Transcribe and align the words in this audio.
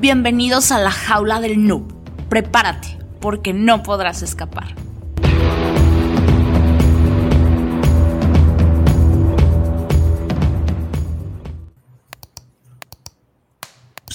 Bienvenidos 0.00 0.70
a 0.70 0.78
la 0.78 0.92
jaula 0.92 1.40
del 1.40 1.66
noob. 1.66 1.92
Prepárate, 2.28 2.96
porque 3.20 3.52
no 3.52 3.82
podrás 3.82 4.22
escapar. 4.22 4.76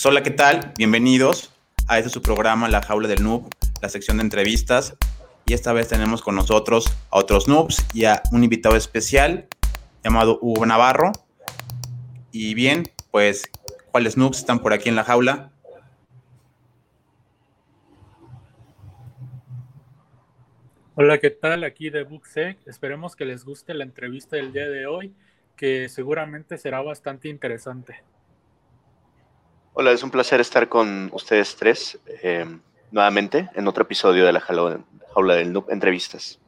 Hola, 0.06 0.24
¿qué 0.24 0.32
tal? 0.32 0.72
Bienvenidos 0.78 1.52
a 1.90 1.97
este 1.97 2.10
su 2.10 2.22
programa 2.22 2.70
La 2.70 2.81
Jaula 2.81 3.10
del 3.10 3.22
Noob, 3.22 3.50
la 3.81 3.90
sección 3.90 4.18
de 4.18 4.24
entrevistas. 4.24 4.96
Y 5.46 5.54
esta 5.54 5.74
vez 5.74 5.90
tenemos 5.90 6.22
con 6.22 6.36
nosotros 6.36 6.86
a 7.12 7.18
otros 7.18 7.50
noobs 7.50 7.86
y 7.94 8.06
a 8.06 8.24
un 8.31 8.46
invitado 8.46 8.78
especial 8.78 9.50
llamado 10.02 10.40
Hugo 10.42 10.65
Navarro. 10.65 11.12
Y 12.31 12.54
bien, 12.54 12.90
pues, 13.12 13.50
¿cuáles 13.92 14.15
noobs 14.15 14.38
están 14.38 14.60
por 14.60 14.72
aquí 14.72 14.88
en 14.88 14.96
la 14.96 15.04
jaula? 15.04 15.53
Hola, 20.95 21.17
¿qué 21.17 21.31
tal? 21.31 21.63
Aquí 21.63 21.89
de 21.89 22.03
BookSec. 22.03 22.59
Esperemos 22.67 23.15
que 23.15 23.25
les 23.25 23.43
guste 23.43 23.73
la 23.73 23.84
entrevista 23.84 24.35
del 24.35 24.53
día 24.53 24.70
de 24.70 24.85
hoy, 24.85 25.11
que 25.55 25.89
seguramente 25.89 26.55
será 26.59 26.84
bastante 26.84 27.29
interesante. 27.29 28.03
Hola, 29.73 29.91
es 29.91 30.03
un 30.03 30.11
placer 30.11 30.39
estar 30.39 30.70
con 30.70 31.09
ustedes 31.11 31.55
tres 31.55 31.99
eh, 32.21 32.45
nuevamente 32.91 33.49
en 33.55 33.67
otro 33.67 33.81
episodio 33.85 34.23
de 34.23 34.34
la 34.34 34.39
Jaula, 34.39 35.34
del 35.34 35.51
Noob 35.51 35.71
Entrevistas. 35.71 36.39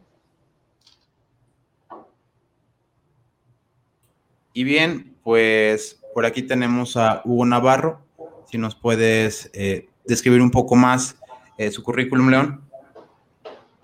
Y 4.54 4.64
bien, 4.64 5.16
pues 5.24 6.00
por 6.14 6.28
aquí 6.28 6.44
tenemos 6.44 6.98
a 6.98 7.24
Hugo 7.26 7.48
Navarro. 7.48 8.06
Si 8.48 8.60
nos 8.60 8.76
puedes 8.76 9.50
eh, 9.56 9.90
describir 10.06 10.44
un 10.44 10.52
poco 10.52 10.76
más 10.76 11.18
eh, 11.58 11.72
su 11.72 11.82
currículum, 11.82 12.30
León. 12.30 12.65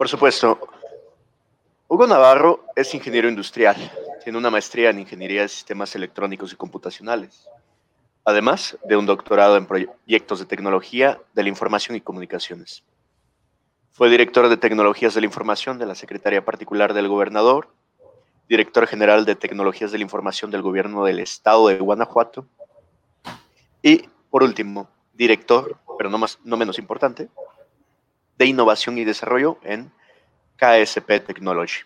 Por 0.01 0.09
supuesto. 0.09 0.57
Hugo 1.87 2.07
Navarro 2.07 2.65
es 2.75 2.91
ingeniero 2.95 3.29
industrial. 3.29 3.75
Tiene 4.23 4.39
una 4.39 4.49
maestría 4.49 4.89
en 4.89 4.97
Ingeniería 4.97 5.43
de 5.43 5.47
Sistemas 5.47 5.95
Electrónicos 5.95 6.51
y 6.51 6.55
Computacionales 6.55 7.47
además 8.25 8.79
de 8.83 8.97
un 8.97 9.05
doctorado 9.05 9.57
en 9.57 9.67
proyectos 9.67 10.39
de 10.39 10.47
tecnología 10.47 11.21
de 11.35 11.43
la 11.43 11.49
información 11.49 11.95
y 11.95 12.01
comunicaciones. 12.01 12.83
Fue 13.91 14.09
director 14.09 14.49
de 14.49 14.57
tecnologías 14.57 15.13
de 15.13 15.21
la 15.21 15.27
información 15.27 15.77
de 15.77 15.85
la 15.85 15.93
Secretaría 15.93 16.43
Particular 16.43 16.95
del 16.95 17.07
Gobernador, 17.07 17.69
director 18.49 18.87
general 18.87 19.25
de 19.25 19.35
tecnologías 19.35 19.91
de 19.91 19.99
la 19.99 20.03
información 20.03 20.49
del 20.49 20.63
Gobierno 20.63 21.05
del 21.05 21.19
Estado 21.19 21.67
de 21.67 21.77
Guanajuato 21.77 22.47
y, 23.83 24.09
por 24.31 24.41
último, 24.41 24.89
director, 25.13 25.77
pero 25.99 26.09
no, 26.09 26.17
más, 26.17 26.39
no 26.43 26.57
menos 26.57 26.79
importante, 26.79 27.29
de 28.41 28.47
innovación 28.47 28.97
y 28.97 29.03
desarrollo 29.03 29.59
en 29.63 29.91
KSP 30.57 31.23
Technology. 31.27 31.81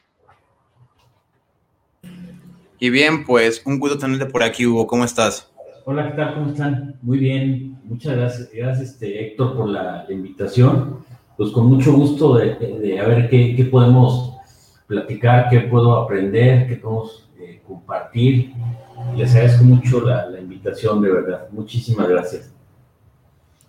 Y 2.80 2.89
bien, 2.89 3.25
pues 3.25 3.62
un 3.66 3.78
gusto 3.78 3.97
tenerte 3.97 4.25
por 4.25 4.42
aquí, 4.42 4.66
Hugo. 4.66 4.88
¿Cómo 4.88 5.03
estás? 5.03 5.52
Hola, 5.84 6.09
¿qué 6.09 6.16
tal? 6.16 6.34
¿Cómo 6.34 6.52
están? 6.52 6.95
Muy 7.02 7.17
bien. 7.17 7.78
Muchas 7.84 8.16
gracias, 8.16 8.50
gracias 8.53 8.92
este, 8.92 9.28
Héctor, 9.28 9.58
por 9.58 9.67
la, 9.67 10.06
invitación. 10.09 11.03
Pues 11.36 11.52
con 11.52 11.66
mucho 11.66 11.92
gusto 11.92 12.36
de, 12.36 12.56
de, 12.56 13.02
a 13.02 13.06
ver 13.06 13.30
qué, 13.30 13.53
qué, 13.58 13.66
podemos 13.66 14.38
platicar, 14.88 15.50
qué 15.50 15.59
puedo 15.59 15.97
aprender, 15.97 16.69
qué 16.69 16.78
podemos 16.78 17.30
eh, 17.38 17.62
compartir. 17.67 18.53
Les 19.17 19.36
agradezco 19.36 19.66
mucho 19.66 20.00
la, 20.00 20.30
la 20.30 20.40
invitación, 20.40 21.02
de 21.02 21.12
verdad. 21.12 21.50
Muchísimas 21.52 22.08
gracias. 22.08 22.55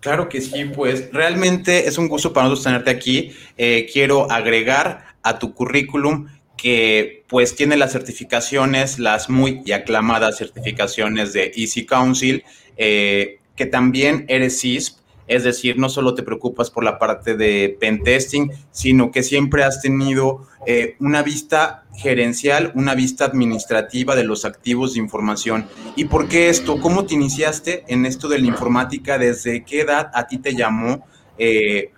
Claro 0.07 0.29
que 0.29 0.39
sí, 0.39 0.63
pues 0.63 1.11
realmente 1.11 1.85
es 1.85 1.97
un 1.97 2.07
gusto 2.07 2.31
para 2.31 2.45
nosotros 2.45 2.63
tenerte 2.63 2.91
aquí. 2.91 3.35
Eh, 3.57 3.89
quiero 3.91 4.31
agregar 4.31 5.03
a 5.21 5.37
tu 5.37 5.53
currículum 5.53 6.29
que 6.55 7.25
pues 7.27 7.57
tiene 7.57 7.75
las 7.75 7.91
certificaciones, 7.91 8.99
las 8.99 9.29
muy 9.29 9.69
aclamadas 9.69 10.37
certificaciones 10.37 11.33
de 11.33 11.51
Easy 11.57 11.85
Council, 11.85 12.45
eh, 12.77 13.39
que 13.57 13.65
también 13.65 14.23
eres 14.29 14.61
CISP, 14.61 14.97
es 15.27 15.43
decir, 15.43 15.77
no 15.77 15.89
solo 15.89 16.13
te 16.13 16.23
preocupas 16.23 16.71
por 16.71 16.83
la 16.83 16.97
parte 16.97 17.35
de 17.35 17.77
pentesting, 17.79 18.51
sino 18.71 19.11
que 19.11 19.23
siempre 19.23 19.63
has 19.63 19.81
tenido 19.81 20.47
eh, 20.65 20.95
una 20.99 21.21
vista 21.21 21.83
gerencial, 21.95 22.71
una 22.75 22.95
vista 22.95 23.25
administrativa 23.25 24.15
de 24.15 24.23
los 24.23 24.45
activos 24.45 24.93
de 24.93 25.01
información. 25.01 25.67
¿Y 25.95 26.05
por 26.05 26.27
qué 26.27 26.49
esto? 26.49 26.79
¿Cómo 26.79 27.05
te 27.05 27.15
iniciaste 27.15 27.83
en 27.87 28.05
esto 28.05 28.27
de 28.29 28.39
la 28.39 28.47
informática? 28.47 29.17
¿Desde 29.17 29.63
qué 29.63 29.81
edad 29.81 30.11
a 30.13 30.27
ti 30.27 30.37
te 30.37 30.55
llamó? 30.55 31.05
Eh, 31.37 31.91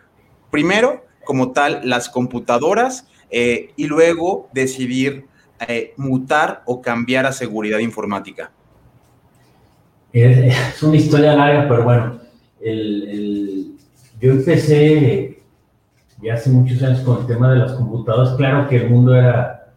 primero, 0.50 1.06
como 1.24 1.52
tal, 1.52 1.82
las 1.84 2.10
computadoras 2.10 3.08
eh, 3.30 3.72
y 3.76 3.86
luego 3.86 4.50
decidir 4.54 5.26
mutar 5.98 6.64
o 6.66 6.82
cambiar 6.82 7.26
a 7.26 7.34
seguridad 7.34 7.80
informática? 7.80 8.50
Es 10.12 10.82
una 10.82 10.96
historia 10.96 11.36
larga, 11.36 11.68
pero 11.68 11.84
bueno, 11.84 12.19
yo 12.62 14.32
empecé 14.32 15.40
ya 16.22 16.34
hace 16.34 16.50
muchos 16.50 16.82
años 16.84 17.00
con 17.02 17.22
el 17.22 17.28
tema 17.28 17.52
de 17.52 17.60
las 17.60 17.74
computadoras. 17.74 18.36
Claro 18.36 18.68
que 18.68 18.78
el 18.78 18.90
mundo 18.90 19.16
era, 19.16 19.74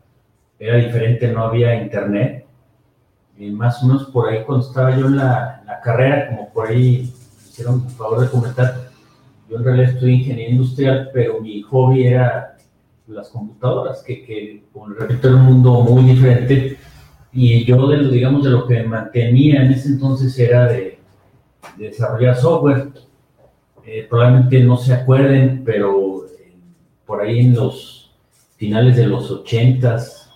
era 0.58 0.76
diferente, 0.76 1.28
no 1.28 1.44
había 1.44 1.80
internet. 1.82 2.46
Y 3.38 3.50
más 3.50 3.82
o 3.82 3.86
menos 3.86 4.04
por 4.06 4.28
ahí 4.28 4.44
cuando 4.44 4.66
estaba 4.66 4.96
yo 4.96 5.06
en 5.06 5.16
la, 5.16 5.62
la 5.66 5.80
carrera, 5.80 6.28
como 6.28 6.52
por 6.52 6.68
ahí 6.68 7.12
hicieron 7.48 7.84
el 7.86 7.90
favor 7.92 8.20
de 8.20 8.30
comentar, 8.30 8.90
yo 9.48 9.56
en 9.56 9.64
realidad 9.64 9.90
estudié 9.90 10.14
ingeniería 10.14 10.50
industrial, 10.50 11.10
pero 11.12 11.40
mi 11.40 11.62
hobby 11.62 12.06
era 12.06 12.56
las 13.06 13.28
computadoras, 13.28 14.02
que, 14.02 14.24
que 14.24 14.64
repito, 14.98 15.28
era 15.28 15.36
un 15.36 15.44
mundo 15.44 15.80
muy 15.82 16.04
diferente. 16.04 16.78
Y 17.32 17.64
yo, 17.64 17.88
de, 17.88 18.08
digamos, 18.10 18.44
de 18.44 18.50
lo 18.50 18.66
que 18.66 18.82
mantenía 18.82 19.62
en 19.62 19.72
ese 19.72 19.88
entonces 19.88 20.38
era 20.38 20.66
de, 20.66 20.91
desarrollar 21.76 22.36
software. 22.36 22.90
Eh, 23.84 24.06
probablemente 24.08 24.62
no 24.62 24.76
se 24.76 24.94
acuerden, 24.94 25.62
pero 25.64 26.26
eh, 26.26 26.54
por 27.04 27.20
ahí 27.20 27.40
en 27.40 27.54
los 27.54 28.12
finales 28.56 28.96
de 28.96 29.06
los 29.06 29.30
80s, 29.30 30.28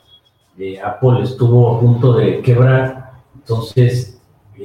eh, 0.58 0.80
Apple 0.80 1.22
estuvo 1.22 1.76
a 1.76 1.80
punto 1.80 2.14
de 2.14 2.42
quebrar. 2.42 3.12
Entonces 3.34 4.20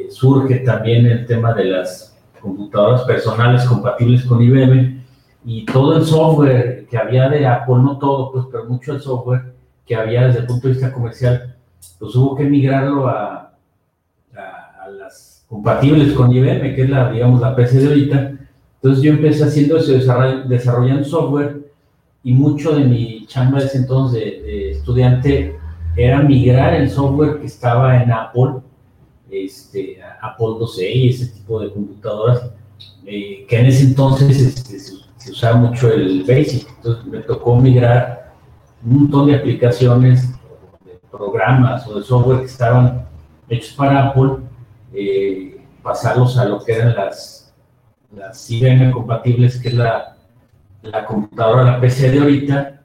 surge 0.10 0.60
también 0.60 1.06
el 1.06 1.26
tema 1.26 1.54
de 1.54 1.66
las 1.66 2.18
computadoras 2.40 3.04
personales 3.04 3.64
compatibles 3.66 4.24
con 4.26 4.42
IBM 4.42 5.02
y 5.46 5.66
todo 5.66 5.98
el 5.98 6.06
software 6.06 6.88
que 6.90 6.98
había 6.98 7.30
de 7.30 7.46
Apple, 7.46 7.76
no 7.76 7.98
todo, 7.98 8.32
pues, 8.32 8.46
pero 8.52 8.66
mucho 8.66 8.94
el 8.94 9.02
software 9.02 9.54
que 9.86 9.96
había 9.96 10.28
desde 10.28 10.40
el 10.40 10.48
punto 10.48 10.68
de 10.68 10.74
vista 10.74 10.94
comercial, 10.94 11.56
pues 12.00 12.16
hubo 12.16 12.36
que 12.36 12.44
migrarlo 12.44 13.08
a, 13.08 13.41
compatibles 15.52 16.14
con 16.14 16.32
IBM, 16.32 16.74
que 16.74 16.84
es 16.84 16.90
la, 16.90 17.12
digamos, 17.12 17.42
la 17.42 17.54
PC 17.54 17.80
de 17.80 17.88
ahorita. 17.88 18.32
Entonces 18.76 19.04
yo 19.04 19.12
empecé 19.12 19.44
haciendo 19.44 19.78
eso, 19.78 19.92
desarrollando 20.48 21.04
software 21.04 21.70
y 22.24 22.34
mucho 22.34 22.74
de 22.74 22.86
mi 22.86 23.26
chamba 23.28 23.60
de 23.60 23.66
ese 23.66 23.80
entonces 23.80 24.22
de, 24.22 24.72
estudiante 24.72 25.60
era 25.98 26.22
migrar 26.22 26.74
el 26.76 26.90
software 26.90 27.40
que 27.42 27.48
estaba 27.48 28.02
en 28.02 28.12
Apple, 28.14 28.62
este, 29.30 30.00
Apple 30.22 30.56
2 30.58 30.82
y 30.84 31.10
ese 31.10 31.28
tipo 31.28 31.60
de 31.60 31.70
computadoras, 31.70 32.50
eh, 33.06 33.46
que 33.48 33.60
en 33.60 33.66
ese 33.66 33.84
entonces 33.84 34.40
este, 34.40 34.80
se 34.80 35.32
usaba 35.32 35.58
mucho 35.58 35.92
el 35.92 36.24
Basic, 36.24 36.66
entonces 36.78 37.06
me 37.06 37.20
tocó 37.20 37.58
migrar 37.58 38.34
un 38.86 39.02
montón 39.02 39.28
de 39.28 39.36
aplicaciones, 39.36 40.32
de 40.86 40.98
programas 41.12 41.86
o 41.88 42.00
de 42.00 42.06
software 42.06 42.40
que 42.40 42.46
estaban 42.46 43.06
hechos 43.50 43.74
para 43.74 44.08
Apple, 44.08 44.51
eh, 44.94 45.62
pasarlos 45.82 46.38
a 46.38 46.46
lo 46.46 46.64
que 46.64 46.74
eran 46.74 46.96
las, 46.96 47.54
las 48.16 48.50
IBM 48.50 48.92
compatibles, 48.92 49.60
que 49.60 49.70
es 49.70 49.74
la, 49.74 50.18
la 50.82 51.06
computadora, 51.06 51.64
la 51.64 51.82
PC 51.82 52.12
de 52.12 52.20
ahorita, 52.20 52.82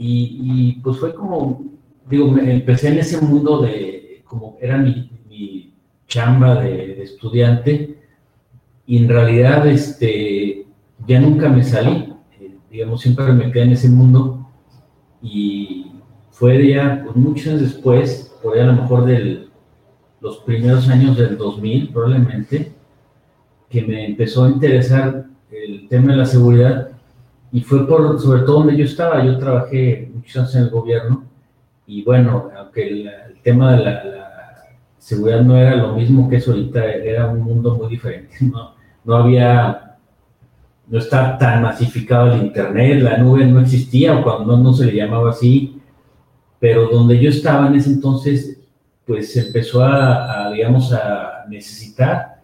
y, 0.00 0.74
pues 0.80 0.98
fue 0.98 1.12
como, 1.12 1.60
digo, 2.08 2.36
empecé 2.38 2.88
en 2.88 2.98
ese 2.98 3.20
mundo 3.20 3.62
de, 3.62 4.22
como 4.24 4.56
era 4.60 4.76
mi, 4.76 5.10
mi 5.28 5.74
chamba 6.06 6.60
de, 6.60 6.94
de 6.94 7.02
estudiante, 7.02 7.98
y 8.86 8.96
en 8.96 9.08
realidad, 9.08 9.66
este, 9.66 10.66
ya 11.06 11.20
nunca 11.20 11.48
me 11.48 11.62
salí, 11.62 12.14
eh, 12.40 12.56
digamos, 12.70 13.02
siempre 13.02 13.32
me 13.32 13.52
quedé 13.52 13.64
en 13.64 13.72
ese 13.72 13.90
mundo. 13.90 14.48
Y 15.22 15.92
fue 16.30 16.66
ya 16.66 17.02
pues, 17.04 17.14
muchos 17.14 17.60
después, 17.60 18.34
por 18.42 18.58
a 18.58 18.64
lo 18.64 18.72
mejor 18.72 19.04
de 19.04 19.47
los 20.20 20.38
primeros 20.38 20.88
años 20.88 21.16
del 21.16 21.36
2000 21.36 21.90
probablemente, 21.90 22.72
que 23.68 23.82
me 23.82 24.06
empezó 24.06 24.44
a 24.44 24.50
interesar 24.50 25.26
el 25.50 25.88
tema 25.88 26.12
de 26.12 26.18
la 26.18 26.26
seguridad 26.26 26.88
y 27.52 27.60
fue 27.60 27.86
por, 27.86 28.20
sobre 28.20 28.42
todo 28.42 28.58
donde 28.58 28.76
yo 28.76 28.84
estaba, 28.84 29.24
yo 29.24 29.38
trabajé 29.38 30.10
muchos 30.14 30.36
años 30.36 30.54
en 30.54 30.62
el 30.62 30.70
gobierno 30.70 31.24
y 31.86 32.04
bueno, 32.04 32.50
aunque 32.56 32.88
el, 32.88 33.10
tema 33.42 33.72
de 33.72 33.84
la, 33.84 34.04
la, 34.04 34.24
seguridad 34.98 35.40
no 35.40 35.56
era 35.56 35.76
lo 35.76 35.94
mismo 35.94 36.28
que 36.28 36.36
eso 36.36 36.50
ahorita, 36.50 36.84
era 36.84 37.28
un 37.28 37.40
mundo 37.40 37.76
muy 37.76 37.88
diferente, 37.88 38.36
¿no? 38.40 38.74
no 39.04 39.16
había, 39.16 39.96
no 40.86 40.98
estaba 40.98 41.38
tan 41.38 41.62
masificado 41.62 42.34
el 42.34 42.42
Internet, 42.42 43.00
la 43.00 43.16
nube 43.16 43.46
no 43.46 43.60
existía, 43.60 44.18
o 44.18 44.22
cuando 44.22 44.58
no, 44.58 44.74
se 44.74 44.84
le 44.84 44.96
llamaba 44.96 45.30
así, 45.30 45.80
pero 46.60 46.88
donde 46.88 47.18
yo 47.18 47.30
estaba 47.30 47.68
en 47.68 47.76
ese 47.76 47.90
entonces, 47.90 48.57
pues 49.08 49.34
empezó 49.36 49.82
a, 49.82 50.52
digamos, 50.52 50.92
a 50.92 51.46
necesitar 51.48 52.42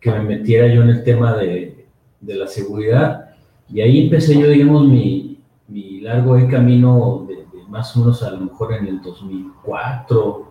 que 0.00 0.10
me 0.10 0.22
metiera 0.22 0.66
yo 0.66 0.82
en 0.82 0.88
el 0.88 1.04
tema 1.04 1.36
de, 1.36 1.86
de 2.20 2.34
la 2.34 2.46
seguridad, 2.46 3.30
y 3.68 3.82
ahí 3.82 4.04
empecé 4.04 4.40
yo, 4.40 4.48
digamos, 4.48 4.88
mi, 4.88 5.38
mi 5.68 6.00
largo 6.00 6.36
camino 6.48 7.26
de, 7.28 7.46
más 7.68 7.96
o 7.96 8.00
menos 8.00 8.22
a 8.22 8.30
lo 8.30 8.40
mejor 8.40 8.72
en 8.74 8.86
el 8.86 9.00
2004, 9.00 10.48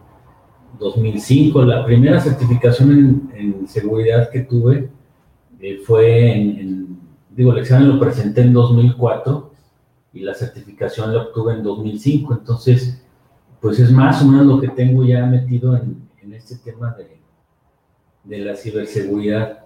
2005. 0.79 1.65
La 1.65 1.83
primera 1.83 2.19
certificación 2.21 3.29
en, 3.33 3.67
seguridad 3.67 4.29
que 4.29 4.41
tuve 4.41 4.89
eh, 5.59 5.79
fue 5.85 6.31
en, 6.31 6.97
digo, 7.35 7.51
el 7.51 7.59
examen 7.59 7.89
lo 7.89 7.99
presenté 7.99 8.41
en 8.41 8.53
2004 8.53 9.51
y 10.13 10.21
la 10.21 10.33
certificación 10.33 11.13
la 11.13 11.23
obtuve 11.23 11.53
en 11.53 11.63
2005. 11.63 12.33
Entonces, 12.33 12.98
pues 13.61 13.79
es 13.79 13.91
más 13.91 14.21
o 14.21 14.25
menos 14.25 14.45
lo 14.45 14.61
que 14.61 14.69
tengo 14.69 15.03
ya 15.03 15.25
metido 15.25 15.75
en, 15.75 16.07
este 16.33 16.57
tema 16.57 16.91
de, 16.91 17.19
de 18.23 18.37
la 18.45 18.55
ciberseguridad. 18.55 19.65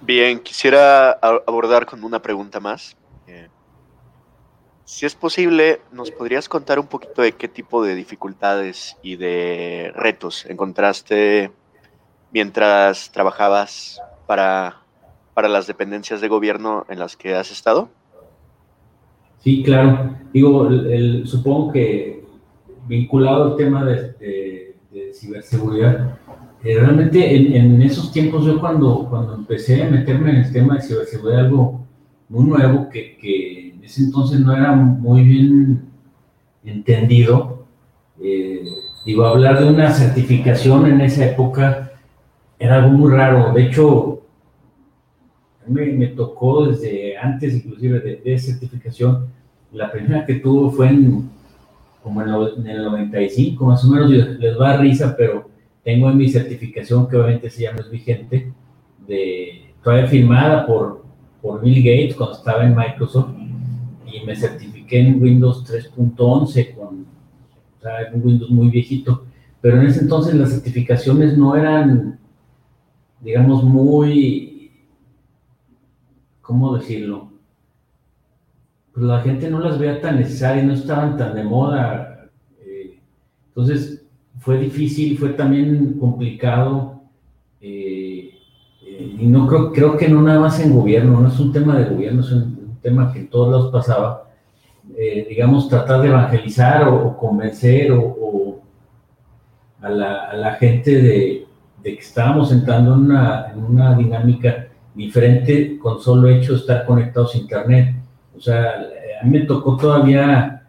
Bien, 0.00 0.40
quisiera 0.40 1.12
abordar 1.12 1.86
con 1.86 2.02
una 2.02 2.20
pregunta 2.20 2.60
más. 2.60 2.96
Eh, 3.26 3.48
si 4.84 5.06
es 5.06 5.14
posible, 5.14 5.80
¿nos 5.92 6.10
podrías 6.10 6.48
contar 6.48 6.78
un 6.78 6.86
poquito 6.86 7.22
de 7.22 7.32
qué 7.32 7.46
tipo 7.46 7.82
de 7.84 7.94
dificultades 7.94 8.96
y 9.02 9.16
de 9.16 9.92
retos 9.94 10.46
encontraste 10.46 11.52
mientras 12.32 13.10
trabajabas 13.12 14.00
para, 14.26 14.82
para 15.34 15.48
las 15.48 15.66
dependencias 15.66 16.20
de 16.20 16.28
gobierno 16.28 16.84
en 16.88 16.98
las 16.98 17.16
que 17.16 17.34
has 17.34 17.50
estado? 17.50 17.90
Sí, 19.44 19.62
claro. 19.62 20.16
Digo, 20.32 20.68
supongo 21.24 21.72
que 21.72 22.24
vinculado 22.88 23.44
al 23.44 23.56
tema 23.56 23.84
de 23.84 24.74
ciberseguridad, 25.14 26.18
eh, 26.62 26.78
realmente 26.78 27.36
en, 27.36 27.82
esos 27.82 28.10
tiempos 28.10 28.46
yo 28.46 28.58
cuando, 28.58 29.06
cuando 29.10 29.34
empecé 29.34 29.82
a 29.82 29.90
meterme 29.90 30.30
en 30.30 30.36
el 30.36 30.52
tema 30.52 30.76
de 30.76 30.82
ciberseguridad, 30.82 31.46
algo 31.46 31.86
muy 32.28 32.44
nuevo 32.44 32.88
que, 32.88 33.18
que 33.18 33.70
en 33.70 33.84
ese 33.84 34.04
entonces 34.04 34.40
no 34.40 34.56
era 34.56 34.72
muy 34.72 35.24
bien 35.24 35.82
entendido, 36.64 37.66
eh, 38.22 38.64
digo, 39.04 39.26
hablar 39.26 39.62
de 39.62 39.68
una 39.68 39.90
certificación 39.90 40.86
en 40.86 41.02
esa 41.02 41.26
época 41.26 41.92
era 42.58 42.76
algo 42.76 42.96
muy 42.96 43.12
raro. 43.12 43.52
De 43.52 43.66
hecho, 43.66 44.13
me, 45.66 46.06
tocó 46.08 46.66
desde 46.66 47.16
antes 47.16 47.54
inclusive 47.54 48.20
de, 48.24 48.38
certificación, 48.38 49.28
la 49.72 49.90
primera 49.90 50.24
que 50.24 50.34
tuvo 50.34 50.70
fue 50.70 50.88
en, 50.88 51.30
como 52.02 52.22
en, 52.22 52.66
el 52.66 52.84
95, 52.84 53.64
más 53.64 53.84
o 53.84 53.88
menos, 53.88 54.10
les 54.10 54.60
va 54.60 54.72
a 54.72 54.76
risa, 54.76 55.14
pero 55.16 55.48
tengo 55.82 56.10
en 56.10 56.16
mi 56.16 56.28
certificación, 56.28 57.08
que 57.08 57.16
obviamente 57.16 57.50
se 57.50 57.62
llama 57.62 57.80
es 57.80 57.90
vigente, 57.90 58.52
de, 59.06 59.72
todavía 59.82 60.06
firmada 60.06 60.66
por, 60.66 61.04
por 61.42 61.60
Bill 61.60 61.78
Gates 61.78 62.14
cuando 62.14 62.36
estaba 62.36 62.64
en 62.64 62.74
Microsoft, 62.74 63.30
y 64.06 64.24
me 64.24 64.36
certifiqué 64.36 65.00
en 65.00 65.20
Windows 65.20 65.64
3.11, 65.64 66.74
con 66.74 67.06
un 68.14 68.26
Windows 68.26 68.50
muy 68.50 68.68
viejito, 68.70 69.24
pero 69.60 69.80
en 69.80 69.86
ese 69.86 70.00
entonces 70.00 70.34
las 70.34 70.50
certificaciones 70.50 71.36
no 71.36 71.56
eran, 71.56 72.18
digamos, 73.20 73.64
muy, 73.64 74.53
¿cómo 76.44 76.76
decirlo? 76.76 77.30
Pues 78.92 79.06
la 79.06 79.20
gente 79.22 79.50
no 79.50 79.58
las 79.58 79.78
veía 79.78 80.00
tan 80.00 80.20
necesarias, 80.20 80.64
no 80.64 80.74
estaban 80.74 81.16
tan 81.16 81.34
de 81.34 81.42
moda. 81.42 82.28
Eh, 82.60 83.00
entonces, 83.48 84.04
fue 84.38 84.58
difícil, 84.58 85.18
fue 85.18 85.30
también 85.30 85.98
complicado. 85.98 87.00
Eh, 87.60 88.30
eh, 88.86 89.16
y 89.18 89.26
no 89.26 89.48
creo, 89.48 89.72
creo 89.72 89.96
que 89.96 90.08
no 90.08 90.22
nada 90.22 90.38
más 90.38 90.60
en 90.60 90.76
gobierno, 90.76 91.20
no 91.20 91.28
es 91.28 91.40
un 91.40 91.52
tema 91.52 91.76
de 91.78 91.86
gobierno, 91.86 92.20
es 92.20 92.30
un, 92.30 92.78
tema 92.82 93.10
que 93.10 93.20
en 93.20 93.30
todos 93.30 93.50
lados 93.50 93.72
pasaba. 93.72 94.20
Digamos, 95.28 95.70
tratar 95.70 96.02
de 96.02 96.08
evangelizar 96.08 96.86
o, 96.86 97.16
convencer 97.16 97.90
o, 97.90 98.60
a, 99.80 99.88
la, 99.88 100.56
gente 100.60 101.02
de, 101.02 101.46
que 101.82 101.90
estábamos 101.94 102.52
entrando 102.52 102.94
en 102.94 103.64
una 103.64 103.94
dinámica 103.96 104.63
diferente 104.94 105.78
con 105.78 106.00
solo 106.00 106.28
hecho 106.28 106.52
de 106.52 106.60
estar 106.60 106.86
conectados 106.86 107.34
a 107.34 107.38
Internet. 107.38 107.94
O 108.36 108.40
sea, 108.40 108.74
a 109.20 109.24
mí 109.24 109.38
me 109.38 109.46
tocó 109.46 109.76
todavía, 109.76 110.66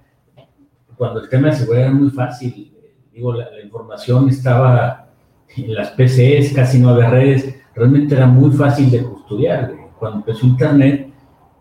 cuando 0.97 1.21
el 1.21 1.29
tema 1.29 1.49
de 1.49 1.55
seguridad 1.55 1.87
era 1.87 1.93
muy 1.93 2.09
fácil, 2.09 2.73
digo, 3.13 3.33
la, 3.33 3.47
información 3.63 4.29
estaba 4.29 5.07
en 5.55 5.73
las 5.73 5.91
PCs, 5.91 6.53
casi 6.53 6.79
no 6.79 6.89
había 6.89 7.09
redes, 7.09 7.55
realmente 7.73 8.15
era 8.15 8.27
muy 8.27 8.51
fácil 8.51 8.89
de 8.91 9.03
custodiar. 9.03 9.73
Cuando 9.97 10.19
empezó 10.19 10.45
Internet, 10.45 11.09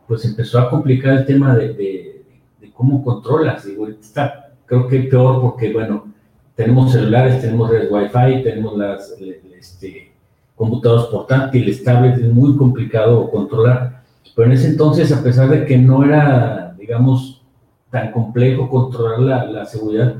pues 0.07 0.25
empezó 0.25 0.59
a 0.59 0.71
complicar 0.71 1.19
el 1.19 1.27
tema 1.27 1.55
de, 1.57 1.73
de, 1.75 2.73
cómo 2.73 3.05
controlas. 3.05 3.65
Digo, 3.65 3.89
está, 3.89 4.53
creo 4.67 4.89
que 4.89 5.01
peor 5.01 5.41
porque, 5.41 5.73
bueno, 5.73 6.13
tenemos 6.57 6.93
celulares, 6.93 7.41
tenemos 7.41 7.71
redes 7.71 7.91
Wi-Fi, 7.91 8.43
tenemos 8.43 8.77
las 8.77 9.15
este, 9.57 10.14
computadores 10.55 11.07
portátiles, 11.07 11.83
tablets, 11.83 12.21
es 12.21 12.33
muy 12.33 12.57
complicado 12.57 13.31
controlar. 13.31 14.03
Pero 14.35 14.47
en 14.47 14.53
ese 14.53 14.69
entonces, 14.69 15.13
a 15.13 15.23
pesar 15.23 15.49
de 15.49 15.65
que 15.65 15.77
no 15.79 16.05
era, 16.05 16.75
digamos, 16.79 17.43
tan 17.91 18.11
complejo 18.13 18.69
controlar 18.69 19.21
la, 19.21 19.45
la 19.45 19.65
seguridad, 19.65 20.17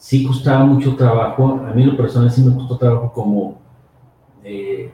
sí 0.00 0.24
costaba 0.24 0.64
mucho 0.64 0.96
trabajo, 0.96 1.60
a 1.66 1.74
mí 1.74 1.84
lo 1.84 1.94
personal 1.94 2.30
sí 2.30 2.42
me 2.42 2.54
costó 2.54 2.78
trabajo 2.78 3.12
como 3.12 3.60
eh, 4.42 4.90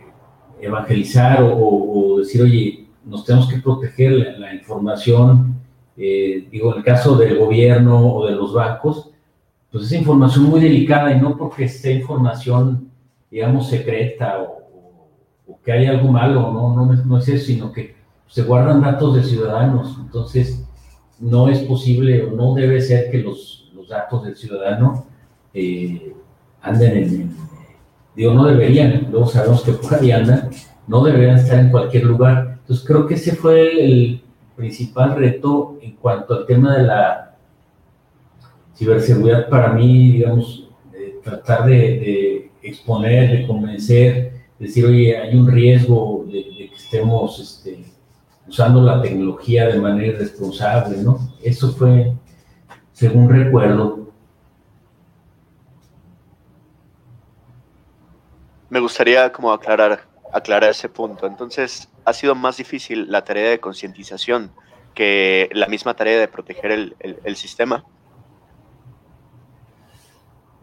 evangelizar 0.60 1.38
o, 1.42 2.16
decir, 2.18 2.42
oye, 2.42 2.88
nos 3.04 3.24
tenemos 3.24 3.48
que 3.48 3.58
proteger 3.58 4.36
la, 4.38 4.52
información, 4.52 5.54
eh, 5.96 6.48
digo, 6.50 6.72
en 6.72 6.78
el 6.78 6.84
caso 6.84 7.16
del 7.16 7.38
gobierno 7.38 8.14
o 8.14 8.26
de 8.26 8.34
los 8.34 8.52
bancos, 8.52 9.10
pues 9.70 9.84
es 9.84 9.92
información 9.92 10.46
muy 10.46 10.60
delicada 10.60 11.12
y 11.12 11.20
no 11.20 11.36
porque 11.36 11.64
esté 11.64 11.92
información, 11.92 12.90
digamos, 13.30 13.68
secreta 13.68 14.42
o, 14.42 15.58
que 15.64 15.72
haya 15.72 15.90
algo 15.90 16.10
malo, 16.10 16.52
no, 16.52 16.74
no, 16.74 16.92
no 16.92 17.18
es 17.18 17.28
eso, 17.28 17.46
sino 17.46 17.72
que 17.72 17.96
se 18.28 18.42
guardan 18.42 18.80
datos 18.82 19.14
de 19.14 19.22
ciudadanos, 19.22 19.96
entonces 20.00 20.64
no 21.18 21.48
es 21.48 21.60
posible 21.60 22.24
o 22.24 22.30
no 22.30 22.54
debe 22.54 22.80
ser 22.80 23.10
que 23.10 23.18
los 23.18 23.66
datos 23.88 24.24
del 24.24 24.36
ciudadano 24.36 25.06
eh, 25.54 26.14
anden 26.60 26.96
en, 26.96 27.36
digo, 28.14 28.34
no 28.34 28.44
deberían, 28.46 29.08
luego 29.10 29.26
sabemos 29.26 29.62
que 29.62 29.72
por 29.72 29.94
ahí 29.94 30.10
andan, 30.10 30.50
no 30.86 31.04
deberían 31.04 31.36
estar 31.36 31.58
en 31.58 31.70
cualquier 31.70 32.04
lugar. 32.04 32.58
Entonces 32.60 32.84
creo 32.86 33.06
que 33.06 33.14
ese 33.14 33.34
fue 33.34 33.84
el 33.84 34.22
principal 34.56 35.16
reto 35.16 35.78
en 35.80 35.96
cuanto 35.96 36.34
al 36.34 36.46
tema 36.46 36.76
de 36.76 36.82
la 36.84 37.36
ciberseguridad 38.74 39.48
para 39.48 39.72
mí, 39.72 40.12
digamos, 40.12 40.68
tratar 41.22 41.66
de, 41.66 42.45
exponer, 42.68 43.30
de 43.30 43.46
convencer, 43.46 44.32
decir, 44.58 44.86
oye, 44.86 45.16
hay 45.16 45.36
un 45.36 45.50
riesgo 45.50 46.24
de, 46.26 46.42
que 46.42 46.74
estemos 46.74 47.38
este, 47.38 47.84
usando 48.48 48.82
la 48.82 49.02
tecnología 49.02 49.66
de 49.68 49.80
manera 49.80 50.08
irresponsable, 50.08 50.98
¿no? 50.98 51.18
Eso 51.42 51.72
fue 51.72 52.12
según 52.92 53.28
recuerdo. 53.28 54.10
Me 58.70 58.80
gustaría 58.80 59.30
como 59.30 59.52
aclarar, 59.52 60.00
aclarar 60.32 60.70
ese 60.70 60.88
punto. 60.88 61.26
Entonces, 61.26 61.88
ha 62.06 62.12
sido 62.12 62.34
más 62.34 62.56
difícil 62.56 63.10
la 63.10 63.22
tarea 63.22 63.50
de 63.50 63.60
concientización 63.60 64.50
que 64.94 65.50
la 65.52 65.66
misma 65.66 65.94
tarea 65.94 66.18
de 66.18 66.26
proteger 66.26 66.72
el, 66.72 67.36
sistema. 67.36 67.84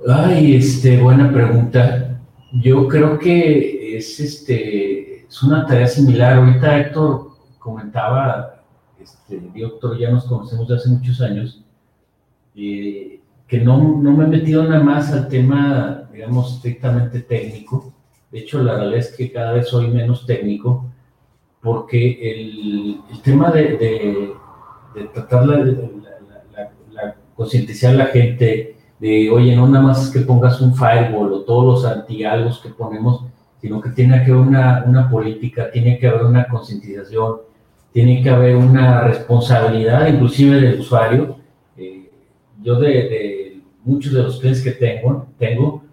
Ay, 0.07 0.55
este, 0.55 1.01
buena 1.01 1.31
pregunta. 1.31 2.19
Yo 2.51 2.88
creo 2.88 3.17
que 3.17 3.97
es, 3.97 4.19
este, 4.19 5.25
es 5.25 5.43
una 5.43 5.65
tarea 5.65 5.88
similar. 5.88 6.38
Ahorita 6.38 6.79
Héctor 6.79 7.31
comentaba, 7.57 8.63
este, 9.00 9.41
doctor, 9.55 9.97
ya 9.97 10.12
nos 10.12 10.25
conocemos 10.25 10.67
de 10.67 10.75
hace 10.75 10.89
muchos 10.89 11.21
años, 11.21 11.63
eh, 12.55 13.21
que 13.47 13.59
no, 13.59 14.01
no, 14.01 14.12
me 14.12 14.25
he 14.25 14.27
metido 14.27 14.63
nada 14.63 14.83
más 14.83 15.12
al 15.12 15.27
tema, 15.27 16.09
digamos, 16.12 16.55
estrictamente 16.55 17.21
técnico. 17.21 17.93
De 18.31 18.39
hecho, 18.39 18.62
la 18.62 18.75
realidad 18.75 19.00
es 19.00 19.15
que 19.15 19.31
cada 19.31 19.53
vez 19.53 19.67
soy 19.67 19.88
menos 19.88 20.25
técnico, 20.25 20.91
porque 21.62 22.19
el, 22.31 23.00
el 23.09 23.21
tema 23.21 23.51
de, 23.51 24.33
de, 24.95 25.03
tratar 25.13 25.47
de, 25.47 25.89
la, 26.91 27.15
concientizar 27.35 27.93
a 27.93 27.97
la 27.97 28.05
gente, 28.07 28.73
de, 29.03 29.29
oye, 29.29 29.53
no 29.53 29.67
nada 29.67 29.83
más 29.83 30.10
que 30.10 30.22
pongas 30.22 30.62
un 30.62 30.74
firewall 30.74 31.33
o 31.33 31.41
todos 31.41 31.83
los 31.83 31.86
antialgos 31.86 32.60
que 32.60 32.69
ponemos, 32.69 33.25
sino 33.60 33.81
que 33.81 33.89
tiene 33.89 34.24
que 34.24 34.31
haber 34.31 34.48
una, 34.48 34.86
una 34.88 35.10
política, 35.10 35.69
tiene 35.69 36.00
que 36.00 36.07
haber 36.07 36.24
una 36.24 36.48
concientización, 36.48 37.39
tiene 37.91 38.24
que 38.24 38.29
haber 38.29 38.55
una 38.55 39.01
responsabilidad 39.01 40.07
inclusive 40.07 40.62
del 40.62 40.79
usuario. 40.79 41.36
Eh, 41.75 42.10
yo 42.62 42.79
de, 42.79 42.88
de, 42.88 43.62
muchos 43.83 44.13
de 44.13 44.24
los 44.24 44.39
clientes 44.39 44.63
que 44.63 44.72
tengo, 44.72 45.27
tengo 45.38 45.83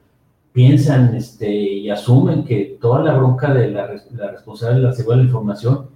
piensan 0.53 1.17
este, 1.17 1.51
y 1.51 1.91
asumen 1.91 2.45
que 2.45 2.79
toda 2.81 3.03
la 3.03 3.15
bronca 3.15 3.53
de 3.53 3.73
la, 3.73 3.91
la 4.13 4.31
responsabilidad 4.31 4.83
de 4.83 4.87
la 4.87 4.93
seguridad 4.93 5.17
de 5.17 5.23
la 5.25 5.29
información 5.31 5.89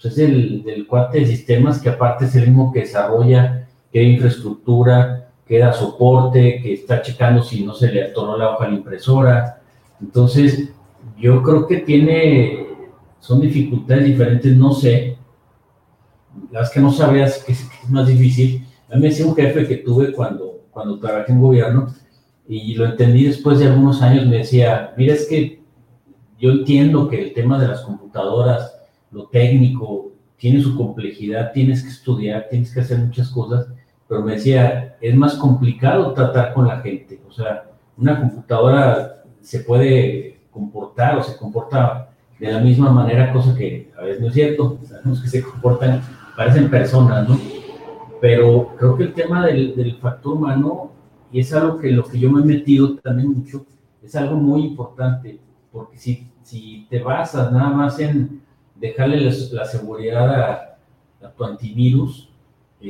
pues 0.00 0.14
es 0.14 0.18
el 0.20 0.62
del 0.62 0.86
cuate 0.86 1.20
de 1.20 1.26
sistemas 1.26 1.82
que 1.82 1.90
aparte 1.90 2.24
es 2.24 2.34
el 2.34 2.46
mismo 2.46 2.72
que 2.72 2.80
desarrolla, 2.80 3.68
que 3.92 4.02
infraestructura, 4.02 5.21
que 5.52 5.58
da 5.58 5.70
soporte, 5.70 6.62
que 6.62 6.72
está 6.72 7.02
checando 7.02 7.42
si 7.42 7.62
no 7.62 7.74
se 7.74 7.92
le 7.92 8.04
atoró 8.04 8.38
la 8.38 8.52
hoja 8.52 8.64
a 8.64 8.68
la 8.68 8.74
impresora. 8.74 9.60
Entonces, 10.00 10.70
yo 11.18 11.42
creo 11.42 11.66
que 11.66 11.80
tiene, 11.80 12.68
son 13.20 13.42
dificultades 13.42 14.06
diferentes, 14.06 14.56
no 14.56 14.72
sé, 14.72 15.18
las 16.50 16.70
que 16.70 16.80
no 16.80 16.90
sabías 16.90 17.44
que 17.44 17.52
es, 17.52 17.68
más 17.90 18.06
difícil. 18.06 18.66
A 18.90 18.94
mí 18.94 19.02
me 19.02 19.08
decía 19.08 19.26
un 19.26 19.36
jefe 19.36 19.68
que 19.68 19.76
tuve 19.76 20.14
cuando, 20.14 20.62
cuando 20.70 20.98
trabajé 20.98 21.32
en 21.32 21.42
gobierno, 21.42 21.94
y 22.48 22.74
lo 22.74 22.86
entendí 22.86 23.24
después 23.24 23.58
de 23.58 23.66
algunos 23.66 24.00
años, 24.00 24.26
me 24.26 24.38
decía, 24.38 24.94
mira, 24.96 25.12
es 25.12 25.28
que 25.28 25.60
yo 26.38 26.50
entiendo 26.52 27.10
que 27.10 27.20
el 27.24 27.34
tema 27.34 27.58
de 27.58 27.68
las 27.68 27.82
computadoras, 27.82 28.74
lo 29.10 29.26
técnico, 29.26 30.12
tiene 30.38 30.62
su 30.62 30.74
complejidad, 30.74 31.52
tienes 31.52 31.82
que 31.82 31.90
estudiar, 31.90 32.46
tienes 32.48 32.72
que 32.72 32.80
hacer 32.80 33.00
muchas 33.00 33.28
cosas, 33.28 33.66
pero 34.12 34.24
me 34.24 34.34
decía, 34.34 34.94
es 35.00 35.16
más 35.16 35.36
complicado 35.36 36.12
tratar 36.12 36.52
con 36.52 36.68
la 36.68 36.80
gente. 36.80 37.18
O 37.26 37.32
sea, 37.32 37.70
una 37.96 38.20
computadora 38.20 39.22
se 39.40 39.60
puede 39.60 40.42
comportar 40.50 41.16
o 41.16 41.22
se 41.22 41.34
comporta 41.38 42.10
de 42.38 42.52
la 42.52 42.60
misma 42.60 42.90
manera, 42.90 43.32
cosa 43.32 43.56
que 43.56 43.90
a 43.98 44.02
veces 44.02 44.20
no 44.20 44.28
es 44.28 44.34
cierto, 44.34 44.78
sabemos 44.84 45.18
que 45.22 45.28
se 45.28 45.42
comportan, 45.42 46.02
parecen 46.36 46.68
personas, 46.68 47.26
¿no? 47.26 47.40
Pero 48.20 48.74
creo 48.78 48.98
que 48.98 49.04
el 49.04 49.14
tema 49.14 49.46
del, 49.46 49.74
del 49.74 49.96
factor 49.96 50.34
humano 50.34 50.92
y 51.32 51.40
es 51.40 51.50
algo 51.54 51.78
que 51.78 51.90
lo 51.90 52.04
que 52.04 52.18
yo 52.18 52.30
me 52.30 52.42
he 52.42 52.44
metido 52.44 52.96
también 52.96 53.32
mucho, 53.32 53.64
es 54.02 54.14
algo 54.14 54.36
muy 54.36 54.66
importante, 54.66 55.38
porque 55.72 55.96
si, 55.96 56.28
si 56.42 56.86
te 56.90 56.98
basas 56.98 57.50
nada 57.50 57.70
más 57.70 57.98
en 57.98 58.42
dejarle 58.74 59.22
la, 59.22 59.32
la 59.52 59.64
seguridad 59.64 60.34
a, 60.34 60.76
a, 61.26 61.30
tu 61.30 61.44
antivirus, 61.44 62.28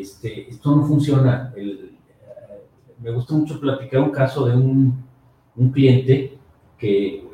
este, 0.01 0.51
esto 0.51 0.75
no 0.75 0.87
funciona. 0.87 1.53
Me 3.01 3.11
gusta 3.11 3.35
mucho 3.35 3.61
platicar 3.61 4.01
un 4.01 4.11
caso 4.11 4.47
de 4.47 4.57
un, 4.57 5.05
un, 5.57 5.71
cliente 5.71 6.39
que 6.79 7.25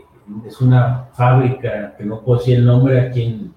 es 0.47 0.61
una 0.61 1.09
fábrica, 1.13 1.95
que 1.97 2.05
no 2.05 2.21
puedo 2.21 2.39
decir 2.39 2.57
el 2.57 2.65
nombre 2.65 3.01
aquí 3.01 3.23
en, 3.23 3.53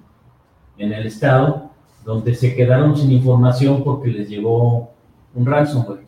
en 0.77 0.93
el 0.93 1.05
estado, 1.05 1.72
donde 2.03 2.34
se 2.34 2.55
quedaron 2.55 2.96
sin 2.98 3.12
información 3.12 3.84
porque 3.84 4.10
les 4.10 4.29
llegó 4.29 4.91
un 5.34 5.46
ransomware. 5.46 6.05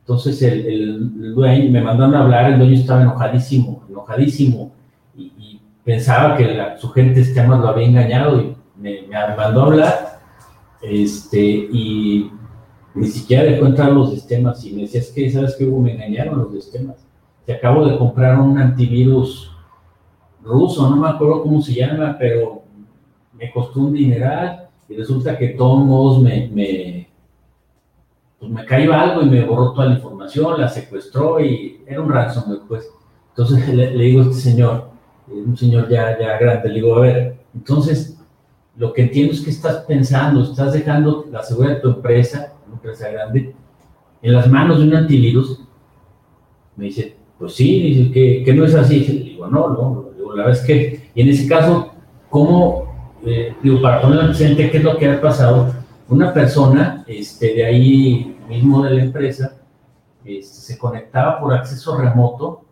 Entonces 0.00 0.42
el, 0.42 0.66
el, 0.66 1.34
dueño, 1.34 1.70
me 1.70 1.80
mandaron 1.80 2.14
a 2.14 2.22
hablar, 2.22 2.52
el 2.52 2.58
dueño 2.58 2.74
estaba 2.74 3.02
enojadísimo, 3.02 3.82
enojadísimo, 3.88 4.72
y, 5.16 5.60
pensaba 5.82 6.34
que 6.34 6.58
su 6.78 6.88
gente 6.92 7.22
sistema 7.22 7.58
lo 7.58 7.68
había 7.68 7.86
engañado 7.86 8.40
y 8.40 8.56
me, 8.78 9.02
me, 9.02 9.36
mandó 9.36 9.62
a 9.62 9.66
hablar, 9.66 10.13
este, 10.84 11.40
y 11.40 12.30
ni 12.94 13.06
siquiera 13.08 13.44
dejó 13.44 13.66
entrar 13.66 13.92
los 13.92 14.10
sistemas 14.10 14.64
y 14.64 14.72
me 14.72 14.82
decía, 14.82 15.00
es 15.00 15.10
que, 15.10 15.30
¿sabes 15.30 15.56
qué? 15.58 15.64
Me 15.66 15.94
engañaron 15.94 16.38
los 16.38 16.52
sistemas. 16.52 16.96
Te 17.44 17.54
acabo 17.54 17.84
de 17.86 17.98
comprar 17.98 18.38
un 18.40 18.58
antivirus 18.58 19.50
ruso, 20.42 20.88
no 20.88 20.96
me 20.96 21.08
acuerdo 21.08 21.42
cómo 21.42 21.60
se 21.60 21.74
llama, 21.74 22.16
pero 22.18 22.62
me 23.32 23.50
costó 23.50 23.80
un 23.80 23.92
dineral 23.94 24.68
y 24.88 24.94
resulta 24.94 25.36
que 25.36 25.48
todos 25.48 25.84
modos 25.84 26.22
me, 26.22 26.48
me 26.52 27.08
pues 28.38 28.50
me 28.50 28.64
cayó 28.64 28.92
algo 28.92 29.22
y 29.22 29.26
me 29.26 29.44
borró 29.44 29.72
toda 29.72 29.86
la 29.86 29.94
información, 29.94 30.60
la 30.60 30.68
secuestró 30.68 31.40
y 31.40 31.82
era 31.86 32.02
un 32.02 32.10
ransomware, 32.10 32.60
pues. 32.68 32.88
Entonces 33.30 33.68
le, 33.74 33.90
le, 33.96 34.04
digo 34.04 34.20
a 34.20 34.24
este 34.24 34.34
señor, 34.34 34.90
un 35.26 35.56
señor 35.56 35.88
ya, 35.88 36.18
ya 36.18 36.38
grande, 36.38 36.68
le 36.68 36.74
digo, 36.74 36.94
a 36.96 37.00
ver, 37.00 37.36
entonces 37.54 38.13
lo 38.76 38.92
que 38.92 39.02
entiendo 39.02 39.32
es 39.32 39.40
que 39.40 39.50
estás 39.50 39.84
pensando, 39.84 40.42
estás 40.42 40.72
dejando 40.72 41.26
la 41.30 41.42
seguridad 41.42 41.76
de 41.76 41.80
tu 41.80 41.88
empresa, 41.90 42.54
una 42.66 42.76
empresa 42.76 43.08
grande, 43.08 43.54
en 44.20 44.32
las 44.32 44.50
manos 44.50 44.78
de 44.78 44.84
un 44.84 44.94
antivirus. 44.94 45.60
Me 46.76 46.86
dice, 46.86 47.16
pues 47.38 47.54
sí, 47.54 47.82
dice 47.82 48.10
que, 48.10 48.42
que 48.44 48.54
no 48.54 48.64
es 48.64 48.74
así. 48.74 49.00
Le 49.00 49.24
digo, 49.30 49.46
no, 49.46 49.68
no, 49.68 50.10
digo, 50.16 50.34
la 50.34 50.46
verdad 50.46 50.60
es 50.60 50.66
que, 50.66 51.10
y 51.14 51.22
en 51.22 51.28
ese 51.28 51.46
caso, 51.46 51.92
¿cómo, 52.28 53.12
eh, 53.24 53.54
digo, 53.62 53.80
para 53.80 54.00
poner 54.00 54.20
antecedente, 54.20 54.70
qué 54.70 54.78
es 54.78 54.84
lo 54.84 54.96
que 54.96 55.08
ha 55.08 55.20
pasado? 55.20 55.72
Una 56.08 56.32
persona 56.32 57.04
este, 57.06 57.54
de 57.54 57.64
ahí 57.64 58.36
mismo 58.48 58.82
de 58.82 58.94
la 58.94 59.04
empresa, 59.04 59.56
este, 60.24 60.54
se 60.54 60.78
conectaba 60.78 61.38
por 61.38 61.54
acceso 61.54 61.96
remoto, 61.96 62.62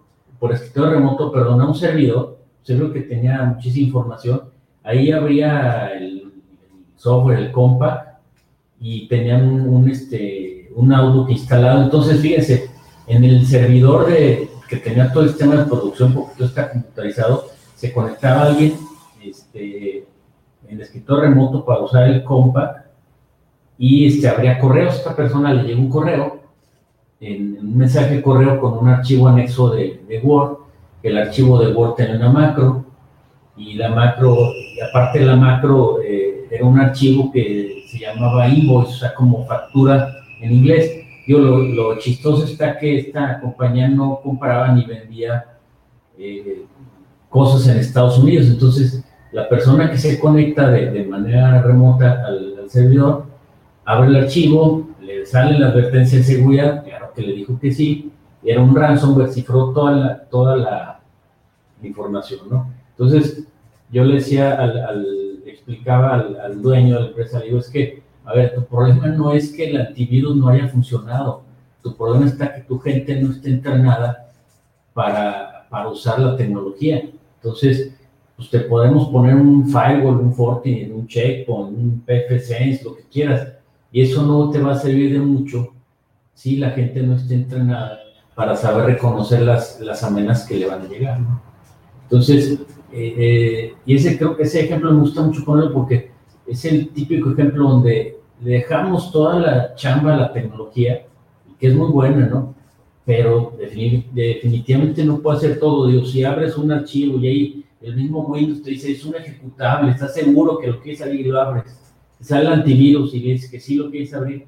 por 0.40 0.52
escritorio 0.52 0.94
remoto, 0.94 1.30
perdón, 1.30 1.60
a 1.60 1.66
un 1.66 1.74
servidor, 1.74 2.38
un 2.58 2.66
servidor 2.66 2.92
que 2.92 3.02
tenía 3.02 3.42
muchísima 3.44 3.86
información. 3.86 4.51
Ahí 4.84 5.12
habría 5.12 5.92
el, 5.94 6.32
software, 6.96 7.38
el 7.38 7.52
Compact, 7.52 8.20
y 8.80 9.08
tenían 9.08 9.48
un, 9.48 9.68
un, 9.68 9.88
este, 9.88 10.70
un 10.74 10.92
Outlook 10.92 11.30
instalado. 11.30 11.82
Entonces, 11.82 12.20
fíjense, 12.20 12.70
en 13.06 13.24
el 13.24 13.46
servidor 13.46 14.06
de, 14.06 14.48
que 14.68 14.76
tenía 14.76 15.12
todo 15.12 15.24
el 15.24 15.30
sistema 15.30 15.56
de 15.56 15.64
producción, 15.64 16.14
porque 16.14 16.34
todo 16.36 16.48
está 16.48 16.70
computarizado, 16.70 17.46
se 17.74 17.92
conectaba 17.92 18.42
alguien 18.42 18.74
este, 19.22 19.98
en 20.68 20.76
el 20.76 20.80
escritorio 20.80 21.24
remoto 21.24 21.64
para 21.64 21.80
usar 21.80 22.08
el 22.08 22.24
Compact 22.24 22.86
y 23.78 24.06
este, 24.06 24.28
habría 24.28 24.58
correos. 24.58 24.94
Esta 24.94 25.14
persona 25.14 25.52
le 25.52 25.64
llegó 25.64 25.80
un 25.80 25.90
correo, 25.90 26.40
en 27.20 27.58
un 27.58 27.76
mensaje 27.76 28.16
de 28.16 28.22
correo 28.22 28.60
con 28.60 28.78
un 28.78 28.88
archivo 28.88 29.28
anexo 29.28 29.70
de, 29.70 30.02
de, 30.08 30.20
Word. 30.20 30.58
El 31.02 31.18
archivo 31.18 31.58
de 31.58 31.72
Word 31.72 31.94
tenía 31.94 32.16
una 32.16 32.30
macro 32.30 32.84
y 33.56 33.74
la 33.74 33.90
macro, 33.90 34.52
y 34.54 34.80
aparte 34.80 35.20
la 35.20 35.36
macro, 35.36 36.00
eh, 36.02 36.46
era 36.50 36.64
un 36.64 36.78
archivo 36.78 37.30
que 37.30 37.84
se 37.86 37.98
llamaba 37.98 38.48
invoice, 38.48 38.92
o 38.92 38.96
sea, 38.96 39.14
como 39.14 39.46
factura 39.46 40.14
en 40.40 40.52
inglés. 40.52 40.90
Yo, 41.26 41.38
lo, 41.38 41.58
lo 41.58 41.98
chistoso 41.98 42.44
está 42.44 42.78
que 42.78 42.98
esta 42.98 43.40
compañía 43.40 43.88
no 43.88 44.20
compraba 44.22 44.72
ni 44.72 44.84
vendía 44.84 45.44
eh, 46.18 46.64
cosas 47.28 47.68
en 47.68 47.78
Estados 47.78 48.18
Unidos. 48.18 48.46
Entonces, 48.46 49.04
la 49.30 49.48
persona 49.48 49.90
que 49.90 49.98
se 49.98 50.18
conecta 50.18 50.68
de, 50.70 50.90
de 50.90 51.04
manera 51.04 51.62
remota 51.62 52.24
al, 52.26 52.58
al 52.60 52.70
servidor 52.70 53.26
abre 53.84 54.08
el 54.08 54.16
archivo, 54.16 54.88
le 55.00 55.24
sale 55.26 55.58
la 55.58 55.68
advertencia 55.68 56.18
de 56.18 56.24
seguridad, 56.24 56.84
claro 56.84 57.12
que 57.14 57.22
le 57.22 57.32
dijo 57.32 57.58
que 57.58 57.72
sí, 57.72 58.12
era 58.44 58.60
un 58.60 58.74
ransomware, 58.74 59.30
cifró 59.30 59.70
toda 59.72 59.92
la, 59.92 60.22
toda 60.24 60.56
la 60.56 61.00
información, 61.82 62.40
¿no? 62.50 62.81
Entonces, 62.92 63.44
yo 63.90 64.04
le 64.04 64.16
decía, 64.16 64.54
al, 64.54 64.78
al 64.78 65.22
explicaba 65.44 66.14
al, 66.44 66.60
dueño 66.60 66.94
de 66.94 67.00
la 67.00 67.06
empresa, 67.08 67.40
digo, 67.40 67.58
es 67.58 67.68
que, 67.68 68.02
a 68.24 68.34
ver, 68.34 68.54
tu 68.54 68.64
problema 68.64 69.06
no 69.08 69.32
es 69.32 69.52
que 69.52 69.70
el 69.70 69.80
antivirus 69.80 70.36
no 70.36 70.48
haya 70.48 70.68
funcionado, 70.68 71.42
tu 71.82 71.96
problema 71.96 72.26
está 72.26 72.54
que 72.54 72.62
tu 72.62 72.78
gente 72.78 73.20
no 73.20 73.32
esté 73.32 73.50
entrenada 73.50 74.30
para, 74.92 75.66
para 75.68 75.88
usar 75.88 76.20
la 76.20 76.36
tecnología. 76.36 77.02
Entonces, 77.36 77.94
pues 78.36 78.50
te 78.50 78.60
podemos 78.60 79.08
poner 79.08 79.34
un 79.34 79.66
firewall, 79.66 80.20
un 80.20 80.34
Fortinet, 80.34 80.92
un 80.92 81.06
checkpoint, 81.06 81.76
un 81.76 82.04
PFSense, 82.04 82.84
lo 82.84 82.96
que 82.96 83.04
quieras, 83.04 83.52
y 83.90 84.02
eso 84.02 84.22
no 84.22 84.50
te 84.50 84.60
va 84.60 84.72
a 84.72 84.78
servir 84.78 85.12
de 85.12 85.20
mucho 85.20 85.74
si 86.34 86.56
la 86.56 86.70
gente 86.70 87.02
no 87.02 87.16
está 87.16 87.34
entrenada 87.34 88.00
para 88.34 88.56
saber 88.56 88.86
reconocer 88.86 89.42
las, 89.42 89.80
las 89.80 90.02
amenazas 90.02 90.48
que 90.48 90.56
le 90.56 90.66
van 90.66 90.82
a 90.82 90.88
llegar. 90.88 91.20
¿no? 91.20 91.42
Entonces, 92.04 92.58
eh, 92.92 93.14
eh, 93.18 93.74
y 93.86 93.96
ese 93.96 94.18
creo 94.18 94.36
que 94.36 94.44
ese 94.44 94.64
ejemplo 94.64 94.92
me 94.92 95.00
gusta 95.00 95.22
mucho 95.22 95.44
ponerlo 95.44 95.72
porque 95.72 96.10
es 96.46 96.64
el 96.64 96.88
típico 96.90 97.30
ejemplo 97.30 97.68
donde 97.68 98.18
dejamos 98.40 99.12
toda 99.12 99.38
la 99.38 99.74
chamba 99.74 100.14
a 100.14 100.18
la 100.18 100.32
tecnología, 100.32 101.06
que 101.58 101.68
es 101.68 101.74
muy 101.74 101.90
buena, 101.90 102.26
¿no? 102.26 102.54
Pero 103.04 103.56
definitivamente 103.58 105.04
no 105.04 105.18
puede 105.20 105.38
hacer 105.38 105.58
todo. 105.58 105.88
Digo, 105.88 106.04
si 106.04 106.22
abres 106.22 106.56
un 106.56 106.70
archivo 106.70 107.18
y 107.18 107.26
ahí 107.26 107.64
el 107.80 107.96
mismo 107.96 108.20
Windows 108.20 108.62
te 108.62 108.70
dice 108.70 108.92
es 108.92 109.04
un 109.04 109.16
ejecutable, 109.16 109.90
estás 109.90 110.14
seguro 110.14 110.58
que 110.58 110.68
lo 110.68 110.80
quieres 110.80 111.02
abrir 111.02 111.20
y 111.20 111.30
lo 111.30 111.40
abres 111.40 111.82
sale 112.22 112.46
el 112.46 112.52
antivirus 112.52 113.14
y 113.14 113.20
dices 113.20 113.50
que 113.50 113.60
sí 113.60 113.74
lo 113.74 113.90
quieres 113.90 114.14
abrir, 114.14 114.46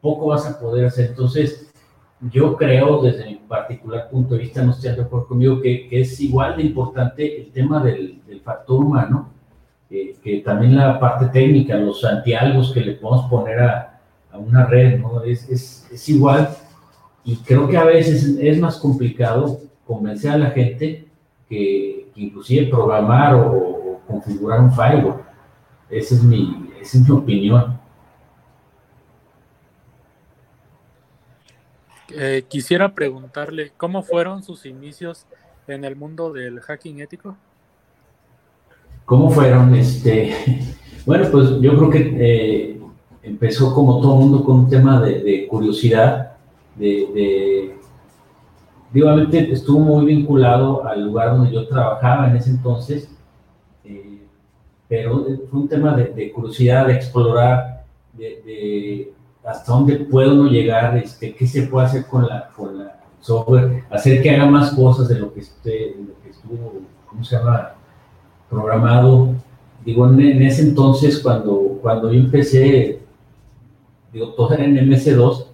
poco 0.00 0.26
vas 0.26 0.46
a 0.46 0.58
poder 0.58 0.86
hacer. 0.86 1.10
Entonces, 1.10 1.70
yo 2.32 2.56
creo, 2.56 3.02
desde 3.02 3.26
mi 3.26 3.36
particular 3.52 4.08
punto 4.08 4.34
de 4.34 4.40
vista, 4.40 4.62
no 4.62 4.70
estoy 4.72 4.94
de 4.94 5.02
acuerdo 5.02 5.26
conmigo, 5.26 5.60
que, 5.60 5.86
que 5.86 6.00
es 6.00 6.18
igual 6.20 6.56
de 6.56 6.62
importante 6.62 7.42
el 7.42 7.52
tema 7.52 7.82
del, 7.82 8.20
factor 8.42 8.80
humano, 8.80 9.28
eh, 9.90 10.16
que 10.22 10.38
también 10.38 10.74
la 10.74 10.98
parte 10.98 11.26
técnica, 11.26 11.76
los 11.76 12.02
antialgos 12.02 12.72
que 12.72 12.80
le 12.80 12.94
podemos 12.94 13.26
poner 13.30 13.60
a, 13.60 14.00
una 14.34 14.64
red, 14.64 14.98
¿no? 14.98 15.22
Es, 15.22 15.46
es, 15.50 16.08
igual 16.08 16.48
y 17.22 17.36
creo 17.36 17.68
que 17.68 17.76
a 17.76 17.84
veces 17.84 18.24
es 18.40 18.58
más 18.58 18.78
complicado 18.78 19.60
convencer 19.86 20.30
a 20.32 20.38
la 20.38 20.50
gente 20.50 21.06
que, 21.46 22.08
inclusive 22.16 22.68
programar 22.68 23.34
o, 23.34 24.00
configurar 24.06 24.60
un 24.60 24.72
firewall. 24.72 25.20
Esa 25.90 26.14
es 26.14 26.22
mi, 26.22 26.70
esa 26.80 26.98
es 26.98 27.08
mi 27.08 27.14
opinión. 27.14 27.71
Eh, 32.14 32.44
quisiera 32.48 32.94
preguntarle, 32.94 33.72
¿cómo 33.76 34.02
fueron 34.02 34.42
sus 34.42 34.66
inicios 34.66 35.26
en 35.66 35.84
el 35.84 35.96
mundo 35.96 36.32
del 36.32 36.60
hacking 36.60 37.00
ético? 37.00 37.36
¿Cómo 39.04 39.30
fueron? 39.30 39.74
Este, 39.74 40.34
bueno, 41.06 41.28
pues 41.30 41.60
yo 41.60 41.76
creo 41.76 41.90
que 41.90 42.16
eh, 42.18 42.80
empezó 43.22 43.74
como 43.74 44.00
todo 44.00 44.16
mundo 44.16 44.44
con 44.44 44.60
un 44.60 44.68
tema 44.68 45.00
de, 45.00 45.46
curiosidad, 45.48 46.32
de, 46.76 47.76
de, 48.92 49.52
estuvo 49.52 49.80
muy 49.80 50.04
vinculado 50.06 50.86
al 50.86 51.04
lugar 51.04 51.36
donde 51.36 51.52
yo 51.52 51.66
trabajaba 51.66 52.28
en 52.28 52.36
ese 52.36 52.50
entonces, 52.50 53.08
eh, 53.84 54.18
pero 54.88 55.24
fue 55.50 55.60
un 55.60 55.68
tema 55.68 55.96
de, 55.96 56.30
curiosidad, 56.32 56.86
de 56.86 56.94
explorar, 56.94 57.84
de, 58.12 59.12
hasta 59.44 59.72
dónde 59.72 59.96
puede 59.96 60.30
uno 60.30 60.48
llegar, 60.48 60.96
este, 60.96 61.34
qué 61.34 61.46
se 61.46 61.62
puede 61.64 61.86
hacer 61.86 62.06
con 62.06 62.26
la, 62.26 62.48
con 62.56 62.78
la 62.78 63.00
software, 63.20 63.84
hacer 63.90 64.22
que 64.22 64.30
haga 64.30 64.46
más 64.46 64.72
cosas 64.72 65.08
de 65.08 65.18
lo 65.18 65.32
que, 65.32 65.40
esté, 65.40 65.96
lo 65.98 66.20
que 66.22 66.30
estuvo, 66.30 66.80
¿cómo 67.06 67.24
se 67.24 67.36
llama? 67.36 67.74
Programado. 68.50 69.34
Digo, 69.84 70.08
en, 70.08 70.42
ese 70.42 70.62
entonces, 70.62 71.18
cuando, 71.20 71.78
cuando 71.80 72.12
yo 72.12 72.20
empecé, 72.20 73.00
digo, 74.12 74.28
todo 74.34 74.52
era 74.52 74.64
en 74.64 74.76
MS2, 74.76 75.46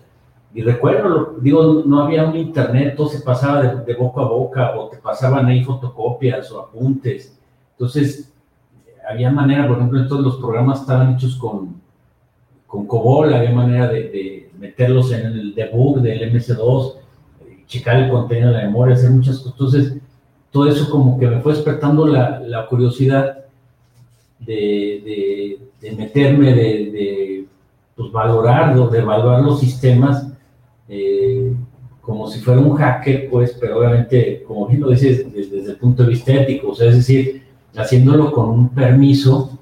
y 0.54 0.62
recuerdo, 0.62 1.37
digo, 1.40 1.83
no 1.85 2.02
había 2.02 2.25
un 2.25 2.37
internet, 2.37 2.95
todo 2.97 3.09
se 3.09 3.21
pasaba 3.21 3.62
de, 3.62 3.85
de, 3.85 3.95
boca 3.95 4.23
a 4.23 4.25
boca, 4.25 4.78
o 4.78 4.88
te 4.88 4.97
pasaban 4.97 5.47
ahí 5.47 5.62
fotocopias 5.62 6.50
o 6.50 6.61
apuntes. 6.61 7.38
Entonces, 7.73 8.33
había 9.09 9.30
manera, 9.30 9.68
por 9.68 9.76
ejemplo, 9.76 10.09
todos 10.09 10.25
los 10.25 10.37
programas 10.37 10.80
estaban 10.80 11.14
hechos 11.14 11.37
con, 11.37 11.77
con 12.68 12.87
COBOL, 12.87 13.34
había 13.34 13.50
manera 13.50 13.88
de, 13.88 14.50
meterlos 14.60 15.10
en 15.12 15.26
el 15.26 15.54
debug 15.54 16.00
del 16.00 16.32
MS2, 16.32 16.94
checar 17.66 18.02
el 18.02 18.10
contenido 18.10 18.48
de 18.48 18.58
la 18.58 18.64
memoria, 18.64 18.94
hacer 18.94 19.10
muchas 19.10 19.38
cosas. 19.38 19.52
Entonces, 19.52 19.94
todo 20.50 20.68
eso 20.68 20.90
como 20.90 21.18
que 21.18 21.26
me 21.26 21.40
fue 21.40 21.54
despertando 21.54 22.06
la, 22.06 22.66
curiosidad 22.68 23.38
de, 24.38 25.58
meterme, 25.96 26.54
de, 26.54 27.46
pues, 27.96 28.12
valorar, 28.12 28.76
de 28.76 28.98
evaluar 28.98 29.42
los 29.42 29.60
sistemas 29.60 30.28
eh, 30.88 31.52
como 32.02 32.28
si 32.28 32.40
fuera 32.40 32.60
un 32.60 32.75
hacker, 32.75 33.28
pues, 33.30 33.56
pero 33.58 33.78
obviamente, 33.78 34.42
como 34.46 34.66
bien 34.66 34.80
lo 34.80 34.90
dices, 34.90 35.30
desde, 35.32 35.72
el 35.72 35.76
punto 35.76 36.02
de 36.02 36.10
vista 36.10 36.32
ético, 36.32 36.70
o 36.70 36.75
sea, 36.75 36.88
es 36.88 36.96
decir, 36.96 37.42
haciéndolo 37.76 38.32
con 38.32 38.48
un 38.48 38.68
permiso 38.70 39.58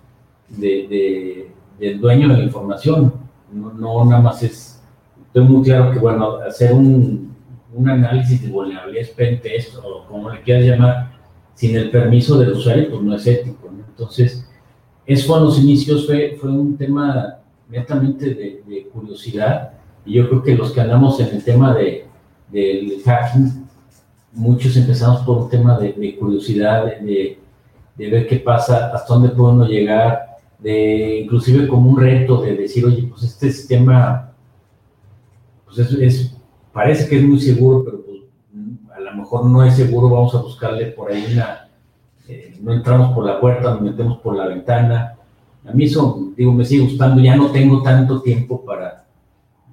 de 0.49 1.46
del 1.79 2.01
dueño 2.01 2.29
de 2.29 2.39
la 2.39 2.45
información. 2.45 3.13
No, 3.53 4.05
nada 4.05 4.23
más 4.23 4.43
es, 4.43 4.83
estoy 5.27 5.45
muy 5.45 5.63
claro 5.63 5.93
que, 5.93 5.99
bueno, 5.99 6.37
hacer 6.47 6.73
un, 6.73 7.35
un 7.73 7.89
análisis 7.89 8.43
de 8.43 8.49
vulnerabilidad 8.49 9.09
es 9.45 9.77
o 9.77 10.07
como 10.09 10.31
le 10.31 10.41
quieras 10.43 10.65
llamar, 10.65 11.13
sin 11.55 11.77
el 11.77 11.91
permiso 11.91 12.39
del 12.39 12.53
usuario, 12.53 12.91
pues 12.91 13.03
no 13.03 13.15
es 13.15 13.27
ético. 13.27 13.71
Entonces, 13.89 14.49
eso 15.07 15.37
a 15.37 15.41
los 15.41 15.59
inicios 15.59 16.07
fue, 16.07 16.37
fue 16.41 16.51
un 16.51 16.77
tema 16.77 17.39
netamente 17.69 18.35
de, 18.35 18.89
curiosidad 18.93 19.73
y 20.05 20.15
yo 20.15 20.29
creo 20.29 20.43
que 20.43 20.55
los 20.55 20.73
que 20.73 20.81
andamos 20.81 21.21
en 21.21 21.35
el 21.35 21.45
tema 21.45 21.75
de, 21.75 22.07
del 22.51 23.03
hacking, 23.05 23.67
muchos 24.33 24.77
empezamos 24.77 25.21
por 25.23 25.39
un 25.39 25.51
tema 25.51 25.79
de, 25.79 26.17
curiosidad, 26.19 26.85
de, 27.01 27.39
de, 27.97 28.11
ver 28.11 28.27
qué 28.27 28.37
pasa, 28.37 28.93
hasta 28.95 29.15
dónde 29.15 29.31
podemos 29.31 29.69
llegar, 29.69 30.36
de 30.59 31.21
inclusive 31.21 31.69
como 31.69 31.91
un 31.91 32.01
reto 32.01 32.43
de 32.43 32.57
decir, 32.57 32.85
oye, 32.85 33.03
pues 33.05 33.23
este 33.23 33.51
sistema, 33.51 34.33
pues 35.65 35.79
es, 35.79 36.37
parece 36.73 37.09
que 37.09 37.17
es 37.19 37.23
muy 37.23 37.41
seguro, 37.41 37.85
pero 37.85 38.03
pues, 38.05 38.19
a 38.95 39.01
lo 39.01 39.15
mejor 39.15 39.47
no 39.47 39.65
es 39.65 39.75
seguro, 39.75 40.09
vamos 40.09 40.35
a 40.35 40.43
buscarle 40.43 40.87
por 40.87 41.11
ahí 41.11 41.25
una, 41.33 41.69
eh, 42.29 42.57
no 42.61 42.73
entramos 42.73 43.15
por 43.15 43.25
la 43.25 43.41
puerta, 43.41 43.75
nos 43.75 43.83
metemos 43.83 44.19
por 44.19 44.37
la 44.37 44.47
ventana. 44.47 45.17
A 45.67 45.73
mí 45.73 45.85
eso, 45.85 46.33
digo, 46.37 46.53
me 46.53 46.65
sigue 46.65 46.85
gustando, 46.85 47.23
ya 47.23 47.37
no 47.37 47.51
tengo 47.51 47.83
tanto 47.83 48.23
tiempo 48.23 48.65
para, 48.65 49.05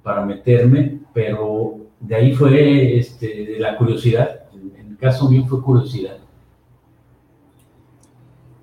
para 0.02 0.24
meterme, 0.24 1.00
pero 1.12 1.76
de 2.00 2.14
ahí 2.14 2.34
fue 2.34 2.98
este, 2.98 3.46
de 3.46 3.58
la 3.58 3.76
curiosidad, 3.76 4.42
en 4.52 4.90
el 4.90 4.96
caso 4.98 5.30
mío 5.30 5.44
fue 5.46 5.62
curiosidad. 5.62 6.18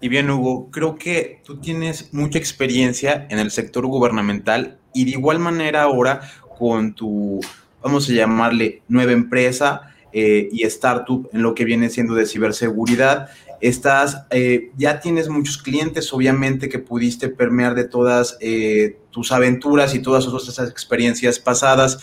Y 0.02 0.10
bien, 0.10 0.32
Hugo, 0.32 0.72
creo 0.72 0.96
que 0.96 1.42
tú 1.46 1.60
tienes 1.60 2.12
mucha 2.12 2.40
experiencia 2.40 3.28
en 3.30 3.38
el 3.38 3.52
sector 3.52 3.86
gubernamental 3.86 4.80
y 4.96 5.06
de 5.06 5.12
igual 5.12 5.38
manera 5.38 5.84
ahora 5.84 6.22
con 6.58 6.96
tu, 6.96 7.40
vamos 7.84 8.10
a 8.10 8.14
llamarle, 8.14 8.82
nueva 8.88 9.12
empresa 9.12 9.94
eh, 10.12 10.50
y 10.52 10.64
startup 10.64 11.30
en 11.32 11.44
lo 11.44 11.54
que 11.54 11.66
viene 11.66 11.92
siendo 11.92 12.16
de 12.16 12.26
ciberseguridad. 12.26 13.30
Estás, 13.62 14.26
eh, 14.32 14.72
ya 14.76 15.00
tienes 15.00 15.30
muchos 15.30 15.60
clientes, 15.60 16.12
obviamente, 16.12 16.68
que 16.68 16.80
pudiste 16.80 17.30
permear 17.30 17.76
de 17.76 17.84
todas 17.84 18.38
eh, 18.42 18.98
tus 19.12 19.32
aventuras 19.32 19.94
y 19.94 20.00
todas 20.00 20.26
esas 20.26 20.70
experiencias 20.70 21.40
pasadas. 21.40 22.00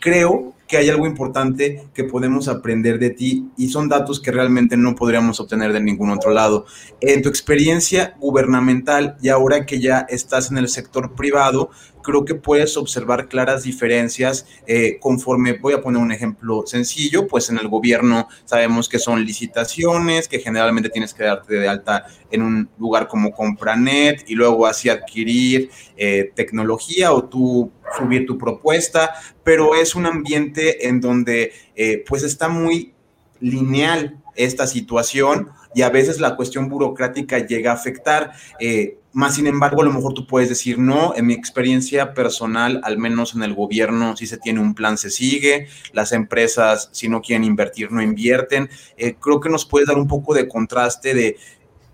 creo 0.00 0.54
que 0.68 0.76
hay 0.76 0.90
algo 0.90 1.06
importante 1.06 1.88
que 1.94 2.04
podemos 2.04 2.46
aprender 2.46 2.98
de 2.98 3.10
ti 3.10 3.48
y 3.56 3.70
son 3.70 3.88
datos 3.88 4.20
que 4.20 4.30
realmente 4.30 4.76
no 4.76 4.94
podríamos 4.94 5.40
obtener 5.40 5.72
de 5.72 5.80
ningún 5.80 6.10
otro 6.10 6.30
lado. 6.30 6.66
En 7.00 7.22
tu 7.22 7.30
experiencia 7.30 8.14
gubernamental 8.20 9.16
y 9.22 9.30
ahora 9.30 9.64
que 9.64 9.80
ya 9.80 10.06
estás 10.10 10.50
en 10.50 10.58
el 10.58 10.68
sector 10.68 11.14
privado, 11.14 11.70
creo 12.02 12.24
que 12.24 12.34
puedes 12.34 12.76
observar 12.76 13.28
claras 13.28 13.64
diferencias 13.64 14.46
eh, 14.66 14.98
conforme, 15.00 15.54
voy 15.54 15.74
a 15.74 15.82
poner 15.82 16.00
un 16.00 16.12
ejemplo 16.12 16.64
sencillo, 16.66 17.26
pues 17.26 17.50
en 17.50 17.58
el 17.58 17.68
gobierno 17.68 18.28
sabemos 18.44 18.88
que 18.88 18.98
son 18.98 19.24
licitaciones, 19.24 20.28
que 20.28 20.38
generalmente 20.38 20.90
tienes 20.90 21.12
que 21.12 21.24
darte 21.24 21.54
de 21.54 21.68
alta 21.68 22.06
en 22.30 22.42
un 22.42 22.70
lugar 22.78 23.08
como 23.08 23.32
Compranet 23.32 24.24
y 24.28 24.34
luego 24.34 24.66
así 24.66 24.88
adquirir 24.88 25.70
eh, 25.96 26.27
tecnología 26.34 27.12
o 27.12 27.24
tú 27.24 27.72
subir 27.96 28.26
tu 28.26 28.38
propuesta, 28.38 29.14
pero 29.44 29.74
es 29.74 29.94
un 29.94 30.06
ambiente 30.06 30.88
en 30.88 31.00
donde 31.00 31.52
eh, 31.74 32.04
pues 32.06 32.22
está 32.22 32.48
muy 32.48 32.94
lineal 33.40 34.18
esta 34.34 34.66
situación 34.66 35.50
y 35.74 35.82
a 35.82 35.90
veces 35.90 36.20
la 36.20 36.36
cuestión 36.36 36.68
burocrática 36.68 37.38
llega 37.38 37.72
a 37.72 37.74
afectar. 37.74 38.32
Eh, 38.60 38.98
más 39.12 39.34
sin 39.34 39.46
embargo, 39.46 39.82
a 39.82 39.84
lo 39.84 39.92
mejor 39.92 40.14
tú 40.14 40.26
puedes 40.26 40.48
decir, 40.48 40.78
no, 40.78 41.14
en 41.16 41.26
mi 41.26 41.34
experiencia 41.34 42.14
personal, 42.14 42.80
al 42.84 42.98
menos 42.98 43.34
en 43.34 43.42
el 43.42 43.54
gobierno, 43.54 44.16
si 44.16 44.26
se 44.26 44.38
tiene 44.38 44.60
un 44.60 44.74
plan, 44.74 44.96
se 44.96 45.10
sigue, 45.10 45.66
las 45.92 46.12
empresas, 46.12 46.88
si 46.92 47.08
no 47.08 47.20
quieren 47.20 47.44
invertir, 47.44 47.90
no 47.90 48.02
invierten. 48.02 48.70
Eh, 48.96 49.16
creo 49.18 49.40
que 49.40 49.48
nos 49.48 49.64
puedes 49.64 49.88
dar 49.88 49.98
un 49.98 50.06
poco 50.06 50.34
de 50.34 50.46
contraste 50.46 51.14
de 51.14 51.36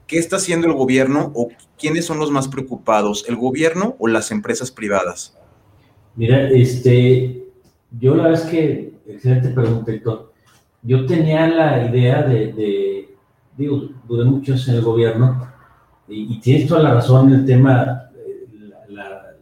qué 0.07 0.19
está 0.19 0.37
haciendo 0.37 0.67
el 0.67 0.75
gobierno 0.75 1.33
o 1.35 1.49
quiénes 1.79 2.05
son 2.05 2.19
los 2.19 2.31
más 2.31 2.49
preocupados, 2.49 3.25
el 3.29 3.37
gobierno 3.37 3.97
o 3.99 4.09
las 4.09 4.31
empresas 4.31 4.71
privadas. 4.71 5.37
Mira, 6.17 6.49
este, 6.51 7.45
yo 7.99 8.15
la 8.15 8.25
verdad 8.25 8.45
es 8.45 8.51
que, 8.51 8.95
excelente 9.07 9.49
pregunta, 9.51 9.93
Héctor. 9.93 10.33
Yo 10.83 11.07
tenía 11.07 11.49
la 11.49 11.89
idea 11.89 12.23
de, 12.23 13.09
digo, 13.57 13.89
duré 14.07 14.25
muchos 14.25 14.69
en 14.69 14.77
el 14.77 14.83
gobierno, 14.83 15.51
y, 16.07 16.39
tienes 16.41 16.69
toda 16.69 16.83
la 16.83 16.95
razón 16.95 17.33
en 17.33 17.41
el 17.41 17.47
tema, 17.47 18.11
eh, 18.15 18.47
la, 18.91 19.35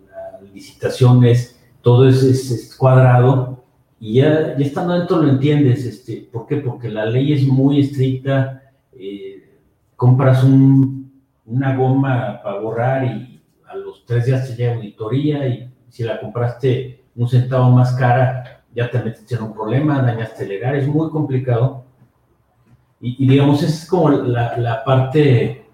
licitación 0.54 1.24
es, 1.24 1.60
todo 1.82 2.08
es, 2.08 2.74
cuadrado, 2.78 3.64
y 3.98 4.14
ya, 4.14 4.56
ya, 4.56 4.64
estando 4.64 4.94
dentro 4.94 5.20
lo 5.20 5.28
entiendes, 5.28 5.84
este, 5.84 6.28
¿por 6.32 6.46
qué? 6.46 6.56
Porque 6.56 6.88
la 6.88 7.06
ley 7.06 7.32
es 7.32 7.46
muy 7.46 7.80
estricta, 7.80 8.62
eh, 8.92 9.31
compras 10.02 10.42
una 10.42 11.76
goma 11.76 12.40
para 12.42 12.58
borrar 12.58 13.04
y 13.04 13.40
a 13.68 13.76
los 13.76 14.04
tres 14.04 14.26
días 14.26 14.48
te 14.48 14.56
llega 14.56 14.74
auditoría 14.74 15.46
y 15.46 15.72
si 15.90 16.02
la 16.02 16.20
compraste 16.20 17.04
un 17.14 17.28
centavo 17.28 17.70
más 17.70 17.92
cara, 17.92 18.64
ya 18.74 18.90
te 18.90 19.00
metiste 19.00 19.36
en 19.36 19.42
un 19.42 19.52
problema, 19.52 20.02
dañaste 20.02 20.44
legal, 20.44 20.74
es 20.74 20.88
muy 20.88 21.08
complicado. 21.08 21.84
Y, 23.00 23.28
digamos, 23.28 23.62
es 23.62 23.86
como 23.86 24.10
la, 24.10 24.82
parte 24.84 25.68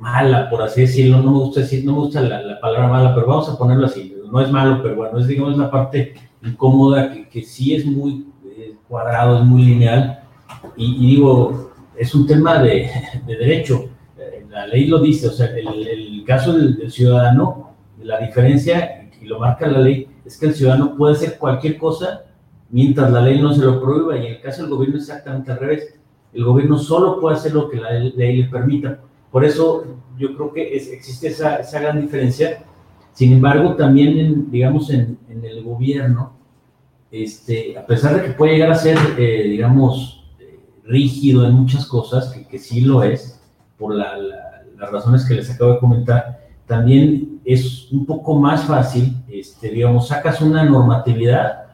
mala, 0.00 0.50
por 0.50 0.62
así 0.62 0.80
decirlo, 0.80 1.18
no 1.18 1.30
me 1.30 1.38
gusta 1.38 1.60
decir, 1.60 1.84
no 1.84 1.92
me 1.92 1.98
gusta 1.98 2.22
la, 2.22 2.58
palabra 2.58 2.88
mala, 2.88 3.14
pero 3.14 3.28
vamos 3.28 3.48
a 3.48 3.56
ponerlo 3.56 3.86
así, 3.86 4.16
no 4.28 4.40
es 4.40 4.50
malo, 4.50 4.82
pero 4.82 4.96
bueno, 4.96 5.16
es 5.20 5.28
digamos 5.28 5.56
la 5.56 5.70
parte 5.70 6.14
incómoda 6.42 7.12
que, 7.12 7.28
que 7.28 7.42
sí 7.42 7.76
es 7.76 7.86
muy 7.86 8.26
cuadrado, 8.88 9.38
es 9.38 9.44
muy 9.44 9.62
lineal, 9.62 10.24
y, 10.76 11.06
digo, 11.06 11.71
es 11.96 12.14
un 12.14 12.26
tema 12.26 12.62
de, 12.62 12.90
derecho, 13.26 13.90
eh, 14.18 14.46
la 14.50 14.66
ley 14.66 14.86
lo 14.86 15.00
dice, 15.00 15.28
o 15.28 15.32
sea, 15.32 15.46
el, 15.46 16.24
caso 16.26 16.52
del 16.52 16.90
ciudadano 16.90 17.72
la 18.02 18.18
diferencia, 18.20 19.08
y 19.20 19.26
lo 19.26 19.38
marca 19.38 19.66
la 19.66 19.78
ley, 19.78 20.08
es 20.24 20.38
que 20.38 20.46
el 20.46 20.54
ciudadano 20.54 20.96
puede 20.96 21.14
hacer 21.14 21.38
cualquier 21.38 21.78
cosa 21.78 22.24
mientras 22.70 23.10
la 23.12 23.20
ley 23.20 23.40
no 23.40 23.52
se 23.52 23.60
lo 23.60 23.80
prohíba, 23.80 24.16
y 24.16 24.26
en 24.26 24.32
el 24.34 24.40
caso 24.40 24.62
del 24.62 24.70
gobierno 24.70 24.96
es 24.96 25.08
exactamente 25.08 25.52
al 25.52 25.58
revés. 25.58 25.94
El 26.32 26.44
gobierno 26.44 26.78
solo 26.78 27.20
puede 27.20 27.36
hacer 27.36 27.52
lo 27.52 27.68
que 27.68 27.76
la 27.76 27.92
ley 27.92 28.38
le 28.38 28.48
permita. 28.48 28.98
Por 29.30 29.44
eso 29.44 29.84
yo 30.18 30.34
creo 30.34 30.52
que 30.52 30.74
existe 30.74 31.28
esa, 31.28 31.56
esa, 31.56 31.80
gran 31.80 32.00
diferencia. 32.00 32.64
Sin 33.12 33.32
embargo, 33.34 33.76
también, 33.76 34.50
digamos, 34.50 34.88
en, 34.90 35.18
en, 35.28 35.44
el 35.44 35.62
gobierno, 35.62 36.32
este, 37.10 37.76
a 37.76 37.84
pesar 37.84 38.16
de 38.16 38.22
que 38.22 38.32
puede 38.32 38.54
llegar 38.54 38.70
a 38.70 38.74
ser, 38.74 38.96
eh, 39.18 39.42
digamos, 39.48 40.21
rígido 40.84 41.46
en 41.46 41.54
muchas 41.54 41.86
cosas, 41.86 42.28
que, 42.28 42.46
que 42.46 42.58
sí 42.58 42.80
lo 42.80 43.02
es, 43.02 43.40
por 43.78 43.94
la, 43.94 44.16
las 44.82 44.90
razones 44.90 45.24
que 45.24 45.34
les 45.34 45.50
acabo 45.50 45.72
de 45.72 45.78
comentar, 45.78 46.40
también 46.66 47.40
es 47.44 47.90
un 47.92 48.06
poco 48.06 48.38
más 48.38 48.64
fácil, 48.64 49.16
este, 49.28 49.70
digamos, 49.70 50.08
sacas 50.08 50.40
una 50.40 50.64
normatividad 50.64 51.66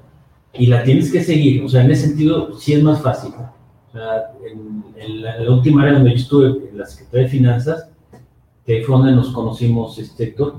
y 0.53 0.67
la 0.67 0.83
tienes 0.83 1.13
que 1.13 1.23
seguir. 1.23 1.65
O 1.65 1.69
sea, 1.69 1.85
en 1.85 1.91
ese 1.91 2.09
sentido 2.09 2.55
sí 2.59 2.73
es 2.73 2.83
más 2.83 3.01
fácil. 3.01 3.33
O 3.89 3.93
sea, 3.93 4.33
en, 4.97 5.23
la, 5.23 5.51
última 5.51 5.83
área 5.83 5.95
donde 5.95 6.11
yo 6.11 6.17
estuve, 6.17 6.71
en 6.71 6.79
la 6.79 6.87
Secretaría 6.87 7.25
de 7.25 7.31
Finanzas, 7.31 7.89
que 8.67 8.83
fue 8.83 8.97
donde 8.97 9.13
nos 9.13 9.31
conocimos, 9.31 9.99
este, 9.99 10.25
Héctor, 10.25 10.57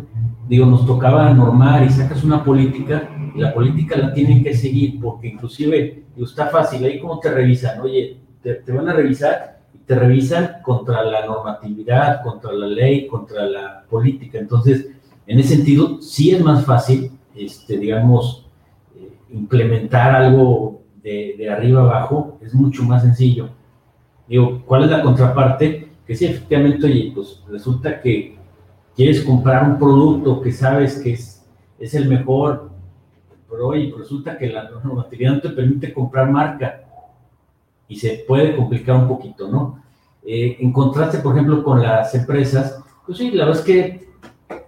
digo, 0.47 0.65
nos 0.65 0.85
tocaba 0.85 1.31
normar 1.33 1.85
y 1.85 1.89
sacas 1.89 2.23
una 2.23 2.43
política 2.43 3.09
y 3.35 3.39
la 3.39 3.53
política 3.53 3.97
la 3.97 4.13
tienen 4.13 4.43
que 4.43 4.55
seguir 4.55 4.99
porque 4.99 5.27
inclusive, 5.27 6.05
digo, 6.15 6.27
está 6.27 6.47
fácil, 6.47 6.83
ahí 6.85 6.99
cómo 6.99 7.19
te 7.19 7.29
revisan, 7.29 7.81
oye, 7.81 8.17
te, 8.41 8.71
van 8.71 8.89
a 8.89 8.93
revisar 8.93 9.59
y 9.73 9.79
te 9.79 9.95
revisan 9.95 10.61
contra 10.63 11.03
la 11.03 11.25
normatividad, 11.25 12.23
contra 12.23 12.53
la 12.53 12.67
ley, 12.67 13.07
contra 13.07 13.45
la 13.45 13.83
política. 13.89 14.39
Entonces, 14.39 14.87
en 15.27 15.39
ese 15.39 15.55
sentido, 15.55 16.01
sí 16.01 16.31
es 16.31 16.43
más 16.43 16.65
fácil, 16.65 17.11
este, 17.35 17.77
digamos, 17.77 18.47
eh, 18.95 19.11
implementar 19.29 20.15
algo 20.15 20.81
de, 21.03 21.49
arriba 21.49 21.81
abajo, 21.81 22.37
es 22.41 22.53
mucho 22.53 22.83
más 22.83 23.03
sencillo. 23.03 23.49
Digo, 24.27 24.63
¿cuál 24.65 24.83
es 24.83 24.91
la 24.91 25.01
contraparte? 25.01 25.89
Que 26.05 26.15
sí, 26.15 26.25
efectivamente, 26.25 26.85
oye, 26.85 27.11
pues 27.13 27.43
resulta 27.47 28.01
que 28.01 28.37
quieres 28.95 29.21
comprar 29.21 29.63
un 29.63 29.79
producto 29.79 30.41
que 30.41 30.51
sabes 30.51 30.99
que 30.99 31.13
es, 31.13 31.45
es 31.79 31.93
el 31.93 32.07
mejor, 32.07 32.69
pero 33.49 33.67
oye, 33.67 33.93
resulta 33.97 34.37
que 34.37 34.47
la 34.47 34.69
normatividad 34.83 35.33
no 35.33 35.41
te 35.41 35.49
permite 35.49 35.93
comprar 35.93 36.29
marca 36.29 36.88
y 37.89 37.97
se 37.97 38.23
puede 38.27 38.55
complicar 38.55 38.95
un 38.95 39.07
poquito, 39.07 39.49
¿no? 39.49 39.83
Eh, 40.23 40.57
en 40.59 40.71
contraste, 40.71 41.17
por 41.19 41.35
ejemplo, 41.35 41.63
con 41.63 41.81
las 41.81 42.13
empresas, 42.13 42.79
pues 43.05 43.17
sí, 43.17 43.31
la 43.31 43.45
verdad 43.45 43.59
es 43.59 43.65
que 43.65 44.09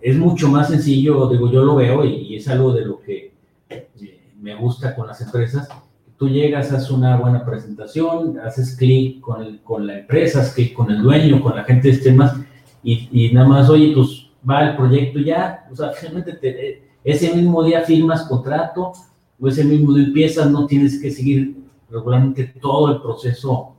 es 0.01 0.17
mucho 0.17 0.49
más 0.49 0.69
sencillo, 0.69 1.29
digo, 1.29 1.49
yo 1.49 1.63
lo 1.63 1.75
veo 1.75 2.03
y, 2.03 2.35
es 2.35 2.47
algo 2.47 2.73
de 2.73 2.85
lo 2.85 2.99
que 2.99 3.33
eh, 3.69 4.31
me 4.39 4.55
gusta 4.55 4.95
con 4.95 5.07
las 5.07 5.21
empresas. 5.21 5.69
Tú 6.17 6.29
llegas, 6.29 6.71
haces 6.71 6.89
una 6.89 7.17
buena 7.17 7.45
presentación, 7.45 8.39
haces 8.39 8.75
clic 8.75 9.21
con, 9.21 9.59
con 9.59 9.85
la 9.85 9.99
empresa, 9.99 10.43
con 10.75 10.91
el 10.91 11.01
dueño, 11.01 11.41
con 11.41 11.55
la 11.55 11.63
gente 11.63 11.91
de 11.91 11.97
temas 11.97 12.35
y, 12.83 13.09
y, 13.11 13.31
nada 13.31 13.47
más, 13.47 13.69
oye, 13.69 13.93
pues 13.95 14.27
va 14.47 14.69
el 14.69 14.75
proyecto 14.75 15.19
ya, 15.19 15.67
o 15.71 15.75
sea, 15.75 15.91
finalmente 15.91 16.33
te, 16.33 16.83
ese 17.03 17.35
mismo 17.35 17.63
día 17.63 17.81
firmas 17.81 18.23
contrato 18.27 18.93
o 19.39 19.47
ese 19.47 19.63
mismo 19.63 19.93
día 19.93 20.05
empiezas, 20.05 20.49
no 20.49 20.65
tienes 20.65 20.99
que 20.99 21.11
seguir 21.11 21.61
regularmente 21.91 22.53
todo 22.61 22.93
el 22.93 23.01
proceso, 23.01 23.75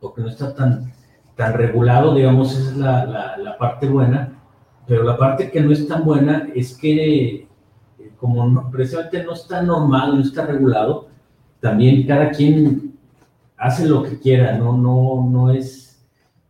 porque 0.00 0.22
no 0.22 0.28
está 0.28 0.54
tan, 0.54 0.92
tan 1.36 1.52
regulado, 1.54 2.14
digamos, 2.14 2.56
esa 2.56 2.70
es 2.70 2.76
la, 2.76 3.04
la, 3.04 3.36
la 3.36 3.58
parte 3.58 3.88
buena, 3.88 4.40
pero 4.86 5.02
la 5.02 5.16
parte 5.16 5.50
que 5.50 5.60
no 5.60 5.72
es 5.72 5.86
tan 5.86 6.04
buena 6.04 6.48
es 6.54 6.76
que, 6.76 7.34
eh, 7.34 7.48
como 8.16 8.48
no, 8.48 8.70
precisamente 8.70 9.24
no 9.24 9.34
está 9.34 9.62
normal, 9.62 10.16
no 10.16 10.22
está 10.22 10.46
regulado, 10.46 11.08
también 11.60 12.06
cada 12.06 12.30
quien 12.30 12.98
hace 13.56 13.86
lo 13.86 14.02
que 14.02 14.18
quiera, 14.18 14.56
no, 14.56 14.76
no, 14.76 15.28
no 15.30 15.50
es, 15.52 16.02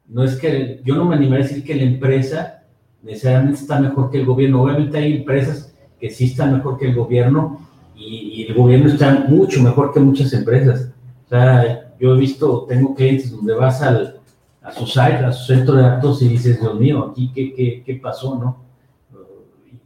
no 0.07 0.23
es 0.23 0.37
que, 0.37 0.81
yo 0.85 0.95
no 0.95 1.05
me 1.05 1.17
animaría 1.17 1.45
a 1.45 1.49
decir 1.49 1.65
que 1.65 1.75
la 1.75 1.83
empresa 1.83 2.63
necesariamente 3.03 3.61
está 3.61 3.81
mejor 3.81 4.11
que 4.11 4.19
el 4.19 4.27
gobierno, 4.27 4.63
obviamente 4.63 4.99
hay 4.99 5.17
empresas 5.17 5.75
que 5.99 6.11
sí 6.11 6.27
están 6.27 6.53
mejor 6.53 6.79
que 6.79 6.89
el 6.89 6.95
gobierno 6.95 7.60
y, 8.01 8.47
el 8.49 8.55
gobierno 8.55 8.89
está 8.89 9.27
mucho 9.29 9.63
mejor 9.63 9.93
que 9.93 10.01
muchas 10.01 10.33
empresas, 10.33 10.93
o 11.27 11.29
sea, 11.29 11.95
yo 12.01 12.15
he 12.15 12.19
visto, 12.19 12.65
tengo 12.69 12.95
clientes 12.95 13.31
donde 13.31 13.55
vas 13.55 13.83
al, 13.83 14.21
a 14.63 14.73
su 14.73 14.87
site, 14.87 15.25
a 15.25 15.33
su 15.33 15.53
centro 15.53 15.75
de 15.75 15.83
datos 15.83 16.23
y 16.23 16.29
dices, 16.29 16.61
Dios 16.61 16.79
mío, 16.79 17.11
aquí 17.11 17.31
qué, 17.35 17.55
qué, 17.55 17.83
qué 17.85 17.95
pasó, 17.97 18.37
¿no? 18.37 18.57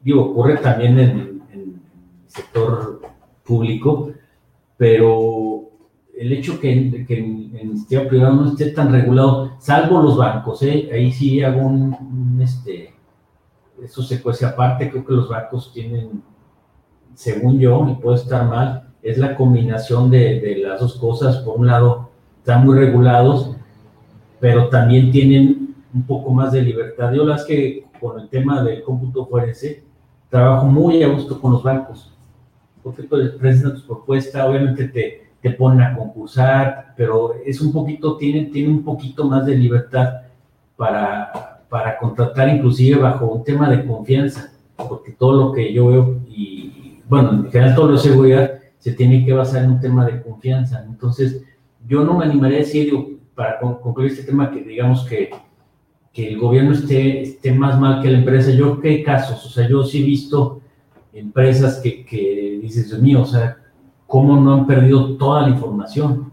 Digo, 0.02 0.30
ocurre 0.30 0.58
también 0.58 0.98
en, 0.98 1.42
el 1.52 1.74
sector 2.26 3.00
público, 3.44 4.12
pero 4.76 5.70
el 6.16 6.32
hecho 6.32 6.60
que, 6.60 7.04
que 7.06 7.18
en, 7.18 7.56
el 7.56 7.78
sistema 7.78 8.08
privado 8.08 8.34
no 8.34 8.48
esté 8.50 8.70
tan 8.70 8.92
regulado, 8.92 9.52
salvo 9.58 10.02
los 10.02 10.16
bancos, 10.16 10.62
¿eh? 10.62 10.90
ahí 10.92 11.12
sí 11.12 11.42
hago 11.42 11.60
un, 11.60 12.38
este, 12.42 12.94
eso 13.82 14.02
se 14.02 14.22
cuece 14.22 14.46
aparte, 14.46 14.90
creo 14.90 15.04
que 15.04 15.12
los 15.12 15.28
bancos 15.28 15.72
tienen, 15.72 16.22
según 17.14 17.58
yo, 17.58 17.86
y 17.90 17.94
puedo 18.00 18.16
estar 18.16 18.46
mal, 18.48 18.88
es 19.02 19.18
la 19.18 19.36
combinación 19.36 20.10
de, 20.10 20.40
de 20.40 20.56
las 20.58 20.80
dos 20.80 20.96
cosas, 20.96 21.38
por 21.38 21.58
un 21.58 21.66
lado, 21.66 22.10
están 22.38 22.64
muy 22.64 22.76
regulados, 22.76 23.56
pero 24.40 24.68
también 24.68 25.10
tienen 25.10 25.74
un 25.94 26.02
poco 26.02 26.30
más 26.32 26.52
de 26.52 26.62
libertad. 26.62 27.12
Yo 27.12 27.24
las 27.24 27.44
que 27.44 27.86
con 28.00 28.20
el 28.20 28.28
tema 28.28 28.62
del 28.62 28.82
cómputo 28.82 29.26
forense 29.26 29.82
trabajo 30.28 30.66
muy 30.66 31.02
a 31.02 31.08
gusto 31.08 31.40
con 31.40 31.52
los 31.52 31.62
bancos, 31.62 32.12
porque 32.82 33.04
pues, 33.04 33.30
presentan 33.30 33.74
tus 33.74 33.84
propuestas, 33.84 34.46
obviamente 34.46 34.88
te, 34.88 35.28
te 35.40 35.50
ponen 35.50 35.80
a 35.80 35.96
concursar, 35.96 36.92
pero 36.96 37.34
es 37.44 37.60
un 37.60 37.72
poquito, 37.72 38.16
tienen, 38.16 38.50
tiene 38.50 38.68
un 38.68 38.82
poquito 38.82 39.24
más 39.24 39.46
de 39.46 39.56
libertad 39.56 40.22
para, 40.76 41.62
para 41.68 41.96
contratar 41.98 42.48
inclusive 42.48 43.00
bajo 43.00 43.26
un 43.26 43.44
tema 43.44 43.70
de 43.70 43.86
confianza, 43.86 44.52
porque 44.76 45.12
todo 45.12 45.32
lo 45.32 45.52
que 45.52 45.72
yo 45.72 45.86
veo 45.86 46.20
y, 46.28 46.53
bueno, 47.14 47.30
en 47.32 47.50
general 47.50 47.74
todo 47.76 47.86
lo 47.86 47.92
de 47.92 47.98
seguridad 47.98 48.54
se 48.78 48.92
tiene 48.92 49.24
que 49.24 49.32
basar 49.32 49.62
en 49.62 49.70
un 49.70 49.80
tema 49.80 50.04
de 50.04 50.20
confianza. 50.20 50.84
Entonces, 50.84 51.44
yo 51.86 52.04
no 52.04 52.18
me 52.18 52.24
animaría 52.24 52.58
a 52.58 52.60
decir, 52.62 52.92
para 53.36 53.60
concluir 53.60 54.10
este 54.10 54.24
tema, 54.24 54.50
que 54.50 54.62
digamos 54.64 55.04
que, 55.04 55.30
que 56.12 56.32
el 56.32 56.40
gobierno 56.40 56.72
esté, 56.72 57.22
esté 57.22 57.52
más 57.52 57.78
mal 57.78 58.02
que 58.02 58.10
la 58.10 58.18
empresa. 58.18 58.50
Yo, 58.50 58.80
¿qué 58.80 59.04
casos? 59.04 59.46
O 59.46 59.48
sea, 59.48 59.68
yo 59.68 59.84
sí 59.84 60.02
he 60.02 60.04
visto 60.04 60.60
empresas 61.12 61.78
que, 61.78 62.04
que 62.04 62.58
dices, 62.60 62.88
Dios 62.88 63.00
mío, 63.00 63.22
o 63.22 63.26
sea, 63.26 63.58
¿cómo 64.08 64.40
no 64.40 64.52
han 64.52 64.66
perdido 64.66 65.16
toda 65.16 65.42
la 65.42 65.50
información? 65.50 66.32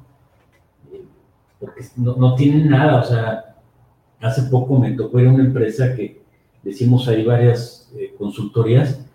Porque 1.60 1.84
no, 1.96 2.16
no 2.16 2.34
tienen 2.34 2.70
nada, 2.70 3.02
o 3.02 3.04
sea, 3.04 3.56
hace 4.20 4.44
poco 4.50 4.80
me 4.80 4.94
tocó 4.94 5.20
ir 5.20 5.28
a 5.28 5.32
una 5.32 5.44
empresa 5.44 5.96
que 5.96 6.22
decimos 6.64 7.08
hay 7.08 7.24
varias 7.24 7.92
eh, 7.96 8.16
consultorías, 8.18 9.06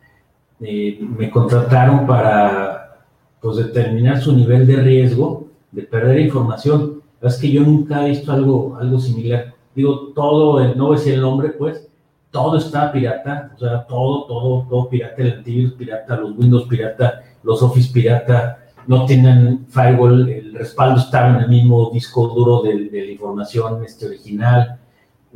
eh, 0.60 0.98
me 1.00 1.30
contrataron 1.30 2.06
para 2.06 2.98
pues, 3.40 3.56
determinar 3.56 4.20
su 4.20 4.34
nivel 4.34 4.66
de 4.66 4.76
riesgo 4.76 5.48
de 5.70 5.82
perder 5.82 6.20
información 6.20 7.02
es 7.20 7.36
que 7.38 7.50
yo 7.50 7.62
nunca 7.62 8.04
he 8.04 8.10
visto 8.10 8.32
algo, 8.32 8.76
algo 8.80 8.98
similar. 8.98 9.54
Digo, 9.74 10.12
todo, 10.14 10.74
no 10.74 10.94
es 10.94 11.06
el 11.06 11.20
nombre, 11.20 11.50
pues, 11.50 11.88
todo 12.30 12.58
está 12.58 12.92
pirata, 12.92 13.52
o 13.54 13.58
sea, 13.58 13.86
todo, 13.86 14.24
todo, 14.24 14.66
todo 14.68 14.88
pirata, 14.88 15.22
el 15.22 15.32
antivirus 15.38 15.72
pirata, 15.74 16.16
los 16.16 16.36
Windows 16.36 16.68
pirata, 16.68 17.22
los 17.42 17.62
Office 17.62 17.92
pirata, 17.92 18.58
no 18.86 19.04
tienen 19.04 19.66
firewall, 19.68 20.28
el 20.28 20.54
respaldo 20.54 21.00
estaba 21.00 21.30
en 21.30 21.36
el 21.42 21.48
mismo 21.48 21.90
disco 21.92 22.28
duro 22.28 22.62
de, 22.62 22.88
de 22.88 23.04
la 23.04 23.10
información 23.10 23.84
este, 23.84 24.06
original, 24.06 24.78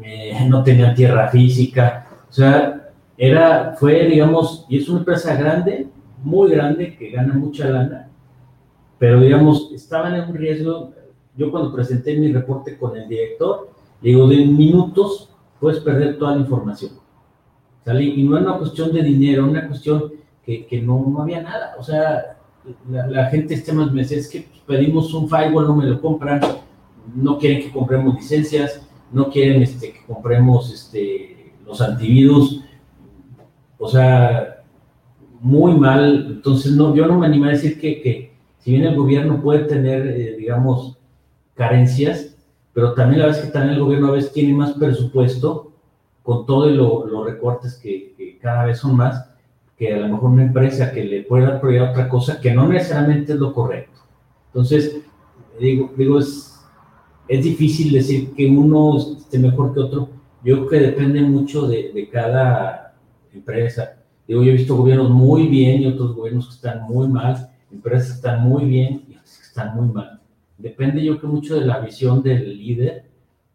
eh, 0.03 0.47
no 0.49 0.63
tenían 0.63 0.95
tierra 0.95 1.29
física, 1.29 2.07
o 2.29 2.33
sea, 2.33 2.80
era, 3.23 3.77
fue, 3.79 4.07
digamos, 4.07 4.65
y 4.71 4.79
es 4.79 4.89
una 4.89 5.01
empresa 5.01 5.35
grande, 5.35 5.89
muy 6.25 6.51
grande, 6.51 6.97
que 6.97 7.11
gana 7.11 7.35
mucha 7.35 7.69
lana, 7.69 8.09
pero 8.99 9.21
digamos, 9.21 9.71
estaban 9.75 10.15
en 10.15 10.31
un 10.31 10.35
riesgo 10.35 10.95
yo 11.37 11.51
cuando 11.51 11.73
presenté 11.73 12.17
mi 12.17 12.33
reporte 12.33 12.79
con 12.79 12.97
el 12.97 13.09
director, 13.09 13.71
digo, 14.01 14.27
de 14.27 14.47
minutos 14.47 15.29
puedes 15.61 15.81
perder 15.81 16.19
toda 16.19 16.35
la 16.35 16.41
información. 16.41 16.93
Y 17.87 18.23
no 18.25 18.37
es 18.39 18.43
una 18.43 18.59
cuestión 18.59 18.93
de 18.93 19.03
dinero, 19.03 19.45
una 19.45 19.67
cuestión 19.67 20.13
que, 20.45 20.67
que 20.67 20.81
no, 20.81 21.05
no, 21.07 21.23
había 21.23 21.43
nada. 21.43 21.75
O 21.79 21.83
sea, 21.83 22.39
la, 22.91 23.07
la 23.07 23.27
gente 23.27 23.55
este 23.55 23.73
más 23.73 23.93
me 23.93 24.03
decía, 24.03 24.19
es 24.19 24.29
que 24.29 24.49
pedimos 24.67 25.13
un 25.13 25.29
firewall, 25.29 25.67
no 25.67 25.77
me 25.77 25.87
lo 25.87 26.01
compran, 26.01 26.41
no 27.15 27.39
quieren 27.39 27.63
que 27.63 27.71
compremos 27.71 28.15
licencias, 28.15 28.87
no 29.13 29.29
quieren 29.29 29.63
este, 29.63 29.93
que 29.93 30.05
compremos 30.07 30.73
este, 30.73 31.53
los 31.67 31.81
antivirus. 31.81 32.60
O 33.81 33.89
sea, 33.89 34.63
muy 35.41 35.75
mal. 35.75 36.27
Entonces, 36.31 36.73
no, 36.73 36.95
yo 36.95 37.07
no 37.07 37.19
me 37.19 37.27
animé 37.27 37.49
a 37.49 37.53
decir 37.53 37.81
que, 37.81 38.01
que 38.01 38.33
si 38.59 38.73
bien 38.73 38.85
el 38.85 38.95
gobierno 38.95 39.41
puede 39.43 39.65
tener, 39.65 40.07
eh, 40.07 40.37
digamos, 40.39 40.99
carencias, 41.55 42.37
pero 42.73 42.95
también 42.95 43.23
la 43.23 43.29
es 43.29 43.39
que 43.39 43.51
también 43.51 43.75
el 43.75 43.83
gobierno 43.83 44.09
a 44.09 44.13
veces 44.13 44.33
tiene 44.33 44.55
más 44.55 44.73
presupuesto 44.73 45.73
con 46.23 46.47
todos 46.47 46.71
los 46.71 47.25
recortes 47.25 47.77
que, 47.77 48.39
cada 48.41 48.65
vez 48.65 48.79
son 48.79 48.97
más, 48.97 49.29
que 49.77 49.93
a 49.93 49.99
lo 49.99 50.09
mejor 50.09 50.31
una 50.31 50.45
empresa 50.45 50.93
que 50.93 51.05
le 51.05 51.23
puede 51.25 51.45
dar 51.45 51.61
prioridad 51.61 51.91
otra 51.91 52.09
cosa 52.09 52.41
que 52.41 52.55
no 52.55 52.67
necesariamente 52.69 53.33
es 53.33 53.39
lo 53.39 53.53
correcto. 53.53 54.01
Entonces, 54.47 55.03
digo, 55.59 55.91
digo 55.97 56.19
es, 56.19 56.59
es 57.29 57.45
difícil 57.45 57.93
decir 57.93 58.33
que 58.33 58.47
uno 58.47 58.97
esté 58.97 59.39
mejor 59.39 59.75
que 59.75 59.81
otro. 59.81 60.09
Yo 60.43 60.67
creo 60.67 60.69
que 60.69 60.87
depende 60.87 61.21
mucho 61.21 61.67
de, 61.67 61.93
de 61.93 62.09
cada 62.09 62.90
empresa. 63.33 63.97
Digo, 64.27 64.43
yo 64.43 64.51
he 64.51 64.57
visto 64.57 64.77
gobiernos 64.77 65.11
muy 65.11 65.49
bien 65.49 65.83
y 65.83 65.87
otros 65.87 66.15
gobiernos 66.15 66.47
que 66.49 66.55
están 66.55 66.83
muy 66.83 67.09
mal, 67.09 67.51
empresas 67.73 68.09
que 68.09 68.15
están 68.15 68.43
muy 68.43 68.65
bien 68.65 69.05
y 69.09 69.13
otras 69.15 69.39
que 69.39 69.45
están 69.45 69.75
muy 69.75 69.89
mal. 69.89 70.21
Depende 70.59 71.03
yo 71.03 71.19
creo 71.19 71.33
mucho 71.33 71.59
de 71.59 71.67
la 71.67 71.81
visión 71.81 72.23
del 72.23 72.59
líder 72.59 73.05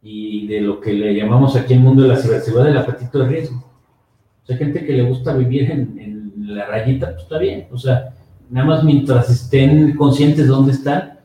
y 0.02 0.48
de 0.48 0.62
lo 0.62 0.80
que 0.80 0.94
le 0.94 1.16
llamamos 1.16 1.56
aquí 1.56 1.74
en 1.74 1.80
el 1.80 1.86
mundo 1.86 2.04
de 2.04 2.10
la 2.10 2.18
ciberseguridad, 2.18 2.66
del 2.66 2.78
apetito 2.78 3.20
de 3.20 3.28
riesgo. 3.28 3.58
O 3.58 4.46
sea, 4.46 4.58
gente 4.58 4.86
que 4.86 4.94
le 4.94 5.04
gusta 5.04 5.36
vivir 5.36 5.72
en, 5.72 6.34
la 6.38 6.68
rayita, 6.68 7.12
pues 7.12 7.24
está 7.24 7.40
bien. 7.40 7.68
O 7.72 7.78
sea, 7.78 8.14
nada 8.52 8.68
más 8.68 8.84
mientras 8.84 9.30
estén 9.30 9.96
conscientes 9.96 10.46
de 10.46 10.52
dónde 10.52 10.74
están, 10.74 11.20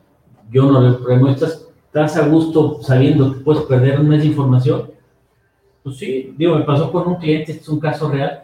yo 0.51 0.71
no 0.71 0.81
le 0.81 0.97
problema. 0.97 1.31
Estás, 1.31 1.67
estás 1.85 2.17
a 2.17 2.27
gusto 2.27 2.79
sabiendo 2.81 3.33
que 3.33 3.41
puedes 3.41 3.63
perder 3.63 3.99
un 3.99 4.09
mes 4.09 4.21
de 4.21 4.27
información. 4.27 4.89
Pues 5.83 5.97
sí, 5.97 6.33
digo, 6.37 6.55
me 6.55 6.63
pasó 6.63 6.91
con 6.91 7.07
un 7.07 7.15
cliente, 7.15 7.51
este 7.51 7.63
es 7.63 7.69
un 7.69 7.79
caso 7.79 8.09
real. 8.09 8.43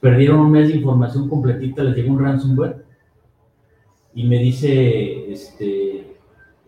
Perdieron 0.00 0.40
un 0.40 0.50
mes 0.50 0.68
de 0.68 0.76
información 0.76 1.28
completita, 1.28 1.82
les 1.82 1.96
llegó 1.96 2.12
un 2.12 2.20
ransomware. 2.20 2.84
Y 4.14 4.24
me 4.24 4.38
dice, 4.38 5.32
este, 5.32 6.16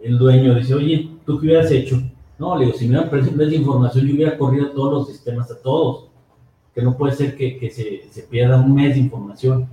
el 0.02 0.18
dueño, 0.18 0.54
dice, 0.54 0.74
oye, 0.74 1.10
¿tú 1.24 1.38
qué 1.38 1.46
hubieras 1.46 1.70
hecho? 1.70 2.02
No, 2.38 2.56
le 2.56 2.66
digo, 2.66 2.76
si 2.76 2.86
me 2.86 2.90
hubieran 2.92 3.10
perdido 3.10 3.32
un 3.32 3.38
mes 3.38 3.50
de 3.50 3.56
información, 3.56 4.06
yo 4.06 4.14
hubiera 4.14 4.38
corrido 4.38 4.70
todos 4.70 4.92
los 4.92 5.08
sistemas, 5.08 5.50
a 5.50 5.60
todos. 5.60 6.08
Que 6.74 6.82
no 6.82 6.96
puede 6.96 7.14
ser 7.14 7.36
que, 7.36 7.58
que 7.58 7.70
se, 7.70 8.08
se 8.10 8.22
pierda 8.22 8.60
un 8.60 8.74
mes 8.74 8.94
de 8.94 9.00
información. 9.00 9.68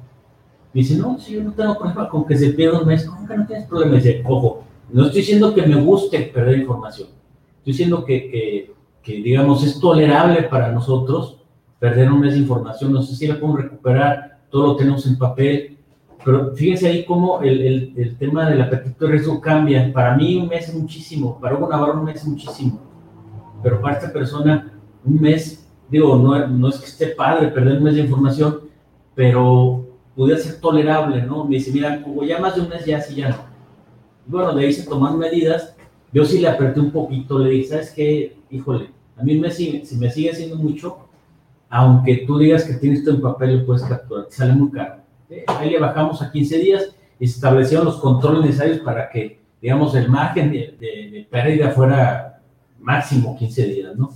Me 0.74 0.82
dice, 0.82 0.96
no, 0.96 1.20
si 1.20 1.34
yo 1.34 1.44
no 1.44 1.54
tengo 1.54 1.78
problema 1.78 2.10
con 2.10 2.26
que 2.26 2.36
se 2.36 2.50
pierda 2.50 2.80
un 2.80 2.88
mes, 2.88 3.06
¿cómo 3.06 3.28
que 3.28 3.38
no 3.38 3.46
tienes 3.46 3.68
problema? 3.68 3.92
Me 3.92 3.98
dice, 3.98 4.24
ojo, 4.26 4.64
no 4.92 5.06
estoy 5.06 5.22
diciendo 5.22 5.54
que 5.54 5.64
me 5.64 5.76
guste 5.76 6.20
perder 6.34 6.60
información, 6.60 7.10
estoy 7.58 7.74
diciendo 7.74 8.06
que, 8.06 8.30
que, 8.30 8.73
que, 9.04 9.22
digamos, 9.22 9.64
es 9.64 9.80
tolerable 9.80 10.44
para 10.44 10.72
nosotros 10.72 11.38
perder 11.78 12.12
un 12.12 12.22
mes 12.22 12.34
de 12.34 12.40
información, 12.40 12.94
no 12.94 13.02
sé 13.02 13.16
si 13.16 13.28
la 13.28 13.36
podemos 13.36 13.62
recuperar, 13.62 14.40
todo 14.50 14.68
lo 14.68 14.76
tenemos 14.78 15.06
en 15.06 15.18
papel, 15.18 15.78
pero 16.24 16.56
fíjense 16.56 16.88
ahí 16.88 17.04
cómo 17.04 17.42
el, 17.42 17.62
el, 17.62 17.94
el 17.98 18.18
tema 18.18 18.50
del 18.50 18.62
apetito 18.62 19.06
de 19.06 19.12
riesgo 19.12 19.42
cambia. 19.42 19.92
Para 19.92 20.16
mí 20.16 20.38
un 20.38 20.48
mes 20.48 20.70
es 20.70 20.76
muchísimo, 20.76 21.38
para 21.42 21.56
Hugo 21.56 21.68
Navarro 21.68 22.00
un 22.00 22.06
mes 22.06 22.22
es 22.22 22.28
muchísimo, 22.28 22.80
pero 23.62 23.82
para 23.82 23.98
esta 23.98 24.14
persona 24.14 24.72
un 25.04 25.20
mes, 25.20 25.70
digo, 25.90 26.16
no, 26.16 26.48
no 26.48 26.70
es 26.70 26.80
que 26.80 26.86
esté 26.86 27.08
padre 27.08 27.50
perder 27.50 27.78
un 27.78 27.84
mes 27.84 27.96
de 27.96 28.02
información, 28.02 28.62
pero 29.14 29.86
pudiera 30.16 30.40
ser 30.40 30.62
tolerable, 30.62 31.22
¿no? 31.24 31.44
Me 31.44 31.56
dice, 31.56 31.72
mira, 31.72 32.02
como 32.02 32.24
ya 32.24 32.40
más 32.40 32.56
de 32.56 32.62
un 32.62 32.70
mes 32.70 32.86
ya 32.86 33.02
sí 33.02 33.16
ya 33.16 33.30
no. 33.30 33.36
Y 34.26 34.32
bueno, 34.32 34.54
de 34.56 34.66
ahí 34.66 34.72
se 34.72 34.88
toman 34.88 35.18
medidas. 35.18 35.76
Yo 36.14 36.24
sí 36.24 36.40
le 36.40 36.48
apreté 36.48 36.80
un 36.80 36.92
poquito, 36.92 37.40
le 37.40 37.50
dije, 37.50 37.70
¿sabes 37.70 37.92
qué? 37.92 38.38
Híjole, 38.54 38.92
a 39.18 39.24
mí 39.24 39.40
me 39.40 39.50
sigue, 39.50 39.84
si 39.84 39.98
me 39.98 40.12
sigue 40.12 40.30
haciendo 40.30 40.58
mucho, 40.58 41.08
aunque 41.70 42.18
tú 42.28 42.38
digas 42.38 42.64
que 42.64 42.76
tienes 42.76 43.00
esto 43.00 43.10
en 43.10 43.22
papel, 43.22 43.58
lo 43.58 43.66
puedes 43.66 43.82
capturar, 43.82 44.28
te 44.28 44.36
sale 44.36 44.54
muy 44.54 44.70
caro. 44.70 44.98
¿Eh? 45.28 45.44
Ahí 45.48 45.72
le 45.72 45.80
bajamos 45.80 46.22
a 46.22 46.32
15 46.32 46.60
días 46.60 46.96
y 47.20 47.28
se 47.28 47.36
establecieron 47.36 47.86
los 47.86 48.00
controles 48.00 48.46
necesarios 48.46 48.80
para 48.80 49.10
que, 49.10 49.40
digamos, 49.60 49.96
el 49.96 50.08
margen 50.08 50.52
de, 50.52 50.78
de, 50.80 51.10
de 51.10 51.28
pérdida 51.30 51.72
fuera 51.72 52.42
máximo 52.80 53.36
15 53.36 53.66
días, 53.66 53.96
¿no? 53.96 54.12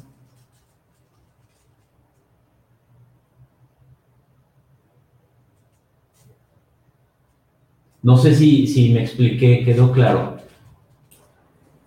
No 8.04 8.18
sé 8.18 8.36
si, 8.36 8.68
si 8.68 8.94
me 8.94 9.02
expliqué, 9.02 9.66
quedó 9.66 9.92
claro. 9.92 10.38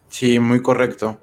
Sí, 0.09 0.41
muy 0.41 0.61
correcto. 0.61 1.21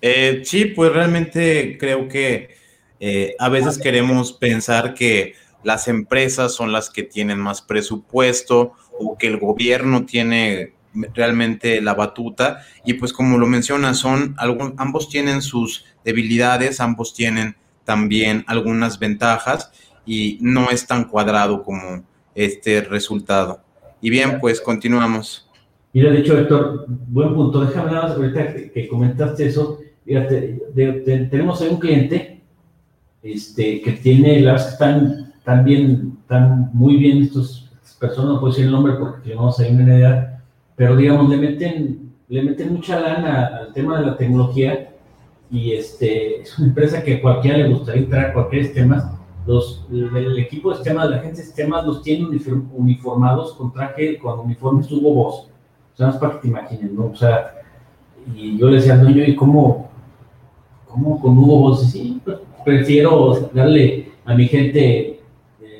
Eh, 0.00 0.42
sí, 0.44 0.66
pues 0.66 0.92
realmente 0.92 1.76
creo 1.78 2.08
que 2.08 2.56
eh, 3.00 3.34
a 3.38 3.48
veces 3.48 3.78
queremos 3.78 4.32
pensar 4.32 4.94
que 4.94 5.34
las 5.64 5.88
empresas 5.88 6.54
son 6.54 6.72
las 6.72 6.90
que 6.90 7.02
tienen 7.02 7.38
más 7.38 7.62
presupuesto 7.62 8.72
o 8.98 9.16
que 9.18 9.26
el 9.26 9.38
gobierno 9.38 10.06
tiene 10.06 10.72
realmente 11.14 11.80
la 11.80 11.94
batuta. 11.94 12.60
Y 12.84 12.94
pues 12.94 13.12
como 13.12 13.38
lo 13.38 13.46
menciona 13.46 13.94
son 13.94 14.34
algún, 14.38 14.74
ambos 14.78 15.08
tienen 15.08 15.42
sus 15.42 15.84
debilidades 16.04 16.80
ambos 16.80 17.12
tienen 17.12 17.56
también 17.84 18.44
algunas 18.46 18.98
ventajas 18.98 19.70
y 20.06 20.38
no 20.40 20.70
es 20.70 20.86
tan 20.86 21.04
cuadrado 21.04 21.62
como 21.62 22.04
este 22.34 22.80
resultado. 22.80 23.60
Y 24.00 24.10
bien 24.10 24.40
pues 24.40 24.60
continuamos. 24.60 25.48
Mira 25.92 26.10
de 26.10 26.20
hecho 26.20 26.38
Héctor 26.38 26.86
buen 26.88 27.34
punto. 27.34 27.64
Déjame 27.64 27.92
más 27.92 28.12
ahorita 28.12 28.54
que 28.72 28.88
comentaste 28.88 29.46
eso 29.46 29.80
fíjate 30.08 30.58
de, 30.74 30.92
de, 31.02 31.18
tenemos 31.26 31.60
ahí 31.60 31.68
un 31.68 31.78
cliente 31.78 32.40
este 33.22 33.80
que 33.82 33.92
tiene 33.92 34.40
las 34.40 34.64
que 34.64 34.70
están 34.72 35.28
están 35.48 35.64
bien, 35.64 36.18
están 36.20 36.70
muy 36.74 36.96
bien 36.96 37.22
estos, 37.22 37.70
personas, 37.98 38.34
no 38.34 38.40
puedo 38.40 38.52
decir 38.52 38.66
el 38.66 38.70
nombre 38.70 38.92
porque 38.94 39.30
tenemos 39.30 39.58
ahí 39.58 39.74
una 39.74 39.96
edad, 39.96 40.40
pero 40.76 40.94
digamos, 40.94 41.28
le 41.30 41.38
meten, 41.38 42.12
le 42.28 42.42
meten 42.42 42.74
mucha 42.74 43.00
lana 43.00 43.46
al 43.46 43.72
tema 43.72 43.98
de 43.98 44.06
la 44.06 44.16
tecnología 44.16 44.90
y 45.50 45.72
este, 45.72 46.42
es 46.42 46.56
una 46.58 46.68
empresa 46.68 47.02
que 47.02 47.14
a 47.14 47.22
cualquiera 47.22 47.56
le 47.58 47.70
gustaría 47.70 48.02
entrar 48.02 48.26
a 48.26 48.32
cualquier 48.34 48.66
sistema. 48.66 49.18
Los, 49.46 49.86
el, 49.90 50.14
el, 50.14 50.38
equipo 50.38 50.68
de 50.68 50.76
sistemas, 50.76 51.10
la 51.10 51.20
gente 51.20 51.38
de 51.38 51.44
sistemas 51.44 51.86
los 51.86 52.02
tiene 52.02 52.28
uniformados 52.74 53.54
con 53.54 53.72
traje, 53.72 54.18
con 54.18 54.40
uniformes 54.40 54.92
Hugo 54.92 55.14
Boss. 55.14 55.48
O 55.94 55.96
sea, 55.96 56.08
más 56.08 56.18
para 56.18 56.34
que 56.34 56.40
te 56.40 56.48
imaginen, 56.48 56.94
¿no? 56.94 57.06
O 57.06 57.16
sea, 57.16 57.54
y 58.36 58.58
yo 58.58 58.68
le 58.68 58.76
decía 58.76 58.92
al 58.92 59.00
dueño, 59.00 59.24
¿y 59.24 59.34
cómo, 59.34 59.87
con 61.20 61.38
Hugo 61.38 61.58
Boss? 61.60 61.90
Sí, 61.90 62.20
prefiero 62.64 63.50
darle 63.52 64.12
a 64.24 64.34
mi 64.34 64.46
gente 64.46 65.20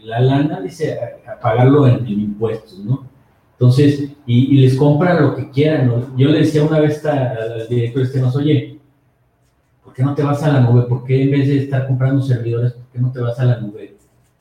la 0.08 0.20
lana, 0.20 0.60
dice, 0.60 0.98
a, 1.26 1.38
pagarlo 1.40 1.86
en, 1.86 2.08
impuestos, 2.08 2.78
¿no? 2.78 3.06
Entonces, 3.52 4.10
y, 4.26 4.56
les 4.56 4.76
compran 4.76 5.22
lo 5.22 5.36
que 5.36 5.50
quieran. 5.50 6.14
Yo 6.16 6.28
le 6.28 6.38
decía 6.38 6.64
una 6.64 6.80
vez 6.80 7.04
al 7.04 7.68
director 7.68 8.02
este, 8.02 8.20
nos 8.20 8.34
oye, 8.36 8.78
¿por 9.84 9.92
qué 9.92 10.02
no 10.02 10.14
te 10.14 10.22
vas 10.22 10.42
a 10.42 10.52
la 10.52 10.60
nube? 10.60 10.82
¿Por 10.82 11.04
qué 11.04 11.24
en 11.24 11.30
vez 11.30 11.48
de 11.48 11.58
estar 11.64 11.86
comprando 11.86 12.22
servidores, 12.22 12.72
por 12.72 12.86
qué 12.92 12.98
no 12.98 13.12
te 13.12 13.20
vas 13.20 13.38
a 13.38 13.44
la 13.44 13.60
nube? 13.60 13.96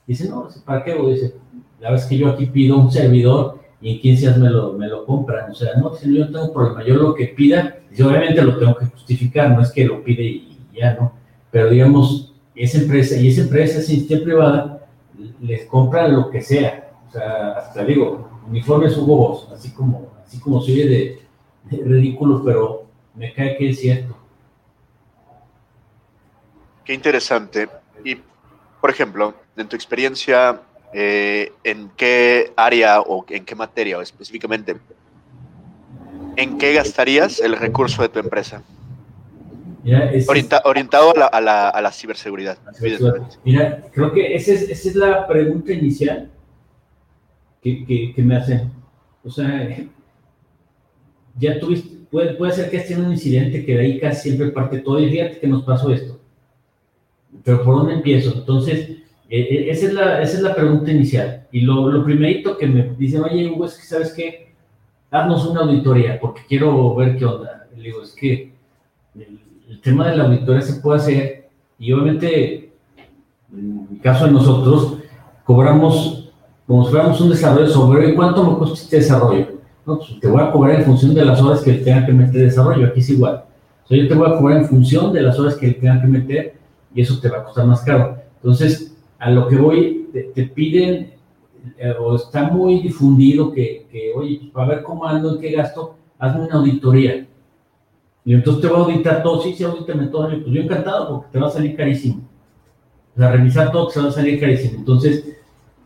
Dice, 0.05 0.29
no, 0.29 0.47
¿para 0.63 0.83
qué? 0.83 0.93
Dice, 0.93 1.33
la 1.79 1.93
es 1.95 2.05
que 2.05 2.17
yo 2.17 2.29
aquí 2.29 2.45
pido 2.45 2.77
un 2.77 2.91
servidor 2.91 3.59
y 3.81 3.95
en 3.95 4.01
15 4.01 4.21
días 4.21 4.37
me 4.37 4.49
lo, 4.49 4.73
me 4.73 4.87
lo 4.87 5.05
compran. 5.05 5.51
O 5.51 5.55
sea, 5.55 5.75
no, 5.75 5.93
si 5.95 6.13
yo 6.13 6.25
no 6.25 6.31
tengo 6.31 6.53
problema. 6.53 6.83
Yo 6.85 6.95
lo 6.95 7.13
que 7.13 7.27
pida, 7.27 7.79
yo 7.93 8.07
obviamente 8.07 8.41
lo 8.41 8.57
tengo 8.57 8.75
que 8.75 8.85
justificar, 8.85 9.51
no 9.51 9.61
es 9.61 9.71
que 9.71 9.85
lo 9.85 10.03
pide 10.03 10.23
y 10.23 10.46
Pero 11.51 11.69
digamos, 11.69 12.33
esa 12.55 12.79
empresa, 12.79 13.15
y 13.15 13.29
esa 13.29 13.41
empresa 13.41 13.79
es 13.79 13.89
institución 13.89 14.23
privada, 14.23 14.87
les 15.41 15.65
compran 15.65 16.15
lo 16.15 16.29
que 16.29 16.41
sea. 16.41 16.91
O 17.07 17.11
sea, 17.11 17.51
hasta 17.53 17.83
digo, 17.83 18.29
uniformes 18.47 18.97
Hugo 18.97 19.17
Boss, 19.17 19.47
así 19.53 19.71
como, 19.71 20.11
así 20.25 20.39
como 20.39 20.63
de, 20.63 21.21
de 21.63 21.83
ridículo, 21.83 22.43
pero 22.43 22.85
me 23.15 23.33
cae 23.33 23.57
que 23.57 23.69
es 23.69 23.79
cierto. 23.79 24.15
Qué 26.83 26.93
interesante. 26.93 27.67
Y, 28.03 28.17
por 28.79 28.89
ejemplo, 28.89 29.33
en 29.55 29.67
tu 29.67 29.75
experiencia, 29.75 30.61
eh, 30.93 31.51
¿en 31.63 31.89
qué 31.97 32.53
área 32.55 33.01
o 33.01 33.25
en 33.27 33.43
qué 33.43 33.55
materia 33.55 33.97
o 33.97 34.01
específicamente, 34.01 34.77
en 36.35 36.57
qué 36.57 36.73
gastarías 36.73 37.39
el 37.39 37.57
recurso 37.57 38.01
de 38.01 38.09
tu 38.09 38.19
empresa? 38.19 38.61
Mira, 39.87 40.11
orientado 40.65 41.15
a 41.15 41.17
la, 41.17 41.25
a, 41.27 41.39
la, 41.39 41.69
a 41.69 41.81
la, 41.81 41.91
ciberseguridad. 41.93 42.57
la 42.65 42.73
ciberseguridad. 42.73 43.29
Mira, 43.45 43.83
creo 43.93 44.11
que 44.11 44.35
esa 44.35 44.51
es, 44.51 44.63
esa 44.63 44.89
es 44.89 44.95
la 44.95 45.25
pregunta 45.25 45.71
inicial 45.71 46.29
que, 47.61 47.85
que, 47.85 48.13
que, 48.13 48.21
me 48.21 48.35
hacen. 48.35 48.69
O 49.23 49.29
sea, 49.29 49.65
ya 51.39 51.57
tuviste, 51.57 51.99
puede, 52.11 52.33
puede 52.33 52.51
ser 52.51 52.69
que 52.69 52.77
esté 52.77 52.97
un 52.97 53.11
incidente 53.13 53.65
que 53.65 53.75
de 53.75 53.81
ahí 53.81 53.99
casi 53.99 54.23
siempre 54.23 54.51
parte 54.51 54.79
todo 54.79 54.99
y 54.99 55.09
fíjate 55.09 55.39
que 55.39 55.47
nos 55.47 55.63
pasó 55.63 55.93
esto. 55.93 56.19
Pero 57.45 57.63
¿por 57.63 57.75
dónde 57.77 57.93
empiezo? 57.93 58.33
Entonces, 58.33 58.89
eh, 59.29 59.67
esa, 59.69 59.85
es 59.85 59.93
la, 59.93 60.21
esa 60.21 60.35
es 60.35 60.43
la 60.43 60.53
pregunta 60.53 60.91
inicial. 60.91 61.47
Y 61.49 61.61
lo, 61.61 61.89
lo 61.89 62.03
primerito 62.03 62.57
que 62.57 62.67
me 62.67 62.93
dicen, 62.97 63.23
oye, 63.23 63.49
Hugo, 63.49 63.65
es 63.65 63.75
que 63.75 63.85
sabes 63.85 64.11
qué, 64.11 64.53
haznos 65.11 65.45
una 65.45 65.61
auditoría 65.61 66.19
porque 66.19 66.41
quiero 66.45 66.93
ver 66.95 67.17
qué 67.17 67.23
onda. 67.23 67.67
Le 67.73 67.83
digo, 67.83 68.03
es 68.03 68.11
que 68.13 68.57
el, 69.77 69.81
tema 69.81 70.09
de 70.09 70.17
la 70.17 70.25
auditoría 70.25 70.61
se 70.61 70.81
puede 70.81 70.99
hacer 70.99 71.49
y 71.79 71.93
obviamente, 71.93 72.71
en 73.51 73.87
el 73.91 74.01
caso 74.01 74.25
de 74.25 74.31
nosotros, 74.31 74.97
cobramos 75.43 76.31
como 76.65 76.83
si 76.83 76.91
fuéramos 76.91 77.21
un 77.21 77.29
desarrollo 77.29 77.67
sobre 77.67 78.13
cuánto 78.13 78.43
me 78.43 78.57
cuesta 78.57 78.75
este 78.75 78.97
desarrollo. 78.97 79.47
No, 79.85 79.99
pues 79.99 80.19
te 80.19 80.27
voy 80.27 80.41
a 80.41 80.51
cobrar 80.51 80.75
en 80.75 80.85
función 80.85 81.13
de 81.15 81.23
las 81.23 81.41
horas 81.41 81.61
que 81.61 81.71
le 81.71 81.77
tenga 81.79 82.05
que 82.05 82.11
meter 82.11 82.41
desarrollo, 82.41 82.87
aquí 82.87 82.99
es 82.99 83.09
igual. 83.09 83.45
O 83.89 83.95
yo 83.95 84.05
te 84.05 84.13
voy 84.13 84.29
a 84.29 84.37
cobrar 84.37 84.57
en 84.57 84.65
función 84.65 85.13
de 85.13 85.21
las 85.21 85.39
horas 85.39 85.55
que 85.55 85.67
le 85.67 85.73
tenga 85.75 86.01
que 86.01 86.07
meter 86.07 86.55
y 86.93 87.01
eso 87.01 87.19
te 87.21 87.29
va 87.29 87.37
a 87.37 87.43
costar 87.45 87.65
más 87.65 87.81
caro. 87.81 88.17
Entonces, 88.35 88.97
a 89.17 89.31
lo 89.31 89.47
que 89.47 89.55
voy, 89.55 90.09
te, 90.11 90.23
te 90.23 90.43
piden 90.43 91.13
eh, 91.77 91.93
o 91.97 92.15
está 92.15 92.43
muy 92.49 92.81
difundido 92.81 93.51
que, 93.51 93.87
que, 93.89 94.11
oye, 94.13 94.39
pues, 94.39 94.51
para 94.51 94.67
ver 94.67 94.83
cómo 94.83 95.05
ando, 95.05 95.35
en 95.35 95.41
qué 95.41 95.51
gasto, 95.51 95.95
hazme 96.19 96.45
una 96.45 96.55
auditoría. 96.55 97.25
Y 98.27 98.33
entonces 98.33 98.61
te 98.61 98.67
voy 98.67 98.75
a 98.75 98.83
auditar 98.83 99.23
todo, 99.23 99.41
sí, 99.41 99.53
sí, 99.53 99.63
audítame 99.63 100.07
todo. 100.07 100.27
Pues 100.27 100.47
yo 100.47 100.61
encantado, 100.61 101.07
porque 101.07 101.31
te 101.31 101.39
va 101.39 101.47
a 101.47 101.49
salir 101.49 101.77
carísimo. 101.77 102.27
O 103.15 103.17
sea, 103.17 103.31
revisar 103.31 103.71
todo, 103.71 103.89
se 103.89 104.01
va 104.01 104.09
a 104.09 104.11
salir 104.11 104.37
carísimo. 104.37 104.79
Entonces, 104.79 105.37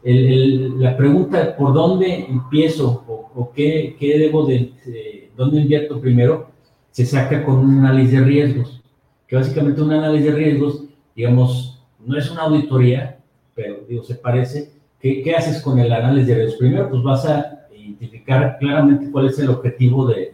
la 0.03 0.97
pregunta 0.97 1.55
por 1.55 1.71
dónde 1.71 2.25
empiezo 2.27 3.03
o, 3.35 3.51
qué, 3.51 3.95
qué, 3.99 4.17
debo 4.17 4.47
de, 4.47 5.29
dónde 5.37 5.61
invierto 5.61 6.01
primero, 6.01 6.49
se 6.89 7.05
saca 7.05 7.45
con 7.45 7.59
un 7.59 7.85
análisis 7.85 8.13
de 8.13 8.21
riesgos, 8.21 8.81
que 9.27 9.35
básicamente 9.35 9.79
un 9.79 9.91
análisis 9.91 10.25
de 10.25 10.31
riesgos, 10.31 10.85
digamos, 11.15 11.85
no 12.03 12.17
es 12.17 12.31
una 12.31 12.41
auditoría, 12.41 13.19
pero 13.53 13.81
digo, 13.87 14.03
se 14.03 14.15
parece. 14.15 14.71
¿Qué, 14.99 15.21
qué 15.21 15.35
haces 15.35 15.61
con 15.61 15.77
el 15.77 15.93
análisis 15.93 16.29
de 16.29 16.33
riesgos? 16.33 16.57
Primero, 16.57 16.89
pues 16.89 17.03
vas 17.03 17.23
a 17.23 17.67
identificar 17.71 18.57
claramente 18.57 19.11
cuál 19.11 19.27
es 19.27 19.37
el 19.37 19.49
objetivo 19.49 20.07
del, 20.07 20.31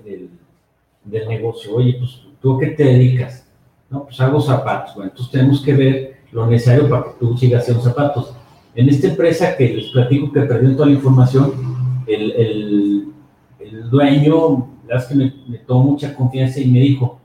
del 1.08 1.28
negocio. 1.28 1.76
Oye, 1.76 1.96
pues 1.98 2.22
tú 2.42 2.56
a 2.56 2.60
qué 2.60 2.68
te 2.68 2.84
dedicas? 2.84 3.48
No, 3.90 4.06
pues 4.06 4.20
hago 4.20 4.40
zapatos. 4.42 4.96
Bueno, 4.96 5.12
entonces 5.12 5.32
tenemos 5.32 5.62
que 5.62 5.74
ver 5.74 6.18
lo 6.32 6.46
necesario 6.48 6.90
para 6.90 7.04
que 7.04 7.10
tú 7.20 7.38
sigas 7.38 7.64
haciendo 7.64 7.84
zapatos 7.84 8.34
en 8.78 8.90
esta 8.90 9.08
empresa 9.08 9.58
que 9.58 9.74
les 9.74 9.88
platico 9.88 10.32
que 10.32 10.42
perdió 10.42 10.76
toda 10.76 10.86
la 10.86 10.94
información, 10.94 11.52
el, 12.06 12.32
el, 13.60 13.90
dueño, 13.90 14.70
la 14.88 15.06
que 15.06 15.16
me, 15.16 15.34
me, 15.48 15.58
tomó 15.60 15.92
mucha 15.92 16.14
confianza 16.14 16.60
y 16.60 16.68
me 16.68 16.80
dijo, 16.80 17.20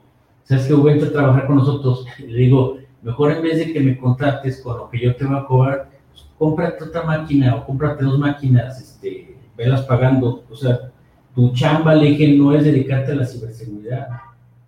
¿sabes 0.44 0.66
qué? 0.66 0.72
Voy 0.72 0.92
a 0.92 1.12
trabajar 1.12 1.46
con 1.46 1.56
nosotros. 1.56 2.06
Le 2.18 2.38
digo, 2.38 2.78
mejor 3.02 3.32
en 3.32 3.42
vez 3.42 3.58
de 3.58 3.72
que 3.72 3.80
me 3.80 3.98
contrates 3.98 4.62
con 4.62 4.78
lo 4.78 4.88
que 4.88 5.00
yo 5.00 5.14
te 5.14 5.26
voy 5.26 5.36
a 5.36 5.44
cobrar, 5.44 5.90
pues, 6.10 6.26
cómprate 6.38 6.84
otra 6.84 7.02
máquina 7.02 7.56
o 7.56 7.66
cómprate 7.66 8.04
dos 8.04 8.18
máquinas, 8.18 8.80
este, 8.80 9.36
velas 9.54 9.82
pagando. 9.82 10.44
O 10.50 10.56
sea, 10.56 10.91
tu 11.34 11.52
chamba, 11.52 11.94
le 11.94 12.10
dije, 12.10 12.36
no 12.36 12.54
es 12.54 12.64
dedicarte 12.64 13.12
a 13.12 13.16
la 13.16 13.26
ciberseguridad. 13.26 14.08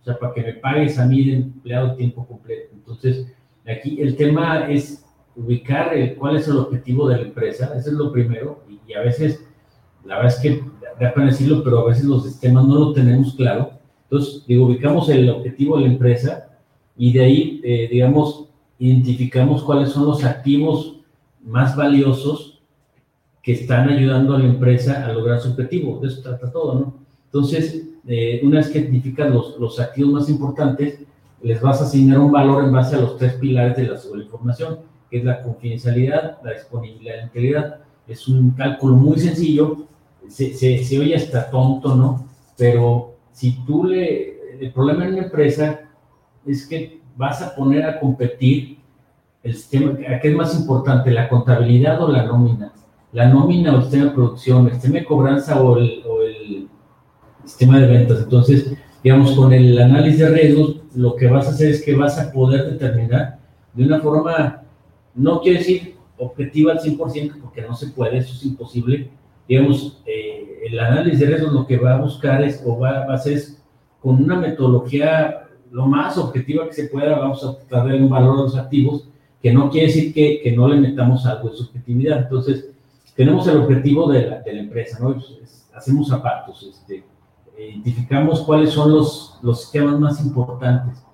O 0.01 0.05
sea, 0.05 0.19
para 0.19 0.35
que 0.35 0.43
me 0.43 0.55
pagues 0.55 0.99
a 0.99 1.07
mí 1.07 1.25
de 1.25 1.37
empleado 1.37 1.95
tiempo 1.95 2.27
completo. 2.27 2.71
Entonces, 2.75 3.27
aquí 3.67 4.01
el 4.01 4.17
tema 4.17 4.69
es 4.69 5.05
ubicar 5.37 5.93
cuál 6.19 6.37
es 6.37 6.49
el 6.49 6.59
objetivo 6.59 7.09
de 7.09 7.17
la 7.17 7.23
empresa, 7.23 7.73
eso 7.77 7.91
es 7.91 7.97
lo 7.97 8.13
primero, 8.13 8.63
y, 8.69 8.93
a 8.93 9.01
veces, 9.01 9.45
la 10.05 10.17
verdad 10.17 10.35
es 10.35 10.41
que, 10.41 10.63
da 11.01 11.13
pena 11.13 11.27
decirlo, 11.27 11.65
pero 11.65 11.81
a 11.81 11.89
veces 11.89 12.05
los 12.05 12.25
sistemas 12.25 12.67
no 12.67 12.77
lo 12.77 12.93
tenemos 12.93 13.35
claro. 13.35 13.73
Entonces, 14.05 14.45
digo, 14.47 14.67
ubicamos 14.67 15.09
el 15.09 15.29
objetivo 15.29 15.77
de 15.77 15.87
la 15.87 15.93
empresa 15.93 16.51
y 16.97 17.13
de 17.13 17.25
ahí, 17.25 17.61
eh, 17.65 17.89
digamos, 17.91 18.49
identificamos 18.79 19.63
cuáles 19.65 19.89
son 19.89 20.07
los 20.07 20.23
activos 20.23 21.01
más 21.43 21.75
valiosos 21.77 22.54
que 23.45 23.53
están 23.53 23.91
ayudando 23.91 24.35
a 24.35 24.39
la 24.39 24.47
empresa 24.47 25.05
a 25.05 25.13
lograr 25.13 25.39
su 25.39 25.51
objetivo. 25.51 26.01
De 26.01 26.09
eso 26.09 26.23
trata 26.23 26.51
todo, 26.51 26.75
¿no? 26.81 26.95
Entonces, 27.27 27.87
eh, 28.07 28.41
una 28.43 28.57
vez 28.57 28.71
que 28.71 28.79
identificas 28.79 29.31
los, 29.31 29.59
los 29.61 29.79
activos 29.79 30.13
más 30.15 30.31
importantes, 30.31 31.05
les 31.43 31.61
vas 31.61 31.83
a 31.83 31.85
asignar 31.85 32.19
un 32.21 32.33
valor 32.33 32.65
en 32.65 32.73
base 32.73 32.97
a 32.97 33.01
los 33.01 33.19
tres 33.19 33.35
pilares 33.35 33.77
de 33.77 33.85
la 33.85 34.23
información 34.23 34.79
que 35.11 35.19
es 35.19 35.25
la 35.25 35.43
confidencialidad, 35.43 36.39
la 36.43 36.53
disponibilidad, 36.53 37.17
la 37.17 37.23
integridad. 37.25 37.81
Es 38.09 38.27
un 38.29 38.53
cálculo 38.53 38.95
muy 38.95 39.19
sencillo, 39.19 39.87
se, 40.27 40.55
se, 40.55 40.99
oye 40.99 41.15
hasta 41.15 41.51
tonto, 41.51 41.95
¿no? 41.95 42.27
Pero 42.57 43.15
si 43.31 43.63
tú 43.67 43.85
le... 43.85 44.35
El 44.59 44.73
problema 44.73 45.05
en 45.05 45.15
una 45.15 45.25
empresa 45.25 45.81
es 46.47 46.67
que 46.67 47.01
vas 47.15 47.43
a 47.43 47.55
poner 47.55 47.85
a 47.85 48.01
competir 48.01 48.79
el 49.43 49.55
sistema, 49.55 49.95
¿qué 50.23 50.31
es 50.31 50.35
más 50.35 50.59
importante, 50.59 51.11
la 51.11 51.29
contabilidad 51.29 52.03
o 52.03 52.11
la 52.11 52.25
nómina? 52.25 52.73
La 53.15 53.29
nómina 53.29 53.73
o 53.73 53.77
el 53.77 53.83
sistema 53.83 54.05
de 54.05 54.11
producción, 54.11 54.67
el 54.67 54.75
sistema 54.75 54.99
de 54.99 55.05
cobranza 55.07 55.63
o 55.63 55.79
el, 55.79 56.03
o 56.07 56.23
el 56.23 56.69
sistema 57.45 57.81
de 57.81 57.87
ventas. 57.87 58.21
Entonces, 58.23 58.77
digamos, 59.03 59.33
con 59.33 59.53
el 59.53 59.79
análisis 59.79 60.21
de 60.21 60.29
riesgos, 60.29 60.77
lo 60.95 61.17
que 61.17 61.29
vas 61.29 61.47
a 61.47 61.51
hacer 61.51 61.71
es 61.71 61.83
que 61.83 61.95
vas 61.95 62.19
a 62.19 62.31
poder 62.31 62.71
determinar 62.71 63.39
de 63.73 63.85
una 63.85 64.01
forma 64.01 64.61
no 65.15 65.41
quiero 65.41 65.59
decir 65.59 65.95
objetiva 66.19 66.73
al 66.73 66.81
100% 66.81 67.41
porque 67.41 67.63
no 67.63 67.75
se 67.75 67.89
puede, 67.89 68.19
eso 68.19 68.35
es 68.35 68.45
imposible. 68.45 69.11
Digamos, 69.49 70.03
eh, 70.07 70.61
el 70.67 70.79
análisis 70.79 71.21
de 71.21 71.27
riesgos 71.27 71.53
lo 71.53 71.67
que 71.67 71.77
va 71.77 71.95
a 71.95 72.01
buscar 72.01 72.43
es, 72.43 72.63
o 72.65 72.79
va, 72.79 73.05
a 73.05 73.15
hacer 73.15 73.35
es, 73.35 73.63
con 74.01 74.23
una 74.23 74.37
metodología 74.37 75.49
lo 75.71 75.87
más 75.87 76.17
objetiva 76.19 76.67
que 76.67 76.73
se 76.73 76.87
pueda, 76.87 77.19
vamos 77.19 77.45
a 77.45 77.57
tratar 77.57 77.89
de 77.89 77.99
un 77.99 78.09
valor 78.09 78.39
a 78.39 78.43
los 78.43 78.57
activos, 78.57 79.09
que 79.43 79.53
no 79.53 79.71
quiere 79.71 79.89
decir 79.89 80.15
que, 80.15 80.41
que 80.43 80.53
no 80.53 80.69
le 80.69 80.81
metamos 80.81 81.27
algo 81.27 81.51
de 81.51 81.57
subjetividad. 81.57 82.23
Entonces, 82.23 82.71
tenemos 83.15 83.47
el 83.49 83.59
objetivo 83.59 84.11
de 84.11 84.27
la, 84.27 84.43
empresa, 84.47 84.99
¿no? 85.01 85.17
hacemos 85.75 86.09
zapatos, 86.09 86.63
este, 86.63 87.05
identificamos 87.59 88.41
cuáles 88.43 88.71
son 88.71 88.93
los, 88.93 89.39
los 89.43 89.61
sistemas 89.63 89.99
más 89.99 90.25
importantes 90.25 91.05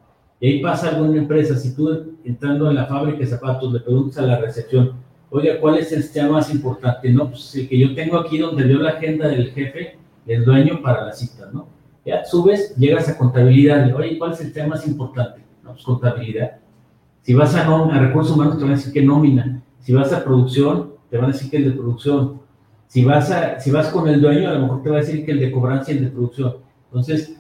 y 0.41 0.47
ahí 0.47 0.63
pasa 0.63 0.89
algo 0.89 1.13
empresa, 1.15 1.55
si 1.55 1.77
tú 1.77 2.17
entrando 2.25 2.71
en 2.71 2.77
la 2.77 2.87
fábrica 2.87 3.19
de 3.19 3.27
zapatos 3.27 3.71
le 3.75 3.81
preguntas 3.81 4.19
a 4.19 4.27
la 4.27 4.39
recepción, 4.39 4.95
oiga, 5.29 5.61
¿cuál 5.61 5.77
es 5.77 5.93
el 5.93 6.03
sistema 6.03 6.31
más 6.31 6.53
importante? 6.53 7.11
No, 7.11 7.29
pues 7.29 7.55
el 7.55 7.69
que 7.69 7.79
yo 7.79 7.95
tengo 7.95 8.19
aquí 8.19 8.39
donde 8.39 8.65
veo 8.65 8.79
la 8.79 8.93
agenda 8.93 9.29
del 9.29 9.51
jefe, 9.51 9.99
del 10.25 10.47
dueño 10.47 10.81
para 10.83 11.05
la 11.05 11.13
cita, 11.13 11.51
¿no? 11.53 11.69
Ya 12.07 12.25
subes, 12.25 12.75
llegas 12.77 13.07
a 13.11 13.19
contabilidad, 13.19 13.95
oye, 13.95 14.17
¿cuál 14.17 14.33
es 14.33 14.41
el 14.41 14.51
tema 14.55 14.69
más 14.69 14.87
importante? 14.87 15.45
No, 15.63 15.73
pues 15.73 15.85
contabilidad. 15.85 16.53
Si 17.21 17.35
vas 17.35 17.55
a, 17.55 17.67
a 17.67 17.99
recursos 17.99 18.35
humanos, 18.35 18.57
te 18.57 18.63
van 18.65 18.73
a 18.73 18.77
decir 18.77 18.95
que 18.95 19.03
nómina. 19.03 19.63
Si 19.81 19.93
vas 19.93 20.11
a 20.15 20.25
producción, 20.25 20.95
te 21.11 21.17
van 21.17 21.31
a 21.31 21.33
decir 21.33 21.51
que 21.51 21.59
el 21.59 21.65
de 21.65 21.73
producción. 21.73 22.41
Si 22.87 23.05
vas, 23.05 23.31
a, 23.31 23.61
si 23.61 23.71
vas 23.71 23.89
con 23.89 24.09
el 24.09 24.21
dueño, 24.21 24.49
a 24.49 24.55
lo 24.55 24.61
mejor 24.61 24.83
te 24.83 24.91
va 24.91 24.97
a 24.97 25.01
decir 25.01 25.25
que 25.25 25.33
el 25.33 25.41
de 25.41 25.53
cobranza 25.53 25.93
y 25.93 25.99
el 25.99 26.05
de 26.05 26.11
producción. 26.11 26.57
Entonces, 26.87 27.37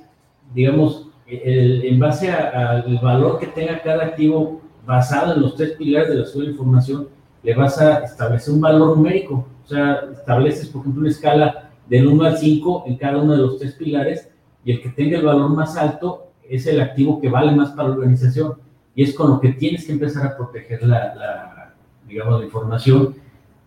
digamos, 0.54 1.08
en 1.26 1.98
base 1.98 2.30
al 2.30 2.98
valor 3.02 3.38
que 3.38 3.46
tenga 3.46 3.80
cada 3.82 4.04
activo 4.04 4.60
basado 4.84 5.34
en 5.34 5.42
los 5.42 5.54
tres 5.54 5.72
pilares 5.72 6.08
de 6.08 6.16
la 6.16 6.24
de 6.24 6.50
información, 6.50 7.08
le 7.42 7.54
vas 7.54 7.80
a 7.80 8.04
establecer 8.04 8.54
un 8.54 8.60
valor 8.60 8.96
numérico. 8.96 9.46
O 9.64 9.68
sea, 9.68 10.00
estableces, 10.12 10.68
por 10.68 10.82
ejemplo, 10.82 11.00
una 11.02 11.10
escala 11.10 11.70
del 11.88 12.06
1 12.06 12.24
al 12.24 12.38
5 12.38 12.84
en 12.86 12.96
cada 12.96 13.18
uno 13.18 13.32
de 13.32 13.38
los 13.38 13.58
tres 13.58 13.74
pilares 13.74 14.28
y 14.64 14.72
el 14.72 14.82
que 14.82 14.90
tenga 14.90 15.18
el 15.18 15.24
valor 15.24 15.50
más 15.50 15.76
alto 15.76 16.28
es 16.48 16.66
el 16.66 16.80
activo 16.80 17.20
que 17.20 17.28
vale 17.28 17.52
más 17.52 17.70
para 17.70 17.88
la 17.88 17.94
organización. 17.94 18.54
Y 18.94 19.04
es 19.04 19.14
con 19.14 19.30
lo 19.30 19.40
que 19.40 19.50
tienes 19.52 19.86
que 19.86 19.92
empezar 19.92 20.26
a 20.26 20.36
proteger 20.36 20.82
la, 20.82 21.14
la 21.14 21.74
digamos, 22.06 22.40
la 22.40 22.46
información. 22.46 23.14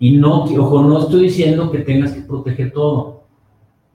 Y 0.03 0.17
no, 0.17 0.43
ojo, 0.43 0.83
no 0.83 0.99
estoy 0.99 1.23
diciendo 1.23 1.71
que 1.71 1.79
tengas 1.79 2.11
que 2.11 2.19
proteger 2.19 2.73
todo. 2.73 3.23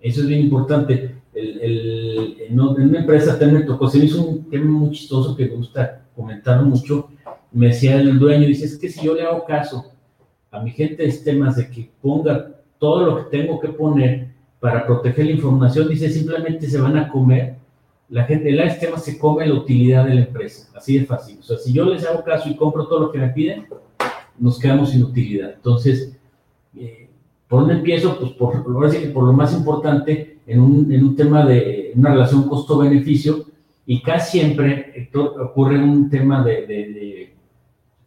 Eso 0.00 0.22
es 0.22 0.26
bien 0.26 0.40
importante 0.40 1.16
el, 1.34 2.36
en 2.48 2.58
una 2.58 3.00
empresa 3.00 3.38
también 3.38 3.60
me 3.60 3.66
tocó, 3.66 3.90
se 3.90 3.98
me 3.98 4.06
hizo 4.06 4.22
un 4.22 4.48
tema 4.48 4.70
muy 4.70 4.92
chistoso 4.92 5.36
que 5.36 5.44
me 5.44 5.56
gusta 5.56 6.06
comentar 6.16 6.64
mucho. 6.64 7.10
Me 7.52 7.66
decía 7.66 8.00
el 8.00 8.18
dueño, 8.18 8.46
dice, 8.46 8.64
es 8.64 8.78
que 8.78 8.88
si 8.88 9.04
yo 9.04 9.12
le 9.12 9.22
hago 9.22 9.44
caso 9.44 9.92
a 10.50 10.60
mi 10.60 10.70
gente 10.70 11.02
de 11.02 11.10
sistemas 11.10 11.56
de 11.56 11.68
que 11.68 11.90
ponga 12.00 12.54
todo 12.78 13.04
lo 13.04 13.16
que 13.18 13.36
tengo 13.36 13.60
que 13.60 13.68
poner 13.68 14.28
para 14.60 14.86
proteger 14.86 15.26
la 15.26 15.32
información, 15.32 15.90
dice, 15.90 16.08
simplemente 16.08 16.70
se 16.70 16.80
van 16.80 16.96
a 16.96 17.10
comer. 17.10 17.56
La 18.08 18.24
gente 18.24 18.50
de 18.50 18.70
sistema 18.70 18.96
se 18.96 19.18
come 19.18 19.46
la 19.46 19.52
utilidad 19.52 20.06
de 20.06 20.14
la 20.14 20.20
empresa, 20.22 20.70
así 20.74 20.98
de 20.98 21.04
fácil. 21.04 21.38
O 21.40 21.42
sea, 21.42 21.58
si 21.58 21.70
yo 21.70 21.84
les 21.84 22.06
hago 22.06 22.24
caso 22.24 22.48
y 22.48 22.56
compro 22.56 22.88
todo 22.88 23.00
lo 23.00 23.12
que 23.12 23.18
me 23.18 23.28
piden, 23.28 23.66
nos 24.38 24.58
quedamos 24.58 24.90
sin 24.90 25.02
utilidad. 25.02 25.54
Entonces, 25.54 26.16
eh, 26.76 27.08
¿por 27.48 27.60
dónde 27.60 27.74
empiezo? 27.74 28.18
Pues 28.18 28.32
por, 28.32 28.66
lo 28.66 29.32
más 29.32 29.54
importante, 29.54 30.38
en 30.46 30.60
un, 30.60 30.92
en 30.92 31.04
un 31.04 31.16
tema 31.16 31.44
de 31.44 31.92
una 31.94 32.10
relación 32.10 32.48
costo-beneficio 32.48 33.44
y 33.86 34.00
casi 34.02 34.38
siempre 34.38 35.10
ocurre 35.14 35.78
un 35.82 36.08
tema 36.10 36.42
de, 36.44 36.66
de, 36.66 37.34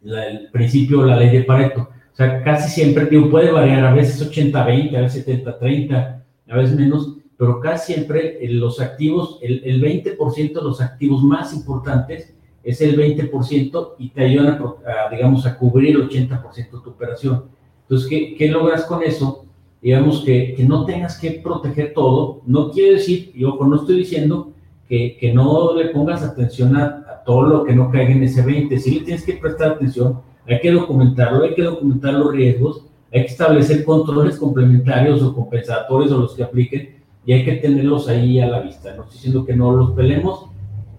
el 0.04 0.50
principio, 0.50 1.04
la 1.04 1.16
ley 1.16 1.30
de 1.30 1.44
Pareto. 1.44 1.88
O 2.12 2.16
sea, 2.16 2.42
casi 2.42 2.70
siempre, 2.70 3.06
digo, 3.06 3.30
puede 3.30 3.50
variar, 3.50 3.84
a 3.84 3.94
veces 3.94 4.30
80-20, 4.30 4.96
a 4.96 5.00
veces 5.00 5.26
70-30, 5.26 6.22
a 6.48 6.56
veces 6.56 6.76
menos, 6.76 7.16
pero 7.36 7.60
casi 7.60 7.94
siempre 7.94 8.38
los 8.48 8.80
activos, 8.80 9.38
el, 9.42 9.62
el 9.64 9.82
20% 9.82 10.52
de 10.52 10.62
los 10.62 10.80
activos 10.80 11.22
más 11.22 11.54
importantes 11.54 12.34
es 12.64 12.80
el 12.80 12.96
20% 12.96 13.94
y 13.98 14.10
te 14.10 14.24
ayudan 14.24 14.60
a, 14.86 15.10
digamos, 15.10 15.46
a 15.46 15.58
cubrir 15.58 15.96
el 15.96 16.08
80% 16.08 16.54
de 16.54 16.64
tu 16.64 16.90
operación. 16.90 17.44
Entonces, 17.82 18.08
¿qué, 18.08 18.34
¿qué, 18.36 18.48
logras 18.48 18.84
con 18.84 19.02
eso? 19.02 19.46
digamos, 19.82 20.20
que, 20.24 20.54
que, 20.54 20.64
no 20.64 20.84
tengas 20.84 21.18
que 21.18 21.32
proteger 21.32 21.92
todo. 21.92 22.40
No 22.46 22.70
quiere 22.70 22.92
decir, 22.94 23.32
y 23.34 23.44
ojo, 23.44 23.66
no 23.66 23.76
estoy 23.76 23.98
diciendo 23.98 24.52
que, 24.88 25.16
que 25.18 25.34
no 25.34 25.74
le 25.74 25.86
pongas 25.86 26.22
atención 26.22 26.76
a, 26.76 27.22
todo 27.24 27.42
lo 27.42 27.64
que 27.64 27.74
no 27.74 27.90
caiga 27.90 28.12
en 28.12 28.22
ese 28.24 28.42
20. 28.42 28.78
Sí 28.78 28.98
le 28.98 29.04
tienes 29.04 29.24
que 29.24 29.34
prestar 29.34 29.72
atención, 29.72 30.20
hay 30.46 30.60
que 30.60 30.72
documentarlo, 30.72 31.44
hay 31.44 31.54
que 31.54 31.62
documentar 31.62 32.14
los 32.14 32.32
riesgos, 32.32 32.84
hay 33.12 33.20
que 33.22 33.28
establecer 33.28 33.84
controles 33.84 34.38
complementarios 34.38 35.22
o 35.22 35.34
compensatorios 35.34 36.10
o 36.10 36.18
los 36.18 36.34
que 36.34 36.42
apliquen 36.42 36.96
y 37.24 37.32
hay 37.32 37.44
que 37.44 37.52
tenerlos 37.52 38.08
ahí 38.08 38.40
a 38.40 38.48
la 38.48 38.60
vista. 38.60 38.94
No 38.96 39.02
estoy 39.02 39.18
diciendo 39.18 39.44
que 39.44 39.54
no 39.54 39.70
los 39.72 39.92
pelemos, 39.92 40.46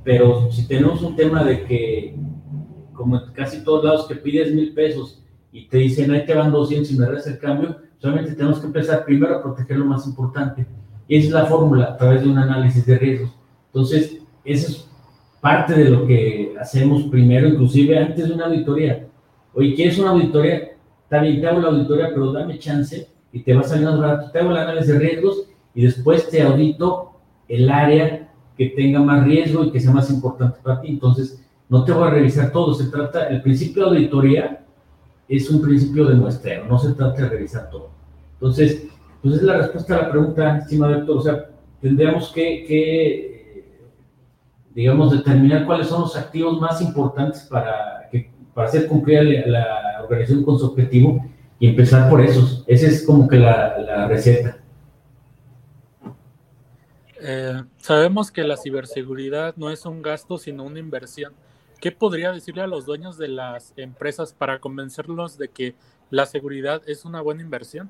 pero 0.03 0.51
si 0.51 0.67
tenemos 0.67 1.01
un 1.01 1.15
tema 1.15 1.43
de 1.43 1.63
que, 1.63 2.15
como 2.93 3.17
en 3.17 3.31
casi 3.33 3.63
todos 3.63 3.83
lados, 3.83 4.07
que 4.07 4.15
pides 4.15 4.53
mil 4.53 4.73
pesos 4.73 5.23
y 5.51 5.67
te 5.67 5.77
dicen, 5.77 6.11
ahí 6.11 6.25
te 6.25 6.33
van 6.33 6.51
200 6.51 6.91
y 6.91 6.97
me 6.97 7.05
das 7.05 7.27
el 7.27 7.39
cambio, 7.39 7.77
solamente 7.97 8.33
tenemos 8.33 8.59
que 8.59 8.67
empezar 8.67 9.05
primero 9.05 9.35
a 9.35 9.41
proteger 9.41 9.77
lo 9.77 9.85
más 9.85 10.05
importante. 10.05 10.65
Y 11.07 11.17
esa 11.17 11.27
es 11.27 11.33
la 11.33 11.45
fórmula 11.45 11.85
a 11.85 11.97
través 11.97 12.23
de 12.23 12.29
un 12.29 12.37
análisis 12.37 12.85
de 12.85 12.97
riesgos. 12.97 13.31
Entonces, 13.67 14.19
eso 14.43 14.67
es 14.71 14.89
parte 15.39 15.73
de 15.73 15.89
lo 15.89 16.05
que 16.05 16.55
hacemos 16.59 17.03
primero, 17.03 17.47
inclusive 17.47 17.97
antes 17.97 18.27
de 18.27 18.33
una 18.33 18.45
auditoría. 18.45 19.07
Oye, 19.53 19.75
¿quieres 19.75 19.99
una 19.99 20.11
auditoría? 20.11 20.71
Está 21.03 21.21
bien, 21.21 21.39
te 21.39 21.47
hago 21.47 21.61
la 21.61 21.67
auditoría, 21.69 22.09
pero 22.09 22.31
dame 22.31 22.57
chance 22.59 23.07
y 23.31 23.39
te 23.41 23.53
va 23.53 23.61
a 23.61 23.63
salir 23.63 23.85
más 23.85 23.99
barato. 23.99 24.31
Te 24.31 24.39
hago 24.39 24.51
el 24.51 24.57
análisis 24.57 24.87
de 24.87 24.99
riesgos 24.99 25.47
y 25.75 25.83
después 25.83 26.29
te 26.29 26.41
audito 26.41 27.11
el 27.47 27.69
área 27.69 28.32
tenga 28.69 28.99
más 28.99 29.25
riesgo 29.25 29.63
y 29.63 29.71
que 29.71 29.79
sea 29.79 29.91
más 29.91 30.09
importante 30.09 30.59
para 30.63 30.81
ti. 30.81 30.89
Entonces, 30.89 31.43
no 31.69 31.83
te 31.83 31.91
voy 31.91 32.07
a 32.07 32.11
revisar 32.11 32.51
todo. 32.51 32.73
Se 32.73 32.85
trata, 32.85 33.27
el 33.29 33.41
principio 33.41 33.83
de 33.83 33.97
auditoría 33.97 34.63
es 35.27 35.49
un 35.49 35.61
principio 35.61 36.05
de 36.05 36.15
muestreo, 36.15 36.65
no 36.65 36.77
se 36.77 36.93
trata 36.93 37.23
de 37.23 37.29
revisar 37.29 37.69
todo. 37.69 37.89
Entonces, 38.33 38.87
pues 39.21 39.35
es 39.35 39.43
la 39.43 39.57
respuesta 39.57 39.95
a 39.95 40.01
la 40.03 40.11
pregunta, 40.11 40.57
estimado 40.57 40.93
doctor. 40.93 41.17
O 41.17 41.21
sea, 41.21 41.49
tendríamos 41.81 42.31
que, 42.31 43.65
digamos, 44.75 45.11
determinar 45.11 45.65
cuáles 45.65 45.87
son 45.87 46.01
los 46.01 46.15
activos 46.15 46.59
más 46.59 46.81
importantes 46.81 47.41
para, 47.49 48.09
para 48.53 48.67
hacer 48.67 48.87
cumplir 48.87 49.43
la, 49.47 49.79
organización 50.03 50.43
con 50.43 50.59
su 50.59 50.65
objetivo 50.65 51.25
y 51.59 51.69
empezar 51.69 52.09
por 52.09 52.19
esos. 52.19 52.65
Esa 52.67 52.87
es 52.87 53.05
como 53.05 53.25
que 53.27 53.37
la, 53.37 53.77
la 53.79 54.07
receta. 54.07 54.57
Eh, 57.21 57.61
sabemos 57.83 58.31
que 58.31 58.45
la 58.45 58.55
ciberseguridad 58.55 59.55
no 59.57 59.69
es 59.69 59.85
un 59.85 60.01
gasto, 60.01 60.37
sino 60.37 60.63
una 60.63 60.79
inversión. 60.79 61.33
¿Qué 61.81 61.91
podría 61.91 62.31
decirle 62.31 62.61
a 62.61 62.67
los 62.67 62.85
dueños 62.85 63.17
de 63.17 63.27
las 63.27 63.73
empresas 63.75 64.31
para 64.31 64.59
convencerlos 64.59 65.37
de 65.37 65.49
que 65.49 65.75
la 66.09 66.25
seguridad 66.25 66.81
es 66.87 67.03
una 67.03 67.19
buena 67.19 67.41
inversión? 67.41 67.89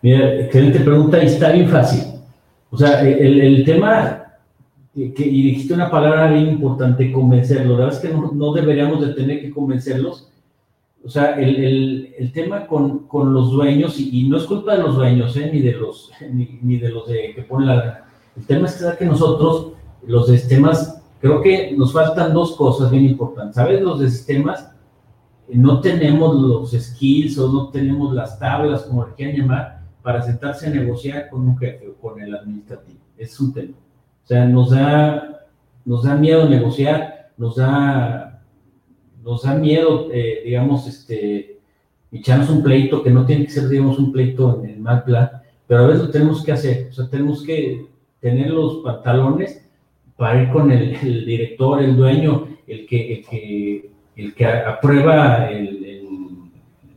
Mira, 0.00 0.32
excelente 0.42 0.78
pregunta 0.78 1.20
y 1.20 1.26
está 1.26 1.50
bien 1.50 1.68
fácil. 1.68 2.20
O 2.70 2.78
sea, 2.78 3.00
el, 3.02 3.64
tema, 3.64 4.36
que, 4.94 5.12
y 5.26 5.42
dijiste 5.42 5.74
una 5.74 5.90
palabra 5.90 6.30
bien 6.30 6.46
importante, 6.46 7.10
convencerlos. 7.10 7.80
La 7.80 7.86
verdad 7.86 8.00
es 8.00 8.08
que 8.08 8.14
no, 8.14 8.30
no 8.30 8.52
deberíamos 8.52 9.04
de 9.04 9.14
tener 9.14 9.40
que 9.40 9.50
convencerlos. 9.50 10.30
O 11.04 11.10
sea, 11.10 11.32
el, 11.32 11.56
el, 11.64 12.14
el 12.16 12.32
tema 12.32 12.68
con, 12.68 13.08
con, 13.08 13.34
los 13.34 13.50
dueños, 13.50 13.98
y, 13.98 14.20
y, 14.20 14.28
no 14.28 14.36
es 14.36 14.44
culpa 14.44 14.76
de 14.76 14.84
los 14.84 14.94
dueños, 14.94 15.36
¿eh? 15.36 15.50
ni 15.52 15.60
de 15.60 15.72
los, 15.72 16.12
ni, 16.32 16.60
ni 16.62 16.76
de 16.76 16.90
los 16.90 17.08
de, 17.08 17.32
que 17.34 17.42
ponen 17.42 17.66
la 17.66 18.06
el 18.40 18.46
tema 18.46 18.68
es 18.68 18.82
que 18.98 19.04
nosotros, 19.04 19.72
los 20.06 20.26
de 20.28 20.38
sistemas, 20.38 21.02
creo 21.20 21.42
que 21.42 21.72
nos 21.76 21.92
faltan 21.92 22.32
dos 22.32 22.56
cosas 22.56 22.90
bien 22.90 23.04
importantes. 23.04 23.56
¿Sabes? 23.56 23.82
Los 23.82 24.00
de 24.00 24.08
sistemas 24.08 24.72
no 25.52 25.82
tenemos 25.82 26.34
los 26.34 26.70
skills 26.70 27.36
o 27.38 27.52
no 27.52 27.68
tenemos 27.68 28.14
las 28.14 28.38
tablas, 28.38 28.84
como 28.84 29.06
le 29.06 29.12
quieran 29.12 29.36
llamar, 29.36 29.82
para 30.02 30.22
sentarse 30.22 30.68
a 30.68 30.70
negociar 30.70 31.28
con 31.28 31.46
un 31.46 31.58
jefe 31.58 31.86
o 31.86 32.00
con 32.00 32.18
el 32.18 32.34
administrativo. 32.34 33.00
Es 33.18 33.38
un 33.38 33.52
tema. 33.52 33.76
O 34.24 34.26
sea, 34.26 34.46
nos 34.46 34.70
da, 34.70 35.46
nos 35.84 36.04
da 36.04 36.14
miedo 36.14 36.48
negociar, 36.48 37.32
nos 37.36 37.56
da, 37.56 38.42
nos 39.22 39.42
da 39.42 39.54
miedo, 39.54 40.08
eh, 40.10 40.44
digamos, 40.46 40.86
este, 40.86 41.60
echarnos 42.10 42.48
un 42.48 42.62
pleito, 42.62 43.02
que 43.02 43.10
no 43.10 43.26
tiene 43.26 43.44
que 43.44 43.50
ser, 43.50 43.68
digamos, 43.68 43.98
un 43.98 44.12
pleito 44.12 44.62
en 44.64 44.70
el 44.70 44.80
mal 44.80 45.04
plan, 45.04 45.30
pero 45.66 45.84
a 45.84 45.86
veces 45.88 46.04
lo 46.04 46.10
tenemos 46.10 46.42
que 46.42 46.52
hacer. 46.52 46.88
O 46.88 46.92
sea, 46.94 47.06
tenemos 47.10 47.42
que 47.42 47.89
tener 48.20 48.50
los 48.50 48.76
pantalones 48.78 49.66
para 50.16 50.42
ir 50.42 50.50
con 50.50 50.70
el, 50.70 50.94
el 50.96 51.24
director, 51.24 51.82
el 51.82 51.96
dueño, 51.96 52.46
el 52.66 52.86
que, 52.86 53.14
el 53.14 53.26
que, 53.26 53.90
el 54.16 54.34
que 54.34 54.46
aprueba 54.46 55.50
el, 55.50 55.84
el, 55.84 56.08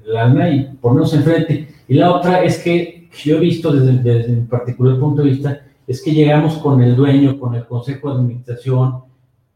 el 0.05 0.17
alma 0.17 0.49
y 0.49 0.65
ponernos 0.81 1.13
enfrente. 1.13 1.69
Y 1.87 1.93
la 1.95 2.11
otra 2.11 2.43
es 2.43 2.61
que 2.61 3.07
yo 3.23 3.37
he 3.37 3.39
visto 3.39 3.71
desde, 3.71 4.03
desde 4.03 4.33
mi 4.33 4.45
particular 4.45 4.99
punto 4.99 5.21
de 5.21 5.29
vista, 5.29 5.61
es 5.87 6.01
que 6.01 6.11
llegamos 6.11 6.57
con 6.57 6.81
el 6.81 6.95
dueño, 6.95 7.39
con 7.39 7.55
el 7.55 7.65
consejo 7.65 8.09
de 8.09 8.19
administración, 8.21 9.03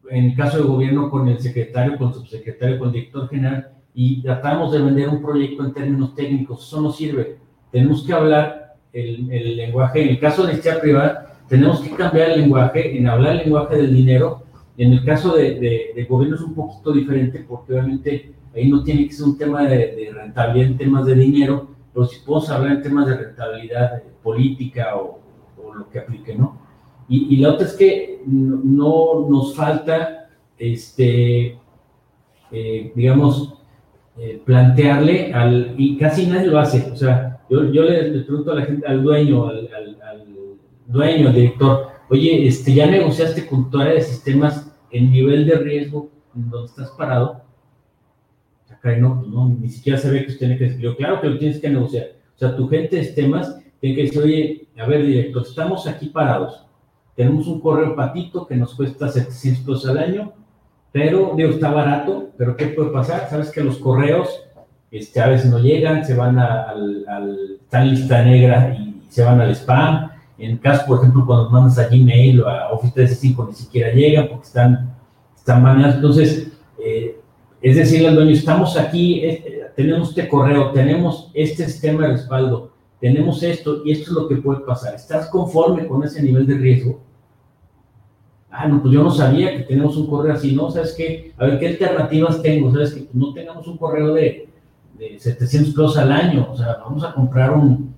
en 0.09 0.25
el 0.25 0.35
caso 0.35 0.57
de 0.57 0.63
gobierno 0.63 1.09
con 1.09 1.27
el 1.27 1.39
secretario, 1.39 1.97
con 1.97 2.09
el 2.09 2.13
subsecretario, 2.13 2.79
con 2.79 2.87
el 2.89 2.93
director 2.93 3.27
general, 3.29 3.69
y 3.93 4.21
tratamos 4.21 4.71
de 4.71 4.81
vender 4.81 5.09
un 5.09 5.21
proyecto 5.21 5.65
en 5.65 5.73
términos 5.73 6.15
técnicos. 6.15 6.65
Eso 6.65 6.81
no 6.81 6.91
sirve. 6.91 7.37
Tenemos 7.71 8.05
que 8.05 8.13
hablar 8.13 8.75
el, 8.93 9.31
el 9.31 9.57
lenguaje, 9.57 10.03
en 10.03 10.09
el 10.09 10.19
caso 10.19 10.45
de 10.45 10.53
la 10.53 10.79
privada, 10.79 11.36
tenemos 11.47 11.81
que 11.81 11.91
cambiar 11.91 12.31
el 12.31 12.41
lenguaje, 12.41 12.97
en 12.97 13.07
hablar 13.07 13.33
el 13.33 13.43
lenguaje 13.43 13.77
del 13.77 13.93
dinero. 13.93 14.43
En 14.77 14.93
el 14.93 15.03
caso 15.03 15.35
de, 15.35 15.55
de, 15.55 15.91
de, 15.95 16.05
gobierno 16.05 16.35
es 16.35 16.41
un 16.41 16.53
poquito 16.53 16.91
diferente 16.91 17.43
porque 17.47 17.73
obviamente 17.73 18.33
ahí 18.55 18.69
no 18.69 18.83
tiene 18.83 19.07
que 19.07 19.13
ser 19.13 19.25
un 19.25 19.37
tema 19.37 19.63
de, 19.63 20.11
rentabilidad 20.13 20.71
en 20.71 20.77
temas 20.77 21.05
de 21.05 21.15
dinero, 21.15 21.67
pero 21.93 22.05
si 22.05 22.19
podemos 22.19 22.49
hablar 22.49 22.73
en 22.73 22.81
temas 22.83 23.07
de 23.07 23.17
rentabilidad 23.17 24.03
política 24.23 24.95
o, 24.95 25.19
lo 25.75 25.89
que 25.89 25.99
aplique, 25.99 26.33
¿no? 26.33 26.59
Y, 27.07 27.35
y, 27.35 27.37
la 27.37 27.51
otra 27.51 27.67
es 27.67 27.73
que 27.73 28.21
no, 28.25 28.57
no 28.63 29.27
nos 29.29 29.55
falta, 29.55 30.29
este, 30.57 31.57
eh, 32.51 32.91
digamos, 32.95 33.53
eh, 34.17 34.41
plantearle 34.43 35.33
al, 35.33 35.75
y 35.77 35.97
casi 35.97 36.25
nadie 36.25 36.47
lo 36.47 36.57
hace, 36.57 36.91
o 36.91 36.95
sea, 36.95 37.41
yo, 37.49 37.71
yo 37.71 37.83
le, 37.83 38.21
pregunto 38.21 38.51
a 38.51 38.55
la 38.55 38.65
gente, 38.65 38.87
al 38.87 39.03
dueño, 39.03 39.47
al 39.47 39.66
dueño, 40.87 41.31
director, 41.31 41.89
oye, 42.09 42.47
este, 42.47 42.73
ya 42.73 42.87
negociaste 42.87 43.45
con 43.45 43.69
tu 43.69 43.79
área 43.79 43.93
de 43.93 44.01
sistemas 44.01 44.71
el 44.89 45.11
nivel 45.11 45.45
de 45.45 45.55
riesgo 45.57 46.09
en 46.35 46.49
donde 46.49 46.67
estás 46.67 46.89
parado. 46.91 47.41
Acá 48.69 48.95
no, 48.97 49.19
pues 49.19 49.27
no, 49.27 49.49
ni 49.49 49.69
siquiera 49.69 49.97
se 49.97 50.09
ve 50.09 50.21
que 50.21 50.31
usted 50.31 50.39
tiene 50.39 50.57
que 50.57 50.69
decir, 50.69 50.95
claro 50.95 51.21
que 51.21 51.29
lo 51.29 51.37
tienes 51.37 51.59
que 51.59 51.69
negociar. 51.69 52.07
O 52.35 52.39
sea, 52.39 52.55
tu 52.55 52.67
gente 52.67 52.95
de 52.95 53.03
sistemas 53.03 53.59
tiene 53.79 53.95
que 53.95 54.03
decir, 54.03 54.21
oye, 54.21 54.67
a 54.77 54.85
ver, 54.85 55.05
director, 55.05 55.43
estamos 55.43 55.87
aquí 55.87 56.07
parados. 56.07 56.65
Tenemos 57.15 57.47
un 57.47 57.59
correo 57.59 57.95
patito 57.95 58.45
que 58.45 58.55
nos 58.55 58.75
cuesta 58.75 59.09
700 59.09 59.65
pesos 59.65 59.89
al 59.89 59.97
año, 59.97 60.33
pero, 60.91 61.33
digo, 61.35 61.49
está 61.49 61.71
barato, 61.71 62.29
pero 62.37 62.55
¿qué 62.55 62.67
puede 62.67 62.91
pasar? 62.91 63.27
Sabes 63.29 63.51
que 63.51 63.63
los 63.63 63.77
correos 63.77 64.29
este, 64.91 65.19
a 65.19 65.27
veces 65.27 65.51
no 65.51 65.59
llegan, 65.59 66.05
se 66.05 66.15
van 66.15 66.39
al, 66.39 67.05
al, 67.07 67.57
están 67.61 67.89
lista 67.89 68.23
negra 68.23 68.75
y 68.75 69.01
se 69.09 69.23
van 69.23 69.41
al 69.41 69.51
spam 69.51 70.11
en 70.37 70.57
caso, 70.57 70.85
por 70.85 70.99
ejemplo, 70.99 71.25
cuando 71.25 71.49
mandas 71.49 71.79
a 71.79 71.87
Gmail 71.87 72.41
o 72.41 72.47
a 72.47 72.71
Office 72.71 72.93
365 72.93 73.47
ni 73.49 73.53
siquiera 73.53 73.91
llegan 73.91 74.27
porque 74.27 74.45
están, 74.45 74.95
están 75.35 75.63
baneados. 75.63 75.95
Entonces, 75.95 76.51
eh, 76.79 77.19
es 77.61 77.75
decirle 77.75 78.09
al 78.09 78.15
dueño, 78.15 78.31
estamos 78.31 78.77
aquí, 78.77 79.21
eh, 79.23 79.71
tenemos 79.75 80.09
este 80.09 80.27
correo, 80.27 80.71
tenemos 80.71 81.31
este 81.33 81.65
sistema 81.65 82.03
de 82.03 82.13
respaldo, 82.13 82.71
tenemos 82.99 83.41
esto 83.41 83.81
y 83.83 83.91
esto 83.91 84.11
es 84.11 84.15
lo 84.15 84.27
que 84.27 84.35
puede 84.37 84.59
pasar. 84.59 84.93
¿Estás 84.93 85.27
conforme 85.29 85.87
con 85.87 86.03
ese 86.03 86.21
nivel 86.21 86.45
de 86.45 86.55
riesgo? 86.55 87.01
Ah, 88.51 88.67
no, 88.67 88.81
pues 88.81 88.93
yo 88.93 89.03
no 89.03 89.11
sabía 89.11 89.55
que 89.57 89.63
tenemos 89.63 89.97
un 89.97 90.07
correo 90.07 90.33
así, 90.33 90.55
¿no? 90.55 90.69
¿Sabes 90.69 90.93
qué? 90.93 91.33
A 91.37 91.45
ver, 91.45 91.59
¿qué 91.59 91.67
alternativas 91.67 92.41
tengo? 92.41 92.71
¿Sabes 92.71 92.93
que 92.93 93.07
no 93.13 93.33
tengamos 93.33 93.67
un 93.67 93.77
correo 93.77 94.13
de, 94.13 94.49
de 94.97 95.19
700 95.19 95.73
pesos 95.73 95.97
al 95.97 96.11
año? 96.11 96.47
O 96.51 96.55
sea, 96.55 96.77
vamos 96.83 97.03
a 97.03 97.13
comprar 97.13 97.53
un, 97.53 97.93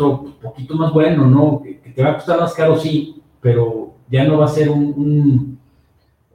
otro 0.00 0.34
poquito 0.40 0.74
más 0.74 0.92
bueno, 0.92 1.26
¿no? 1.26 1.62
Que, 1.62 1.74
te 1.90 2.02
va 2.02 2.10
a 2.10 2.14
costar 2.14 2.38
más 2.38 2.54
caro, 2.54 2.76
sí, 2.76 3.20
pero 3.40 3.94
ya 4.08 4.24
no 4.24 4.38
va 4.38 4.44
a 4.44 4.48
ser 4.48 4.70
un, 4.70 4.84
un, 4.96 5.58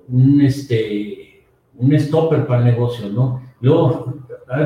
un 0.10 0.42
este, 0.42 1.46
un 1.78 1.98
stopper 2.00 2.46
para 2.46 2.60
el 2.60 2.66
negocio, 2.66 3.10
¿no? 3.10 3.42
Luego, 3.62 4.14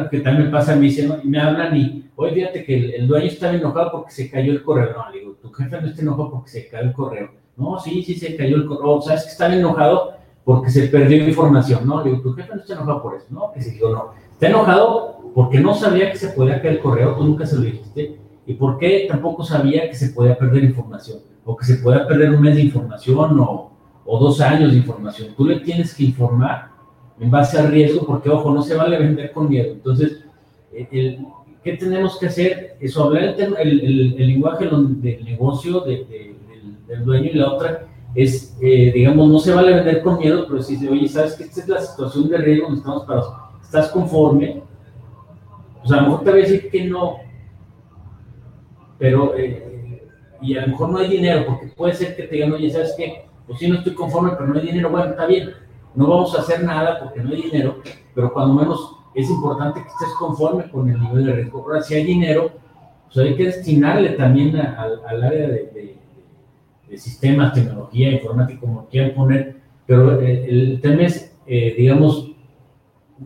que 0.09 0.19
también 0.19 0.51
pasa, 0.51 0.75
me 0.75 0.81
dicen, 0.81 1.13
y 1.23 1.27
me 1.27 1.39
hablan 1.39 1.75
y, 1.77 2.09
oye, 2.15 2.33
fíjate 2.33 2.65
que 2.65 2.95
el, 2.95 3.07
dueño 3.07 3.27
está 3.27 3.53
enojado 3.53 3.91
porque 3.91 4.11
se 4.11 4.29
cayó 4.29 4.51
el 4.51 4.63
correo. 4.63 4.93
No, 4.93 5.09
le 5.11 5.19
digo, 5.19 5.33
tu 5.41 5.51
jefe 5.51 5.79
no 5.79 5.87
está 5.87 6.01
enojado 6.01 6.31
porque 6.31 6.49
se 6.49 6.67
cayó 6.67 6.87
el 6.87 6.93
correo. 6.93 7.31
No, 7.55 7.79
sí, 7.79 8.03
sí, 8.03 8.15
se 8.15 8.35
cayó 8.35 8.55
el 8.55 8.65
correo. 8.65 9.01
¿Sabes 9.01 9.23
que 9.23 9.29
está 9.29 9.53
enojado 9.53 10.13
porque 10.43 10.69
se 10.69 10.87
perdió 10.87 11.27
información? 11.27 11.87
No, 11.87 12.03
le 12.03 12.09
digo, 12.09 12.21
tu 12.21 12.33
jefe 12.33 12.53
no 12.53 12.61
está 12.61 12.73
enojado 12.73 13.01
por 13.01 13.15
eso. 13.15 13.27
No, 13.29 13.51
que 13.53 13.61
se 13.61 13.71
digo, 13.71 13.89
no. 13.89 14.11
Está 14.31 14.47
enojado 14.47 15.31
porque 15.33 15.59
no 15.59 15.73
sabía 15.75 16.11
que 16.11 16.17
se 16.17 16.29
podía 16.29 16.61
caer 16.61 16.75
el 16.75 16.79
correo, 16.79 17.15
tú 17.15 17.23
nunca 17.23 17.45
se 17.45 17.55
lo 17.55 17.61
dijiste 17.61 18.18
¿Y 18.49 18.55
por 18.55 18.79
qué 18.79 19.05
tampoco 19.07 19.43
sabía 19.43 19.87
que 19.87 19.95
se 19.95 20.09
podía 20.09 20.35
perder 20.35 20.63
información? 20.63 21.19
O 21.45 21.55
que 21.55 21.65
se 21.65 21.75
podía 21.75 22.07
perder 22.07 22.31
un 22.31 22.41
mes 22.41 22.55
de 22.55 22.63
información 22.63 23.39
o, 23.39 23.71
o 24.03 24.19
dos 24.19 24.41
años 24.41 24.71
de 24.71 24.77
información. 24.79 25.35
Tú 25.37 25.45
le 25.45 25.59
tienes 25.59 25.93
que 25.93 26.05
informar 26.05 26.71
en 27.19 27.29
base 27.29 27.59
al 27.59 27.67
riesgo, 27.67 28.07
porque, 28.07 28.27
ojo, 28.27 28.51
no 28.51 28.63
se 28.63 28.73
vale 28.73 28.97
vender 28.97 29.31
con 29.33 29.49
miedo. 29.49 29.73
Entonces, 29.73 30.23
el, 30.73 31.27
¿qué 31.63 31.73
tenemos 31.73 32.17
que 32.17 32.25
hacer? 32.25 32.75
Eso, 32.79 33.03
hablar 33.03 33.35
el, 33.37 33.55
el, 33.55 34.15
el, 34.19 34.27
lenguaje 34.27 34.65
del 34.65 35.23
negocio 35.25 35.81
de, 35.81 36.05
de, 36.05 36.35
del, 36.49 36.87
del, 36.87 37.05
dueño 37.05 37.29
y 37.31 37.35
la 37.35 37.53
otra 37.53 37.87
es, 38.15 38.57
eh, 38.63 38.91
digamos, 38.91 39.29
no 39.29 39.37
se 39.37 39.53
vale 39.53 39.75
vender 39.75 40.01
con 40.01 40.17
miedo, 40.17 40.47
pero 40.47 40.63
si 40.63 40.73
dice, 40.73 40.89
oye, 40.89 41.07
¿sabes 41.07 41.35
que 41.35 41.43
esta 41.43 41.61
es 41.61 41.67
la 41.67 41.81
situación 41.81 42.27
de 42.27 42.37
riesgo 42.37 42.65
donde 42.65 42.79
estamos 42.79 43.05
parados? 43.05 43.31
¿Estás 43.61 43.89
conforme? 43.89 44.63
Pues 45.81 45.91
a 45.91 45.97
lo 45.97 46.01
mejor 46.01 46.23
te 46.23 46.31
voy 46.31 46.39
a 46.39 46.43
decir 46.43 46.71
que 46.71 46.85
no, 46.85 47.28
pero, 48.99 49.35
eh, 49.35 50.03
y 50.41 50.55
a 50.55 50.61
lo 50.61 50.67
mejor 50.67 50.89
no 50.89 50.97
hay 50.99 51.09
dinero, 51.09 51.45
porque 51.47 51.67
puede 51.67 51.93
ser 51.93 52.15
que 52.15 52.23
te 52.23 52.35
digan, 52.35 52.51
oye, 52.51 52.69
¿sabes 52.69 52.93
qué? 52.95 53.25
Pues 53.47 53.57
sí, 53.57 53.67
no 53.67 53.77
estoy 53.77 53.95
conforme, 53.95 54.31
pero 54.37 54.47
no 54.47 54.59
hay 54.59 54.67
dinero, 54.67 54.91
bueno, 54.91 55.11
está 55.11 55.25
bien, 55.25 55.49
no 55.95 56.07
vamos 56.07 56.37
a 56.37 56.41
hacer 56.41 56.63
nada 56.63 56.99
porque 56.99 57.21
no 57.21 57.31
hay 57.31 57.41
dinero, 57.41 57.81
pero 58.13 58.31
cuando 58.31 58.53
menos 58.53 58.95
es 59.15 59.29
importante 59.29 59.81
que 59.81 59.87
estés 59.87 60.09
conforme 60.19 60.69
con 60.69 60.89
el 60.89 60.99
nivel 60.99 61.25
de 61.25 61.33
riesgo. 61.33 61.61
Ahora, 61.61 61.81
si 61.81 61.95
hay 61.95 62.03
dinero, 62.03 62.51
pues 63.05 63.25
hay 63.25 63.35
que 63.35 63.45
destinarle 63.45 64.09
también 64.11 64.55
al 64.55 65.23
área 65.23 65.47
de, 65.47 65.97
sistemas, 66.95 67.53
tecnología, 67.53 68.11
informática, 68.11 68.59
como 68.59 68.87
quieran 68.87 69.13
poner, 69.13 69.57
pero 69.85 70.19
eh, 70.21 70.45
el 70.49 70.81
tema 70.81 71.03
es, 71.03 71.35
eh, 71.45 71.75
digamos, 71.77 72.31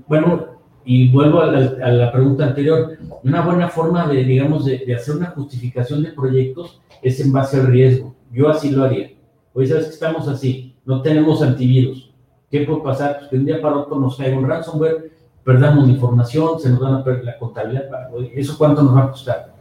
bueno, 0.08 0.53
y 0.86 1.10
vuelvo 1.10 1.42
a 1.42 1.48
la, 1.48 2.12
pregunta 2.12 2.46
anterior, 2.46 2.98
una 3.24 3.42
buena 3.42 3.70
forma 3.70 4.08
de, 4.08 4.24
digamos, 4.24 4.66
de, 4.66 4.94
hacer 4.96 5.16
una 5.16 5.28
justificación 5.28 6.04
de 6.04 6.12
proyectos 6.12 6.82
es 7.02 7.20
en 7.20 7.32
base 7.32 7.60
al 7.60 7.68
riesgo. 7.68 8.16
Yo 8.32 8.50
así 8.50 8.72
lo 8.72 8.84
haría. 8.84 9.12
Hoy 9.54 9.68
sabes 9.68 9.86
que 9.86 9.94
estamos 9.94 10.28
así, 10.28 10.76
no 10.86 11.02
tenemos 11.02 11.42
antivirus. 11.42 12.12
¿Qué 12.52 12.62
puede 12.62 12.82
pasar? 12.82 13.18
Pues 13.20 13.30
que 13.30 13.38
un 13.38 13.46
día 13.46 13.62
para 13.62 13.78
otro 13.78 14.00
nos 14.00 14.18
caiga 14.18 14.38
un 14.38 14.48
ransomware, 14.48 15.12
perdamos 15.44 15.88
la 15.88 15.94
información, 15.94 16.60
se 16.60 16.70
nos 16.70 16.80
van 16.80 16.96
a 16.96 17.04
perder 17.04 17.26
la 17.26 17.38
contabilidad. 17.38 17.86
¿Eso 18.34 18.58
cuánto 18.58 18.84
nos 18.84 18.96
va 18.96 19.04
a 19.04 19.12
costar? 19.12 19.54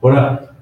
Ahora, 0.00 0.54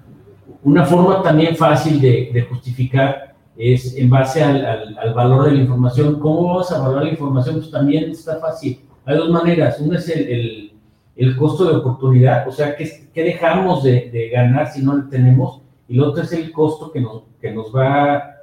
una 0.63 0.85
forma 0.85 1.23
también 1.23 1.57
fácil 1.57 2.01
de, 2.01 2.47
justificar 2.49 3.35
es 3.57 3.97
en 3.97 4.09
base 4.09 4.43
al, 4.43 4.97
al, 4.99 5.15
valor 5.15 5.45
de 5.45 5.53
la 5.53 5.63
información. 5.63 6.19
¿Cómo 6.19 6.57
vas 6.57 6.73
a 6.73 6.79
valorar 6.79 7.05
la 7.05 7.11
información? 7.11 7.57
Pues 7.57 7.71
también 7.71 8.11
está 8.11 8.37
fácil 8.37 8.81
hay 9.05 9.17
dos 9.17 9.31
maneras. 9.31 9.81
Una 9.81 9.99
es 9.99 10.09
el, 10.09 10.73
el, 11.17 11.37
costo 11.37 11.65
de 11.65 11.77
oportunidad, 11.77 12.47
o 12.49 12.53
sea, 12.53 12.77
¿qué, 12.77 13.09
qué 13.13 13.23
dejamos 13.23 13.83
de, 13.83 14.11
de, 14.11 14.29
ganar 14.29 14.69
si 14.73 14.83
no 14.83 14.95
lo 14.95 15.09
tenemos? 15.09 15.61
Y 15.89 15.95
lo 15.95 16.09
otro 16.09 16.23
es 16.23 16.33
el 16.33 16.53
costo 16.53 16.91
que 16.91 17.01
nos, 17.01 17.23
que 17.41 17.51
nos 17.51 17.75
va 17.75 18.37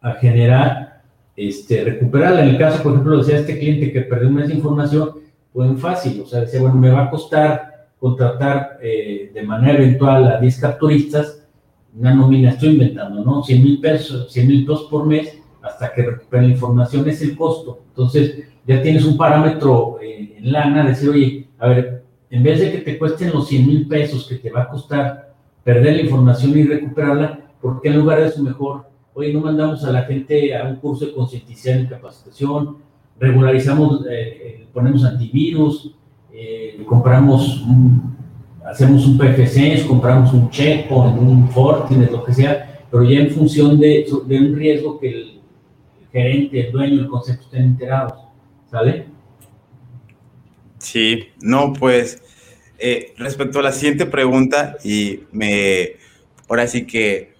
a 0.00 0.12
generar 0.14 1.02
este, 1.36 1.84
recuperarla. 1.84 2.42
En 2.42 2.50
el 2.50 2.58
caso, 2.58 2.82
por 2.82 2.92
ejemplo, 2.92 3.18
decía 3.18 3.38
este 3.38 3.58
cliente 3.58 3.92
que 3.92 4.02
perdió 4.02 4.28
una 4.28 4.46
información, 4.46 5.10
pues 5.52 5.80
fácil, 5.80 6.20
o 6.20 6.26
sea, 6.26 6.40
decía, 6.40 6.60
bueno, 6.60 6.76
me 6.76 6.90
va 6.90 7.04
a 7.04 7.10
costar 7.10 7.88
contratar 7.98 8.78
eh, 8.80 9.30
de 9.32 9.42
manera 9.42 9.78
eventual 9.78 10.26
a 10.32 10.40
10 10.40 10.60
capturistas, 10.60 11.46
una 11.98 12.14
nómina, 12.14 12.50
estoy 12.50 12.70
inventando, 12.70 13.22
¿no? 13.22 13.42
100 13.42 13.62
mil 13.62 13.80
pesos, 13.80 14.32
100 14.32 14.48
mil 14.48 14.64
pesos 14.64 14.86
por 14.90 15.06
mes, 15.06 15.39
hasta 15.62 15.92
que 15.92 16.02
recupere 16.02 16.42
la 16.44 16.52
información, 16.52 17.08
es 17.08 17.22
el 17.22 17.36
costo. 17.36 17.80
Entonces, 17.88 18.44
ya 18.66 18.82
tienes 18.82 19.04
un 19.04 19.16
parámetro 19.16 19.98
eh, 20.00 20.36
en 20.38 20.52
lana, 20.52 20.86
decir, 20.86 21.10
oye, 21.10 21.48
a 21.58 21.68
ver, 21.68 22.04
en 22.30 22.42
vez 22.42 22.60
de 22.60 22.72
que 22.72 22.78
te 22.78 22.98
cuesten 22.98 23.32
los 23.32 23.48
100 23.48 23.66
mil 23.66 23.88
pesos 23.88 24.26
que 24.28 24.36
te 24.36 24.50
va 24.50 24.62
a 24.62 24.68
costar 24.68 25.34
perder 25.64 25.96
la 25.96 26.02
información 26.02 26.56
y 26.56 26.64
recuperarla, 26.64 27.40
¿por 27.60 27.80
qué 27.80 27.88
en 27.88 27.98
lugar 27.98 28.20
de 28.20 28.28
eso 28.28 28.42
mejor, 28.42 28.86
oye, 29.14 29.32
no 29.32 29.40
mandamos 29.40 29.84
a 29.84 29.92
la 29.92 30.02
gente 30.02 30.56
a 30.56 30.64
un 30.64 30.76
curso 30.76 31.06
de 31.06 31.12
concientización 31.12 31.84
y 31.84 31.86
capacitación, 31.88 32.76
regularizamos, 33.18 34.06
eh, 34.06 34.10
eh, 34.10 34.66
ponemos 34.72 35.04
antivirus, 35.04 35.94
compramos, 36.86 37.62
hacemos 38.64 39.06
un 39.06 39.18
PFC, 39.18 39.86
compramos 39.86 40.32
un 40.32 40.48
checkpoint, 40.48 41.18
un 41.18 41.48
Fortinet, 41.50 42.10
lo 42.10 42.24
que 42.24 42.32
sea, 42.32 42.80
pero 42.90 43.04
ya 43.04 43.20
en 43.20 43.30
función 43.30 43.78
de, 43.78 44.06
de 44.26 44.38
un 44.38 44.56
riesgo 44.56 44.98
que 44.98 45.08
el 45.10 45.39
gerente, 46.12 46.66
el 46.66 46.72
dueño, 46.72 47.00
el 47.00 47.08
concepto 47.08 47.44
estén 47.44 47.62
enterados. 47.62 48.14
¿Sale? 48.70 49.06
Sí, 50.78 51.28
no, 51.40 51.72
pues 51.72 52.22
eh, 52.78 53.14
respecto 53.18 53.58
a 53.58 53.62
la 53.62 53.72
siguiente 53.72 54.06
pregunta, 54.06 54.76
y 54.84 55.20
me, 55.32 55.96
ahora 56.48 56.66
sí 56.66 56.86
que 56.86 57.34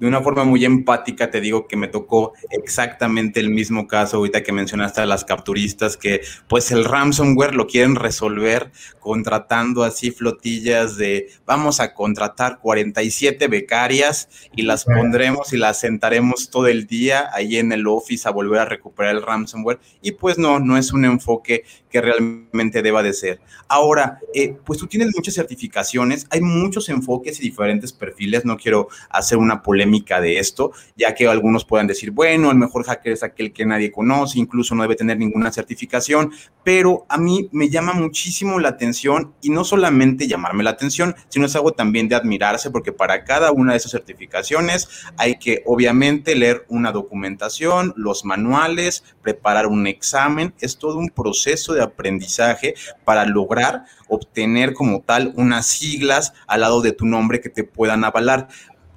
de 0.00 0.08
una 0.08 0.22
forma 0.22 0.44
muy 0.44 0.64
empática 0.64 1.30
te 1.30 1.40
digo 1.40 1.68
que 1.68 1.76
me 1.76 1.86
tocó 1.86 2.32
exactamente 2.50 3.38
el 3.38 3.50
mismo 3.50 3.86
caso 3.86 4.16
ahorita 4.16 4.42
que 4.42 4.52
mencionaste 4.52 5.02
a 5.02 5.06
las 5.06 5.24
capturistas, 5.24 5.96
que 5.96 6.22
pues 6.48 6.70
el 6.72 6.84
ransomware 6.84 7.54
lo 7.54 7.66
quieren 7.66 7.94
resolver 7.94 8.72
contratando 8.98 9.84
así 9.84 10.10
flotillas 10.10 10.96
de 10.96 11.28
vamos 11.44 11.80
a 11.80 11.92
contratar 11.94 12.58
47 12.60 13.46
becarias 13.48 14.28
y 14.56 14.62
las 14.62 14.84
pondremos 14.84 15.52
y 15.52 15.58
las 15.58 15.80
sentaremos 15.80 16.50
todo 16.50 16.66
el 16.66 16.86
día 16.86 17.28
ahí 17.32 17.58
en 17.58 17.72
el 17.72 17.86
office 17.86 18.26
a 18.26 18.32
volver 18.32 18.60
a 18.60 18.64
recuperar 18.64 19.14
el 19.14 19.22
ransomware 19.22 19.80
y 20.00 20.12
pues 20.12 20.38
no, 20.38 20.58
no 20.60 20.78
es 20.78 20.92
un 20.92 21.04
enfoque 21.04 21.64
que 21.90 22.00
realmente 22.00 22.82
deba 22.82 23.02
de 23.02 23.12
ser. 23.12 23.40
Ahora, 23.68 24.20
eh, 24.34 24.56
pues 24.64 24.78
tú 24.78 24.86
tienes 24.86 25.10
muchas 25.14 25.34
certificaciones, 25.34 26.26
hay 26.30 26.40
muchos 26.40 26.88
enfoques 26.88 27.40
y 27.40 27.42
diferentes 27.42 27.92
perfiles, 27.92 28.44
no 28.44 28.56
quiero 28.56 28.88
hacer 29.10 29.38
una 29.38 29.62
polémica 29.62 30.20
de 30.20 30.38
esto, 30.38 30.72
ya 30.96 31.14
que 31.14 31.26
algunos 31.26 31.64
puedan 31.64 31.86
decir, 31.86 32.10
bueno, 32.10 32.50
el 32.50 32.56
mejor 32.56 32.84
hacker 32.84 33.12
es 33.12 33.22
aquel 33.22 33.52
que 33.52 33.66
nadie 33.66 33.90
conoce, 33.90 34.38
incluso 34.38 34.74
no 34.74 34.82
debe 34.82 34.96
tener 34.96 35.18
ninguna 35.18 35.52
certificación, 35.52 36.32
pero 36.64 37.06
a 37.08 37.18
mí 37.18 37.48
me 37.52 37.68
llama 37.68 37.92
muchísimo 37.92 38.58
la 38.58 38.70
atención 38.70 39.34
y 39.42 39.50
no 39.50 39.64
solamente 39.64 40.28
llamarme 40.28 40.62
la 40.62 40.70
atención, 40.70 41.14
sino 41.28 41.46
es 41.46 41.56
algo 41.56 41.72
también 41.72 42.08
de 42.08 42.14
admirarse, 42.14 42.70
porque 42.70 42.92
para 42.92 43.24
cada 43.24 43.52
una 43.52 43.72
de 43.72 43.78
esas 43.78 43.92
certificaciones 43.92 44.88
hay 45.16 45.38
que 45.38 45.62
obviamente 45.66 46.34
leer 46.34 46.64
una 46.68 46.92
documentación, 46.92 47.92
los 47.96 48.24
manuales, 48.24 49.04
preparar 49.22 49.66
un 49.66 49.86
examen, 49.86 50.54
es 50.60 50.76
todo 50.76 50.96
un 50.96 51.08
proceso 51.10 51.72
de 51.72 51.79
aprendizaje 51.80 52.74
para 53.04 53.24
lograr 53.24 53.84
obtener 54.08 54.74
como 54.74 55.00
tal 55.00 55.32
unas 55.36 55.66
siglas 55.66 56.32
al 56.46 56.60
lado 56.60 56.82
de 56.82 56.92
tu 56.92 57.06
nombre 57.06 57.40
que 57.40 57.48
te 57.48 57.64
puedan 57.64 58.04
avalar. 58.04 58.48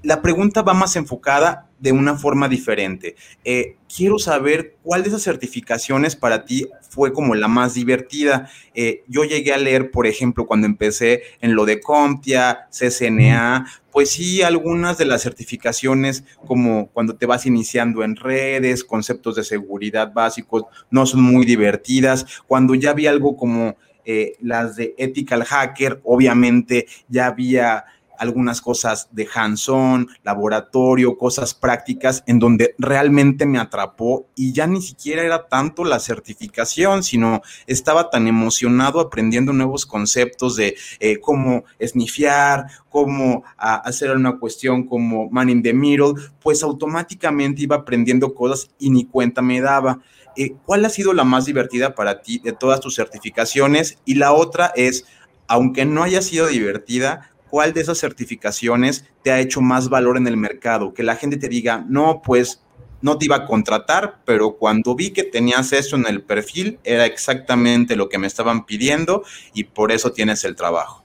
La 0.04 0.22
pregunta 0.22 0.62
va 0.64 0.74
más 0.74 0.98
enfocada 0.98 1.70
de 1.80 1.94
una 1.94 2.18
forma 2.18 2.50
diferente. 2.50 3.16
Eh, 3.46 3.78
quiero 3.88 4.20
saber 4.20 4.76
cuál 4.84 5.02
de 5.02 5.08
esas 5.08 5.22
certificaciones 5.24 6.18
para 6.18 6.44
ti 6.44 6.68
fue 6.90 7.14
como 7.14 7.36
la 7.36 7.48
más 7.48 7.74
divertida. 7.74 8.50
Eh, 8.74 9.04
yo 9.08 9.24
llegué 9.24 9.54
a 9.54 9.58
leer, 9.58 9.92
por 9.92 10.06
ejemplo, 10.06 10.46
cuando 10.46 10.68
empecé 10.68 11.24
en 11.40 11.56
lo 11.56 11.66
de 11.66 11.80
CompTIA, 11.80 12.68
CCNA, 12.70 13.66
pues 13.94 14.12
sí, 14.12 14.42
algunas 14.42 14.98
de 14.98 15.06
las 15.06 15.22
certificaciones, 15.22 16.26
como 16.46 16.88
cuando 16.88 17.16
te 17.16 17.26
vas 17.26 17.46
iniciando 17.46 18.04
en 18.04 18.18
redes, 18.18 18.84
conceptos 18.84 19.38
de 19.38 19.46
seguridad 19.46 20.12
básicos, 20.12 20.64
no 20.92 21.06
son 21.06 21.22
muy 21.22 21.46
divertidas. 21.46 22.26
Cuando 22.46 22.76
ya 22.76 22.92
vi 22.92 23.08
algo 23.08 23.38
como 23.38 23.78
eh, 24.06 24.36
las 24.42 24.76
de 24.76 24.96
Ethical 24.98 25.46
Hacker, 25.46 26.02
obviamente 26.04 26.88
ya 27.08 27.28
había 27.28 27.86
algunas 28.18 28.62
cosas 28.62 29.10
de 29.12 29.28
hands-on, 29.34 30.08
laboratorio, 30.24 31.18
cosas 31.18 31.54
prácticas 31.54 32.24
en 32.28 32.40
donde 32.40 32.76
realmente 32.78 33.46
me 33.46 33.60
atrapó 33.60 34.28
y 34.36 34.54
ya 34.54 34.68
ni 34.68 34.82
siquiera 34.82 35.24
era 35.24 35.48
tanto 35.48 35.84
la 35.84 36.00
certificación, 36.00 37.04
sino 37.04 37.42
estaba 37.68 38.10
tan 38.10 38.28
emocionado 38.28 39.00
aprendiendo 39.00 39.54
nuevos 39.54 39.86
conceptos 39.86 40.56
de 40.56 40.76
eh, 41.00 41.20
cómo 41.20 41.64
esnifiar, 41.80 42.68
cómo 42.90 43.44
hacer 43.58 44.12
una 44.12 44.38
cuestión 44.38 44.86
como 44.86 45.30
man 45.30 45.50
in 45.50 45.64
the 45.64 45.74
middle, 45.74 46.14
pues 46.42 46.64
automáticamente 46.64 47.64
iba 47.64 47.78
aprendiendo 47.78 48.34
cosas 48.34 48.70
y 48.78 48.90
ni 48.90 49.06
cuenta 49.06 49.42
me 49.42 49.62
daba. 49.62 50.00
Eh, 50.36 50.56
¿Cuál 50.66 50.86
ha 50.86 50.90
sido 50.90 51.14
la 51.14 51.24
más 51.24 51.46
divertida 51.46 51.96
para 51.96 52.22
ti 52.22 52.40
de 52.40 52.54
todas 52.54 52.80
tus 52.80 52.96
certificaciones? 52.96 53.98
Y 54.06 54.16
la 54.16 54.34
otra 54.34 54.72
es, 54.76 55.06
aunque 55.48 55.86
no 55.86 56.04
haya 56.04 56.22
sido 56.22 56.48
divertida, 56.48 57.33
¿cuál 57.54 57.72
de 57.72 57.82
esas 57.82 58.00
certificaciones 58.00 59.08
te 59.22 59.32
ha 59.32 59.40
hecho 59.40 59.62
más 59.62 59.88
valor 59.88 60.18
en 60.18 60.26
el 60.26 60.38
mercado? 60.38 60.92
Que 60.92 61.04
la 61.04 61.16
gente 61.16 61.38
te 61.38 61.48
diga, 61.48 61.86
no, 61.88 62.24
pues 62.26 62.64
no 63.04 63.20
te 63.20 63.26
iba 63.26 63.36
a 63.36 63.46
contratar, 63.46 64.22
pero 64.26 64.56
cuando 64.56 64.96
vi 64.96 65.12
que 65.12 65.22
tenías 65.22 65.72
eso 65.72 65.96
en 65.96 66.08
el 66.08 66.24
perfil, 66.24 66.80
era 66.84 67.06
exactamente 67.06 67.96
lo 67.96 68.10
que 68.10 68.18
me 68.18 68.26
estaban 68.26 68.66
pidiendo 68.66 69.22
y 69.54 69.66
por 69.66 69.92
eso 69.92 70.12
tienes 70.12 70.44
el 70.46 70.56
trabajo. 70.56 71.04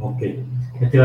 Ok. 0.00 0.22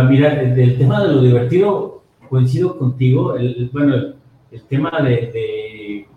Mira, 0.09 0.33
del 0.33 0.79
tema 0.79 1.03
de 1.03 1.13
lo 1.13 1.21
divertido, 1.21 2.01
coincido 2.27 2.79
contigo. 2.79 3.35
El, 3.37 3.69
bueno, 3.71 4.15
el, 4.49 4.63
tema 4.63 4.91
de, 5.03 6.07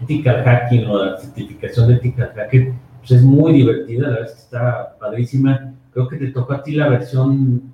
de 0.00 0.42
hacking 0.46 0.86
o 0.86 1.04
la 1.04 1.18
certificación 1.18 1.88
de 1.88 1.96
ethical 1.96 2.32
hacking 2.34 2.80
pues 3.00 3.10
es 3.10 3.22
muy 3.22 3.52
divertida, 3.52 4.04
la 4.04 4.08
verdad 4.08 4.28
es 4.28 4.32
que 4.32 4.40
está 4.40 4.96
padrísima 4.98 5.75
creo 5.96 6.08
que 6.08 6.18
te 6.18 6.26
tocó 6.30 6.52
a 6.52 6.62
ti 6.62 6.72
la 6.72 6.90
versión 6.90 7.72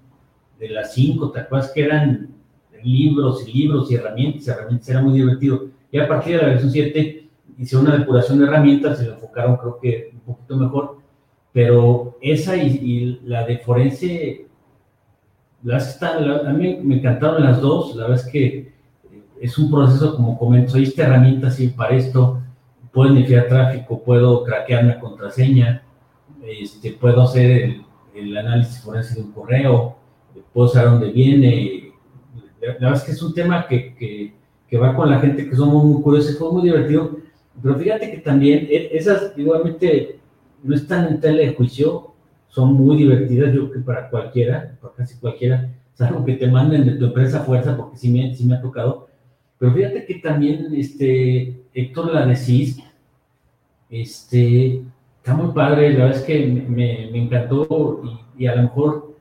de 0.57 0.68
las 0.68 0.95
5, 0.95 1.33
¿te 1.33 1.41
acuerdas 1.41 1.73
que 1.73 1.83
eran 1.83 2.29
libros 2.85 3.49
y 3.49 3.53
libros 3.53 3.91
y 3.91 3.97
herramientas? 3.97 4.47
Herramientas 4.47 4.89
era 4.91 5.03
muy 5.03 5.14
divertido. 5.14 5.64
Y 5.91 5.99
a 5.99 6.07
partir 6.07 6.37
de 6.37 6.43
la 6.43 6.49
versión 6.51 6.70
7 6.70 7.29
hicieron 7.59 7.89
una 7.89 7.97
depuración 7.97 8.39
de 8.39 8.45
herramientas, 8.45 8.99
se 8.99 9.07
lo 9.07 9.14
enfocaron 9.14 9.57
creo 9.57 9.79
que 9.83 10.11
un 10.14 10.20
poquito 10.20 10.57
mejor, 10.57 10.99
pero 11.53 12.16
esa 12.20 12.57
y, 12.57 13.20
la 13.25 13.45
de 13.45 13.59
forense, 13.59 14.47
las 15.64 16.01
a 16.01 16.53
mí 16.53 16.79
me 16.81 16.99
encantaron 16.99 17.43
las 17.43 17.61
dos, 17.61 17.97
la 17.97 18.07
verdad 18.07 18.25
es 18.25 18.33
que 18.33 18.73
es 19.41 19.59
un 19.59 19.68
proceso 19.68 20.14
como 20.14 20.39
comento, 20.39 20.77
esta 20.77 21.03
herramienta 21.03 21.51
para 21.77 21.97
esto, 21.97 22.41
puedo 22.93 23.11
iniciar 23.11 23.49
tráfico, 23.49 24.01
puedo 24.01 24.45
craquear 24.45 24.85
una 24.85 25.01
contraseña, 25.01 25.83
este, 26.45 26.93
puedo 26.93 27.23
hacer 27.23 27.51
el, 27.51 27.85
el 28.15 28.37
análisis 28.37 28.81
forense 28.81 29.15
de 29.15 29.23
un 29.23 29.33
correo, 29.33 29.97
puedo 30.53 30.69
saber 30.69 30.91
dónde 30.91 31.11
viene. 31.11 31.93
La, 32.61 32.75
verdad 32.75 32.95
es 32.95 33.03
que 33.03 33.13
es 33.13 33.23
un 33.23 33.35
tema 33.35 33.67
que, 33.67 33.95
que, 33.95 34.35
que, 34.69 34.79
va 34.79 34.95
con 34.95 35.11
la 35.11 35.21
gente 35.21 35.49
que 35.49 35.57
somos 35.57 35.85
muy 35.85 36.03
curiosos, 36.03 36.39
fue 36.39 36.53
muy 36.53 36.63
divertido, 36.63 37.19
pero 37.61 37.77
fíjate 37.77 38.11
que 38.11 38.19
también 38.19 38.67
e, 38.71 38.91
esas 38.93 39.37
igualmente 39.37 40.21
no 40.63 40.75
están 40.75 41.09
en 41.09 41.21
tela 41.21 41.39
de 41.39 41.55
juicio, 41.55 42.13
son 42.49 42.75
muy 42.75 42.97
divertidas, 42.99 43.53
yo 43.53 43.69
creo 43.69 43.73
que 43.73 43.79
para 43.81 44.11
cualquiera, 44.11 44.77
para 44.81 44.95
casi 44.95 45.19
cualquiera, 45.19 45.73
salvo 45.95 46.25
que 46.25 46.35
te 46.35 46.47
manden 46.47 46.85
de 46.85 46.93
tu 46.93 47.07
empresa 47.07 47.41
fuerza, 47.41 47.77
porque 47.77 47.97
sí 47.97 48.11
me, 48.11 48.35
sí 48.35 48.45
me 48.45 48.57
ha 48.57 48.61
tocado. 48.61 49.09
Pero 49.59 49.73
fíjate 49.73 50.05
que 50.05 50.17
también, 50.17 50.69
este, 50.75 51.63
Héctor, 51.75 52.13
la 52.13 52.27
de 52.27 52.35
este, 53.91 54.83
está 55.23 55.35
muy 55.35 55.53
padre, 55.53 55.93
la 55.93 56.07
verdad 56.07 56.18
es 56.18 56.25
que 56.25 56.47
me, 56.47 57.09
me 57.12 57.23
encantó 57.23 58.03
y, 58.37 58.47
a 58.47 58.57
lo 58.57 58.62
mejor, 58.62 59.16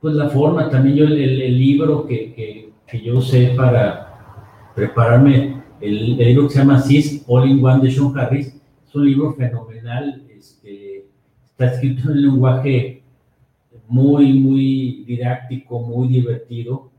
pues 0.00 0.14
la 0.14 0.30
forma, 0.30 0.70
también 0.70 0.96
yo 0.96 1.04
el, 1.04 1.58
libro 1.58 2.06
que, 2.06 2.32
que, 2.32 2.72
que, 2.86 3.02
yo 3.02 3.18
usé 3.18 3.52
para 3.54 4.70
prepararme, 4.74 5.62
el, 5.82 6.16
libro 6.16 6.44
que 6.44 6.54
se 6.54 6.58
llama 6.60 6.80
CIS, 6.80 7.24
All 7.26 7.50
in 7.50 7.62
One 7.62 7.82
de 7.82 7.90
Sean 7.90 8.18
Harris, 8.18 8.46
es 8.46 8.94
un 8.94 9.04
libro 9.04 9.34
fenomenal, 9.34 10.22
este, 10.30 11.04
está 11.44 11.66
escrito 11.66 12.04
en 12.04 12.16
un 12.16 12.22
lenguaje 12.22 13.02
muy, 13.88 14.32
muy 14.32 15.04
didáctico, 15.06 15.80
muy 15.80 16.08
divertido. 16.08 16.90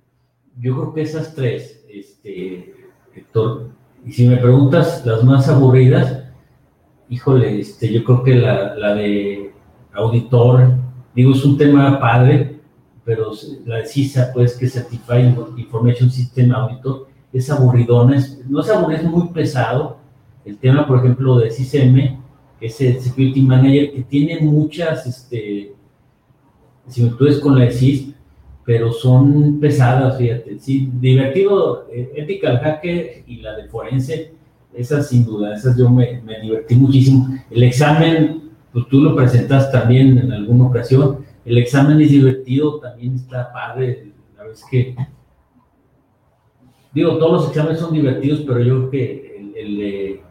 Yo 0.59 0.75
creo 0.75 0.93
que 0.93 1.01
esas 1.01 1.33
tres, 1.33 1.83
este, 1.89 2.71
Héctor, 3.15 3.71
y 4.05 4.11
si 4.11 4.27
me 4.27 4.37
preguntas 4.37 5.03
las 5.07 5.23
más 5.23 5.49
aburridas, 5.49 6.22
híjole, 7.09 7.59
este, 7.59 7.91
yo 7.91 8.03
creo 8.03 8.23
que 8.23 8.35
la, 8.35 8.95
de 8.95 9.51
auditor, 9.93 10.75
digo, 11.15 11.33
es 11.33 11.43
un 11.45 11.57
tema 11.57 11.99
padre, 11.99 12.59
pero 13.05 13.31
la 13.65 13.77
de 13.77 13.85
CISA, 13.85 14.31
pues, 14.33 14.57
que 14.57 14.67
Certified 14.67 15.35
Information 15.57 16.09
System 16.09 16.51
Auditor, 16.53 17.07
es 17.31 17.49
aburridona, 17.49 18.23
no 18.47 18.61
es 18.61 18.69
aburrido, 18.69 19.01
es 19.01 19.07
muy 19.07 19.27
pesado. 19.29 19.97
El 20.45 20.57
tema, 20.57 20.87
por 20.87 20.99
ejemplo, 20.99 21.37
de 21.37 21.51
CISM, 21.51 22.19
que 22.59 22.67
es 22.67 22.81
el 22.81 22.99
Security 22.99 23.41
Manager, 23.41 23.91
que 23.93 24.03
tiene 24.03 24.39
muchas 24.41 25.05
este, 25.05 25.73
similitudes 26.87 27.39
con 27.39 27.57
la 27.57 27.65
de 27.65 27.71
CIS, 27.71 28.13
pero 28.65 28.91
son 28.91 29.59
pesadas, 29.59 30.17
fíjate. 30.17 30.59
Sí, 30.59 30.89
divertido, 30.93 31.87
eh, 31.91 32.13
Ethical 32.15 32.59
Hacker 32.59 33.23
y 33.27 33.37
la 33.37 33.55
de 33.55 33.67
Forense, 33.67 34.33
esas 34.75 35.09
sin 35.09 35.25
duda, 35.25 35.55
esas 35.55 35.77
yo 35.77 35.89
me, 35.89 36.21
me 36.21 36.39
divertí 36.39 36.75
muchísimo. 36.75 37.27
El 37.49 37.63
examen, 37.63 38.51
pues 38.71 38.87
tú 38.89 39.01
lo 39.01 39.15
presentas 39.15 39.71
también 39.71 40.17
en 40.17 40.31
alguna 40.31 40.65
ocasión, 40.65 41.19
el 41.45 41.57
examen 41.57 41.99
es 42.01 42.09
divertido, 42.09 42.79
también 42.79 43.15
está 43.15 43.51
padre, 43.51 44.11
la 44.37 44.43
vez 44.45 44.63
que... 44.69 44.95
Digo, 46.93 47.17
todos 47.17 47.31
los 47.31 47.47
exámenes 47.49 47.79
son 47.79 47.93
divertidos, 47.93 48.41
pero 48.41 48.59
yo 48.59 48.77
creo 48.77 48.89
que 48.91 49.37
el, 49.39 49.55
el 49.57 49.77
de, 49.77 50.21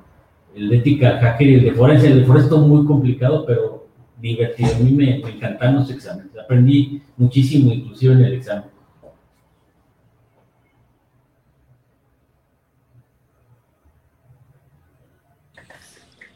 el 0.54 0.72
ética 0.72 1.18
hacker 1.18 1.48
y 1.48 1.54
el 1.54 1.64
de 1.64 1.72
forense, 1.72 2.06
el 2.06 2.20
de 2.20 2.24
forense 2.24 2.54
es 2.54 2.60
muy 2.60 2.86
complicado, 2.86 3.44
pero 3.46 3.88
divertido. 4.20 4.70
A 4.76 4.78
mí 4.78 4.92
me, 4.92 5.18
me 5.18 5.30
encantan 5.30 5.74
los 5.74 5.90
exámenes, 5.90 6.30
aprendí 6.38 7.02
muchísimo, 7.16 7.72
inclusive 7.72 8.14
en 8.14 8.24
el 8.24 8.32
examen. 8.34 8.71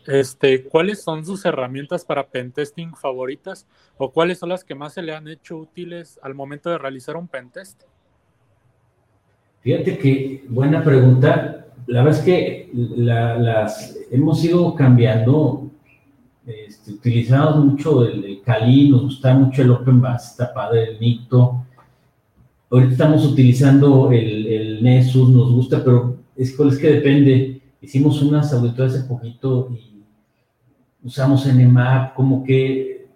Este, 0.07 0.65
¿cuáles 0.65 1.03
son 1.03 1.25
sus 1.25 1.45
herramientas 1.45 2.05
para 2.05 2.29
pentesting 2.29 2.95
favoritas 2.95 3.67
o 3.99 4.13
cuáles 4.13 4.39
son 4.39 4.51
las 4.51 4.63
que 4.63 4.75
más 4.75 4.95
se 4.95 5.03
le 5.03 5.15
han 5.15 5.27
hecho 5.27 5.57
útiles 5.57 6.21
al 6.23 6.35
momento 6.35 6.71
de 6.71 6.79
realizar 6.79 7.17
un 7.17 7.27
pentest? 7.27 7.83
Fíjate 9.61 9.99
que 9.99 10.45
buena 10.49 10.83
pregunta. 10.85 11.67
La 11.89 12.03
verdad 12.03 12.21
es 12.21 12.25
que 12.25 12.71
las 12.73 13.99
hemos 14.11 14.45
ido 14.45 14.75
cambiando. 14.75 15.71
Este, 16.47 16.93
utilizamos 16.93 17.65
mucho 17.65 18.07
el, 18.07 18.41
Kali, 18.45 18.91
nos 18.91 19.03
gusta 19.03 19.35
mucho 19.35 19.63
el 19.63 19.73
OpenBAS, 19.73 20.31
está 20.31 20.55
padre, 20.55 20.93
el 20.93 21.01
Nicto. 21.01 21.65
Ahorita 22.71 22.93
estamos 22.93 23.25
utilizando 23.25 24.13
el, 24.13 24.47
el 24.47 24.83
Nessus, 24.85 25.29
nos 25.31 25.51
gusta, 25.51 25.83
pero 25.83 26.17
es, 26.37 26.59
es 26.59 26.79
que 26.79 26.91
depende. 26.93 27.61
Hicimos 27.81 28.23
unas 28.23 28.53
auditorías 28.53 28.95
hace 28.95 29.09
poquito 29.09 29.69
y 29.73 29.96
usamos 31.07 31.47
NMAP, 31.47 32.15
como 32.15 32.43
que 32.43 33.07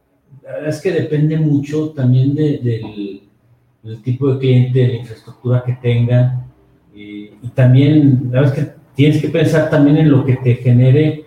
la 0.44 0.52
verdad 0.52 0.68
es 0.70 0.80
que 0.80 0.92
depende 0.92 1.36
mucho 1.36 1.90
también 1.90 2.34
del, 2.34 3.22
tipo 4.04 4.32
de 4.32 4.38
cliente, 4.38 4.78
de 4.78 4.88
la 4.88 4.94
infraestructura 4.94 5.62
que 5.64 5.72
tengan. 5.74 6.46
Eh, 6.94 7.34
y 7.42 7.48
también, 7.48 8.28
la 8.30 8.40
verdad 8.40 8.58
es 8.58 8.64
que 8.64 8.72
tienes 8.94 9.20
que 9.20 9.28
pensar 9.28 9.68
también 9.68 9.96
en 9.96 10.10
lo 10.10 10.24
que 10.24 10.36
te 10.36 10.54
genere 10.56 11.24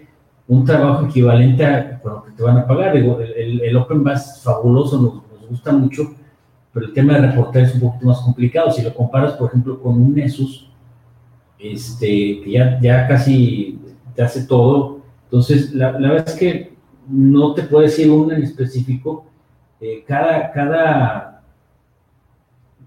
un 0.48 0.64
trabajo 0.64 1.06
equivalente 1.06 1.66
a 1.66 2.02
lo 2.04 2.24
que 2.24 2.32
te 2.32 2.44
van 2.44 2.58
a 2.58 2.68
pagar. 2.68 2.96
el, 2.96 3.62
el, 3.62 3.78
Open 3.78 4.08
es 4.08 4.42
fabuloso, 4.42 5.02
nos, 5.02 5.50
gusta 5.50 5.74
mucho, 5.74 6.16
pero 6.74 6.86
el 6.88 6.94
tema 6.94 7.14
de 7.14 7.28
reportar 7.28 7.64
es 7.64 7.76
un 7.76 7.82
poquito 7.82 8.06
más 8.08 8.20
complicado. 8.22 8.72
Si 8.72 8.82
lo 8.82 8.94
comparas, 8.94 9.34
por 9.34 9.50
ejemplo, 9.50 9.82
con 9.82 10.02
un 10.02 10.16
Nessus, 10.16 10.70
este, 11.60 12.42
que 12.42 12.52
ya, 12.52 12.80
ya 12.82 13.08
casi 13.08 13.80
te 14.16 14.24
hace 14.24 14.46
todo, 14.46 14.93
entonces, 15.34 15.74
la, 15.74 15.90
verdad 15.94 16.30
es 16.30 16.36
que 16.36 16.74
no 17.10 17.56
te 17.56 17.64
puedo 17.64 17.82
decir 17.82 18.12
uno 18.12 18.36
en 18.36 18.44
específico. 18.44 19.26
Eh, 19.82 20.04
cada, 20.08 20.52
cada, 20.52 21.44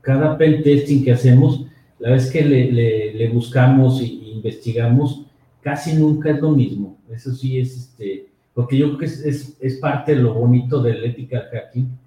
cada 0.01 0.39
pen 0.39 0.63
testing 0.63 1.03
que 1.03 1.11
hacemos, 1.11 1.67
la 1.99 2.11
vez 2.13 2.31
que 2.31 2.45
le, 2.45 3.29
buscamos 3.31 4.01
e 4.01 4.05
investigamos, 4.05 5.27
casi 5.61 5.95
nunca 5.95 6.31
es 6.31 6.41
lo 6.41 6.53
mismo. 6.53 6.97
Eso 7.11 7.35
sí 7.35 7.59
es, 7.59 7.77
este, 7.77 8.29
porque 8.55 8.79
yo 8.79 8.91
creo 8.91 8.99
que 8.99 9.07
es, 9.07 9.57
es, 9.61 9.79
parte 9.79 10.15
de 10.15 10.23
lo 10.23 10.35
bonito 10.35 10.81
del 10.81 11.05
ethical 11.05 11.49
hacking. 11.51 11.99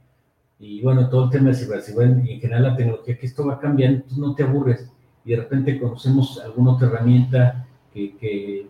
Y 0.58 0.82
bueno, 0.82 1.10
todo 1.10 1.26
el 1.26 1.32
tema 1.32 1.50
de 1.50 1.56
ciberseguridad 1.56 2.24
y 2.24 2.32
en 2.32 2.40
general 2.40 2.64
la 2.64 2.78
tecnología, 2.78 3.18
que 3.18 3.26
esto 3.26 3.46
va 3.46 3.60
cambiando, 3.60 3.98
entonces 3.98 4.20
no 4.20 4.34
te 4.36 4.44
aburres. 4.44 4.90
Y 5.26 5.32
de 5.32 5.36
repente 5.36 5.78
conocemos 5.78 6.40
alguna 6.40 6.76
otra 6.76 6.88
herramienta 6.88 7.68
que, 7.94 8.16
que 8.16 8.68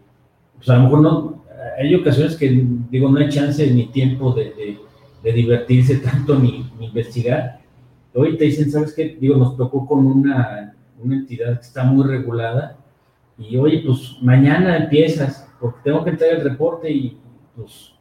pues 0.58 0.68
a 0.70 0.78
lo 0.78 0.84
mejor 0.84 1.02
no, 1.02 1.40
hay 1.78 1.96
ocasiones 1.96 2.36
que, 2.36 2.66
digo, 2.90 3.10
no 3.10 3.20
hay 3.20 3.30
chance 3.30 3.70
ni 3.72 3.88
tiempo 3.88 4.34
de, 4.34 4.78
de, 5.24 5.34
divertirse 5.34 5.98
tanto 5.98 6.38
ni, 6.38 6.66
investigar. 6.80 7.60
Hoy 8.14 8.38
te 8.38 8.46
dicen, 8.46 8.72
¿sabes 8.72 8.94
qué? 8.94 9.18
Digo, 9.20 9.38
nos 9.38 9.56
tocó 9.56 9.86
con 9.86 10.06
una, 10.06 10.76
una 11.02 11.16
entidad 11.16 11.60
que 11.60 11.66
está 11.66 11.84
muy 11.84 12.06
regulada 12.06 12.78
y 13.38 13.56
oye, 13.58 13.84
pues 13.86 14.18
mañana 14.22 14.78
empiezas, 14.78 15.48
porque 15.60 15.80
tengo 15.84 16.04
que 16.04 16.12
entregar 16.12 16.38
el 16.38 16.44
reporte 16.44 16.92
y 16.92 17.18
pues 17.56 17.94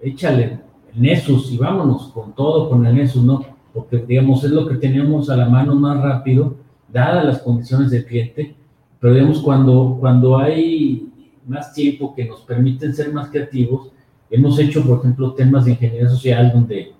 échale 0.00 0.44
el 0.44 1.02
Nessus 1.02 1.50
y 1.52 1.56
vámonos 1.56 2.08
con 2.08 2.34
todo, 2.34 2.68
con 2.68 2.84
el 2.86 2.94
Nessus, 2.94 3.22
¿no? 3.22 3.44
Porque, 3.72 3.98
digamos, 3.98 4.44
es 4.44 4.50
lo 4.50 4.66
que 4.66 4.76
tenemos 4.76 5.30
a 5.30 5.36
la 5.36 5.48
mano 5.48 5.74
más 5.74 6.00
rápido, 6.00 6.56
dadas 6.92 7.24
las 7.24 7.38
condiciones 7.40 7.90
del 7.90 8.04
cliente, 8.04 8.54
pero 9.00 9.14
digamos, 9.14 9.40
cuando, 9.40 9.96
cuando 9.98 10.38
hay 10.38 11.08
más 11.46 11.72
tiempo, 11.72 12.14
que 12.14 12.24
nos 12.24 12.40
permiten 12.42 12.94
ser 12.94 13.12
más 13.12 13.28
creativos. 13.28 13.90
Hemos 14.30 14.58
hecho, 14.58 14.84
por 14.84 14.98
ejemplo, 14.98 15.34
temas 15.34 15.64
de 15.64 15.72
ingeniería 15.72 16.08
social 16.08 16.52
donde 16.52 16.92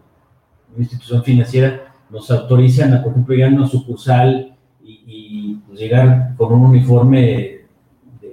una 0.73 0.83
institución 0.83 1.23
financiera 1.23 1.95
nos 2.11 2.31
autorizan 2.31 2.93
a, 2.95 3.03
por 3.03 3.13
ejemplo, 3.13 3.35
llegar 3.35 3.53
a 3.53 3.57
una 3.57 3.67
sucursal 3.67 4.57
y, 4.83 5.55
pues, 5.67 5.79
llegar 5.79 6.35
con 6.37 6.53
un 6.53 6.67
uniforme 6.67 7.61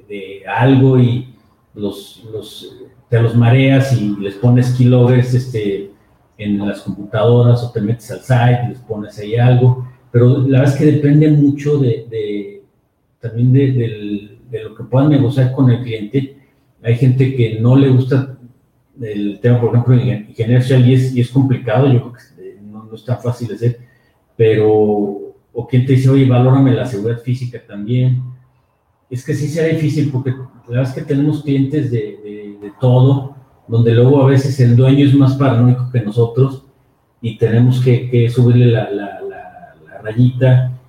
de, 0.07 0.43
algo 0.45 0.99
y 0.99 1.33
los, 1.73 2.23
los, 2.31 2.75
te 3.09 3.21
los 3.21 3.35
mareas 3.35 3.93
y 3.93 4.15
les 4.17 4.35
pones 4.35 4.73
keyloggers 4.73 5.33
este, 5.33 5.91
en 6.37 6.67
las 6.67 6.81
computadoras 6.81 7.63
o 7.63 7.71
te 7.71 7.81
metes 7.81 8.11
al 8.11 8.19
site 8.19 8.61
y 8.65 8.69
les 8.69 8.79
pones 8.79 9.17
ahí 9.19 9.35
algo. 9.35 9.87
Pero 10.11 10.39
la 10.39 10.59
verdad 10.59 10.73
es 10.73 10.79
que 10.79 10.91
depende 10.91 11.29
mucho 11.29 11.77
de, 11.77 12.63
también 13.19 13.53
del 13.53 14.30
de 14.51 14.63
lo 14.63 14.75
que 14.75 14.83
puedan 14.83 15.09
negociar 15.09 15.53
con 15.53 15.71
el 15.71 15.81
cliente. 15.81 16.37
Hay 16.83 16.95
gente 16.97 17.35
que 17.35 17.59
no 17.59 17.75
le 17.75 17.89
gusta 17.89 18.37
el 19.01 19.39
tema, 19.39 19.59
por 19.59 19.69
ejemplo, 19.69 19.95
en 19.95 20.29
ingeniería 20.29 20.79
y 20.79 20.93
es, 20.93 21.15
y 21.15 21.21
es 21.21 21.29
complicado, 21.29 21.91
yo 21.91 22.01
creo 22.01 22.13
que 22.13 22.43
eh, 22.43 22.59
no, 22.61 22.83
no, 22.83 22.93
es 22.93 23.05
tan 23.05 23.19
fácil 23.19 23.47
de 23.47 23.55
hacer, 23.55 23.79
pero, 24.35 24.67
o 25.53 25.67
quien 25.69 25.85
te 25.85 25.93
dice, 25.93 26.09
oye, 26.09 26.27
valórame 26.27 26.73
la 26.73 26.85
seguridad 26.85 27.19
física 27.19 27.61
también. 27.65 28.21
Es 29.09 29.25
que 29.25 29.33
sí 29.33 29.47
será 29.47 29.67
difícil 29.69 30.09
porque 30.11 30.31
la 30.31 30.67
verdad 30.67 30.83
es 30.83 30.93
que 30.93 31.01
tenemos 31.01 31.43
clientes 31.43 31.89
de, 31.91 32.57
de, 32.61 32.71
todo, 32.79 33.35
donde 33.67 33.93
luego 33.93 34.23
a 34.23 34.27
veces 34.27 34.59
el 34.59 34.75
dueño 34.75 35.05
es 35.05 35.13
más 35.13 35.35
paranoico 35.35 35.89
que 35.91 36.01
nosotros 36.01 36.65
y 37.21 37.37
tenemos 37.37 37.81
que, 37.81 38.09
que 38.09 38.29
subirle 38.29 38.67
la, 38.67 38.89
la, 38.89 39.21
la, 39.21 39.75
la 39.85 40.01
rayita 40.01 40.80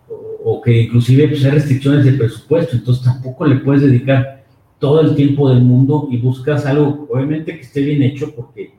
o 0.45 0.61
que 0.61 0.83
inclusive 0.83 1.29
pues, 1.29 1.45
hay 1.45 1.53
restricciones 1.53 2.05
de 2.05 2.13
presupuesto, 2.13 2.77
entonces 2.77 3.05
tampoco 3.05 3.47
le 3.47 3.57
puedes 3.57 3.83
dedicar 3.83 4.45
todo 4.79 5.01
el 5.01 5.15
tiempo 5.15 5.49
del 5.49 5.63
mundo 5.63 6.09
y 6.11 6.19
buscas 6.19 6.67
algo, 6.67 7.07
obviamente 7.11 7.55
que 7.55 7.61
esté 7.61 7.83
bien 7.83 8.03
hecho, 8.03 8.35
porque 8.35 8.75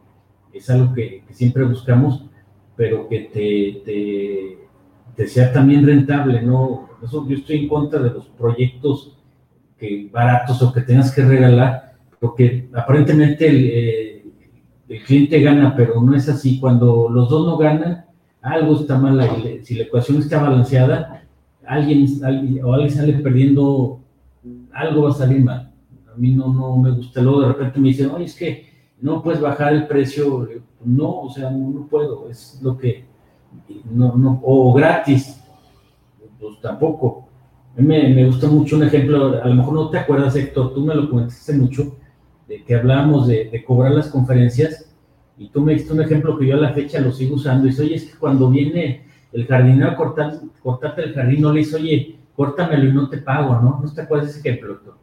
es 0.52 0.70
algo 0.70 0.94
que, 0.94 1.24
siempre 1.32 1.64
buscamos, 1.64 2.26
pero 2.76 3.08
que 3.08 3.20
te, 3.86 4.60
te, 5.16 5.28
sea 5.28 5.54
también 5.54 5.86
rentable, 5.86 6.42
¿no? 6.42 6.90
Eso, 7.04 7.28
yo 7.28 7.38
estoy 7.38 7.60
en 7.60 7.68
contra 7.68 8.00
de 8.02 8.12
los 8.12 8.26
proyectos 8.28 9.18
que 9.78 10.10
baratos 10.12 10.62
o 10.62 10.74
que 10.74 10.82
tengas 10.82 11.14
que 11.14 11.24
regalar, 11.24 11.96
porque 12.20 12.70
aparentemente 12.74 13.48
el, 13.48 13.70
eh, 13.72 14.26
el 14.90 15.04
cliente 15.04 15.42
gana, 15.42 15.76
pero 15.76 16.02
no 16.02 16.16
es 16.16 16.30
así. 16.30 16.60
Cuando 16.60 17.10
los 17.10 17.30
dos 17.30 17.48
no 17.48 17.58
ganan, 17.58 18.06
algo 18.42 18.80
está 18.80 18.98
mal. 18.98 19.20
Si 19.64 19.76
la 19.76 19.84
ecuación 19.84 20.20
está 20.20 20.42
balanceada, 20.42 21.23
alguien, 21.66 22.08
o 22.64 22.74
alguien 22.74 22.92
sale 22.92 23.14
perdiendo, 23.14 24.02
algo 24.74 25.04
va 25.04 25.10
a 25.10 25.14
salir 25.14 25.44
mal. 25.44 25.74
A 26.14 26.18
mí 26.18 26.34
no, 26.34 26.54
no 26.54 26.78
me 26.78 26.92
gusta. 26.92 27.22
Luego 27.22 27.42
de 27.42 27.48
repente 27.50 27.80
me 27.80 27.90
dicen, 27.90 28.12
oye, 28.12 28.26
es 28.26 28.36
que 28.36 28.68
no 29.02 29.22
puedes 29.22 29.42
bajar 29.42 29.74
el 29.74 29.88
precio. 29.88 30.48
No, 30.84 31.22
o 31.22 31.30
sea, 31.30 31.50
no, 31.50 31.88
puedo. 31.88 32.30
Es 32.30 32.60
lo 32.62 32.78
que, 32.78 33.06
no, 33.92 34.16
no, 34.16 34.40
o 34.44 34.74
gratis, 34.74 35.42
pues 36.40 36.60
tampoco. 36.62 37.28
A 37.78 37.82
mí 37.82 37.88
me, 37.88 38.26
gusta 38.26 38.48
mucho 38.48 38.76
un 38.76 38.84
ejemplo, 38.84 39.42
a 39.42 39.48
lo 39.48 39.56
mejor 39.56 39.74
no 39.74 39.90
te 39.90 39.98
acuerdas, 39.98 40.36
Héctor, 40.36 40.76
tú 40.76 40.82
me 40.82 40.94
lo 40.94 41.10
comentaste 41.10 41.54
mucho, 41.54 41.98
de 42.48 42.64
que 42.64 42.76
hablábamos 42.76 43.28
de, 43.28 43.46
de 43.46 43.64
cobrar 43.64 43.94
las 43.94 44.10
conferencias 44.10 44.94
y 45.38 45.50
tú 45.50 45.62
me 45.62 45.74
diste 45.74 45.92
un 45.92 46.02
ejemplo 46.02 46.38
que 46.38 46.46
yo 46.46 46.56
a 46.56 46.60
la 46.60 46.74
fecha 46.74 47.00
lo 47.00 47.12
sigo 47.12 47.36
usando. 47.36 47.66
Y 47.66 47.72
dice, 47.72 47.82
oye, 47.84 47.96
es 47.96 48.12
que 48.12 48.20
cuando 48.20 48.50
viene 48.50 49.06
el 49.34 49.48
jardinero 49.48 49.96
cortar, 49.96 50.34
cortarte 50.62 51.04
el 51.04 51.14
jardín, 51.14 51.42
no 51.42 51.52
le 51.52 51.60
dice, 51.60 51.76
oye, 51.76 52.16
córtamelo 52.36 52.90
y 52.90 52.94
no 52.94 53.10
te 53.10 53.18
pago, 53.18 53.60
¿no? 53.60 53.82
¿No 53.84 53.94
te 53.94 54.02
acuerdas 54.02 54.30
ese 54.30 54.40
ejemplo? 54.40 54.98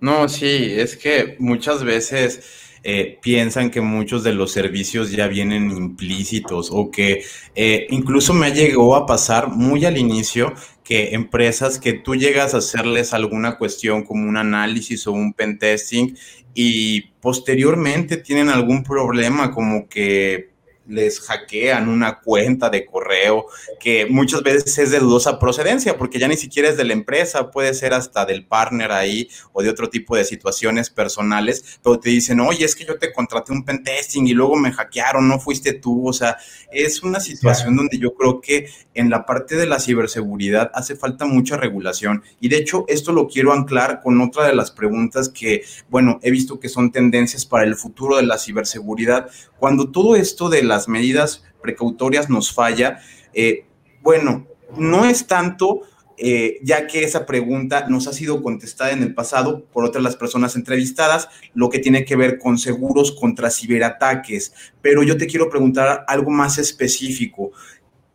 No, 0.00 0.28
sí, 0.28 0.74
es 0.76 0.96
que 0.96 1.36
muchas 1.38 1.82
veces 1.82 2.64
eh, 2.82 3.18
piensan 3.22 3.70
que 3.70 3.80
muchos 3.80 4.22
de 4.22 4.34
los 4.34 4.52
servicios 4.52 5.10
ya 5.10 5.26
vienen 5.26 5.70
implícitos 5.70 6.68
o 6.70 6.90
que 6.90 7.24
eh, 7.54 7.86
incluso 7.88 8.34
me 8.34 8.52
llegó 8.52 8.94
a 8.94 9.06
pasar 9.06 9.48
muy 9.48 9.86
al 9.86 9.96
inicio 9.96 10.52
que 10.82 11.14
empresas 11.14 11.78
que 11.78 11.94
tú 11.94 12.14
llegas 12.14 12.52
a 12.52 12.58
hacerles 12.58 13.14
alguna 13.14 13.56
cuestión 13.56 14.04
como 14.04 14.28
un 14.28 14.36
análisis 14.36 15.06
o 15.06 15.12
un 15.12 15.32
pentesting 15.32 16.14
y 16.52 17.12
posteriormente 17.22 18.18
tienen 18.18 18.50
algún 18.50 18.82
problema 18.82 19.50
como 19.50 19.88
que 19.88 20.53
les 20.86 21.20
hackean 21.20 21.88
una 21.88 22.20
cuenta 22.20 22.70
de 22.70 22.84
correo 22.84 23.46
que 23.80 24.06
muchas 24.06 24.42
veces 24.42 24.78
es 24.78 24.90
de 24.90 24.98
dudosa 24.98 25.38
procedencia 25.38 25.96
porque 25.96 26.18
ya 26.18 26.28
ni 26.28 26.36
siquiera 26.36 26.68
es 26.68 26.76
de 26.76 26.84
la 26.84 26.92
empresa, 26.92 27.50
puede 27.50 27.74
ser 27.74 27.94
hasta 27.94 28.24
del 28.24 28.46
partner 28.46 28.92
ahí 28.92 29.28
o 29.52 29.62
de 29.62 29.70
otro 29.70 29.88
tipo 29.88 30.16
de 30.16 30.24
situaciones 30.24 30.90
personales, 30.90 31.78
pero 31.82 31.98
te 31.98 32.10
dicen, 32.10 32.40
oye, 32.40 32.64
es 32.64 32.76
que 32.76 32.84
yo 32.84 32.98
te 32.98 33.12
contraté 33.12 33.52
un 33.52 33.64
pentesting 33.64 34.26
y 34.26 34.34
luego 34.34 34.56
me 34.56 34.72
hackearon, 34.72 35.28
no 35.28 35.38
fuiste 35.38 35.72
tú, 35.72 36.08
o 36.08 36.12
sea, 36.12 36.36
es 36.72 37.02
una 37.02 37.20
situación 37.20 37.76
donde 37.76 37.98
yo 37.98 38.14
creo 38.14 38.40
que 38.40 38.68
en 38.94 39.10
la 39.10 39.26
parte 39.26 39.56
de 39.56 39.66
la 39.66 39.80
ciberseguridad 39.80 40.70
hace 40.74 40.96
falta 40.96 41.24
mucha 41.24 41.56
regulación 41.56 42.22
y 42.40 42.48
de 42.48 42.58
hecho 42.58 42.84
esto 42.88 43.12
lo 43.12 43.26
quiero 43.26 43.52
anclar 43.52 44.00
con 44.02 44.20
otra 44.20 44.46
de 44.46 44.54
las 44.54 44.70
preguntas 44.70 45.28
que, 45.28 45.62
bueno, 45.88 46.18
he 46.22 46.30
visto 46.30 46.60
que 46.60 46.68
son 46.68 46.92
tendencias 46.92 47.46
para 47.46 47.64
el 47.64 47.76
futuro 47.76 48.16
de 48.16 48.24
la 48.24 48.38
ciberseguridad. 48.38 49.30
Cuando 49.58 49.90
todo 49.90 50.16
esto 50.16 50.48
de 50.48 50.62
las 50.74 50.88
medidas 50.88 51.44
precautorias 51.62 52.28
nos 52.28 52.52
falla, 52.52 53.00
eh, 53.32 53.64
bueno, 54.02 54.46
no 54.76 55.04
es 55.04 55.26
tanto, 55.26 55.82
eh, 56.16 56.58
ya 56.62 56.86
que 56.86 57.04
esa 57.04 57.26
pregunta 57.26 57.86
nos 57.88 58.06
ha 58.06 58.12
sido 58.12 58.42
contestada 58.42 58.92
en 58.92 59.02
el 59.02 59.14
pasado 59.14 59.64
por 59.72 59.84
otras 59.84 60.02
las 60.02 60.16
personas 60.16 60.56
entrevistadas, 60.56 61.28
lo 61.54 61.70
que 61.70 61.78
tiene 61.78 62.04
que 62.04 62.16
ver 62.16 62.38
con 62.38 62.58
seguros 62.58 63.12
contra 63.12 63.50
ciberataques. 63.50 64.52
Pero 64.82 65.02
yo 65.02 65.16
te 65.16 65.26
quiero 65.26 65.48
preguntar 65.48 66.04
algo 66.06 66.30
más 66.30 66.58
específico. 66.58 67.52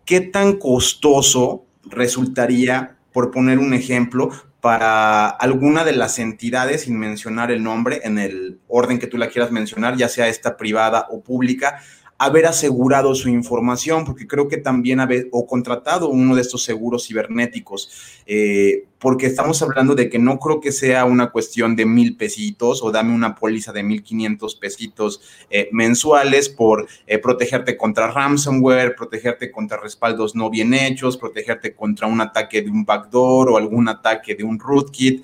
¿Qué 0.05 0.21
tan 0.21 0.57
costoso 0.57 1.65
resultaría, 1.83 2.97
por 3.11 3.31
poner 3.31 3.57
un 3.57 3.73
ejemplo, 3.73 4.29
para 4.61 5.29
alguna 5.29 5.85
de 5.85 5.93
las 5.93 6.19
entidades, 6.19 6.81
sin 6.81 6.97
mencionar 6.99 7.51
el 7.51 7.63
nombre, 7.63 8.01
en 8.03 8.19
el 8.19 8.59
orden 8.67 8.99
que 8.99 9.07
tú 9.07 9.17
la 9.17 9.29
quieras 9.29 9.51
mencionar, 9.51 9.95
ya 9.95 10.09
sea 10.09 10.27
esta 10.27 10.57
privada 10.57 11.07
o 11.09 11.21
pública, 11.21 11.81
haber 12.19 12.47
asegurado 12.47 13.15
su 13.15 13.29
información, 13.29 14.03
porque 14.03 14.27
creo 14.27 14.49
que 14.49 14.57
también 14.57 14.99
haber 14.99 15.29
o 15.31 15.47
contratado 15.47 16.09
uno 16.09 16.35
de 16.35 16.41
estos 16.41 16.63
seguros 16.63 17.07
cibernéticos, 17.07 17.89
eh, 18.25 18.83
porque 18.99 19.25
estamos 19.25 19.61
hablando 19.61 19.95
de 19.95 20.09
que 20.09 20.19
no 20.19 20.37
creo 20.37 20.59
que 20.59 20.73
sea 20.73 21.05
una 21.05 21.31
cuestión 21.31 21.77
de 21.77 21.85
mil 21.85 22.17
pesitos 22.17 22.83
o 22.83 22.91
dame 22.91 23.15
una 23.15 23.35
póliza 23.35 23.71
de 23.71 23.83
mil 23.83 24.03
quinientos 24.03 24.55
pesitos 24.55 25.21
eh, 25.49 25.69
mensuales 25.71 26.49
por 26.49 26.87
eh, 27.07 27.19
protegerte 27.19 27.77
contra 27.77 28.11
ransomware, 28.11 28.97
protegerte 28.97 29.49
contra 29.49 29.79
respaldos 29.79 30.35
no 30.35 30.49
bien 30.49 30.73
hechos, 30.73 31.15
protegerte 31.15 31.73
contra 31.73 32.07
un 32.07 32.19
ataque 32.19 32.61
de 32.61 32.69
un 32.69 32.83
backdoor 32.83 33.49
o 33.49 33.57
algún 33.57 33.87
ataque 33.87 34.35
de 34.35 34.43
un 34.43 34.59
rootkit. 34.59 35.23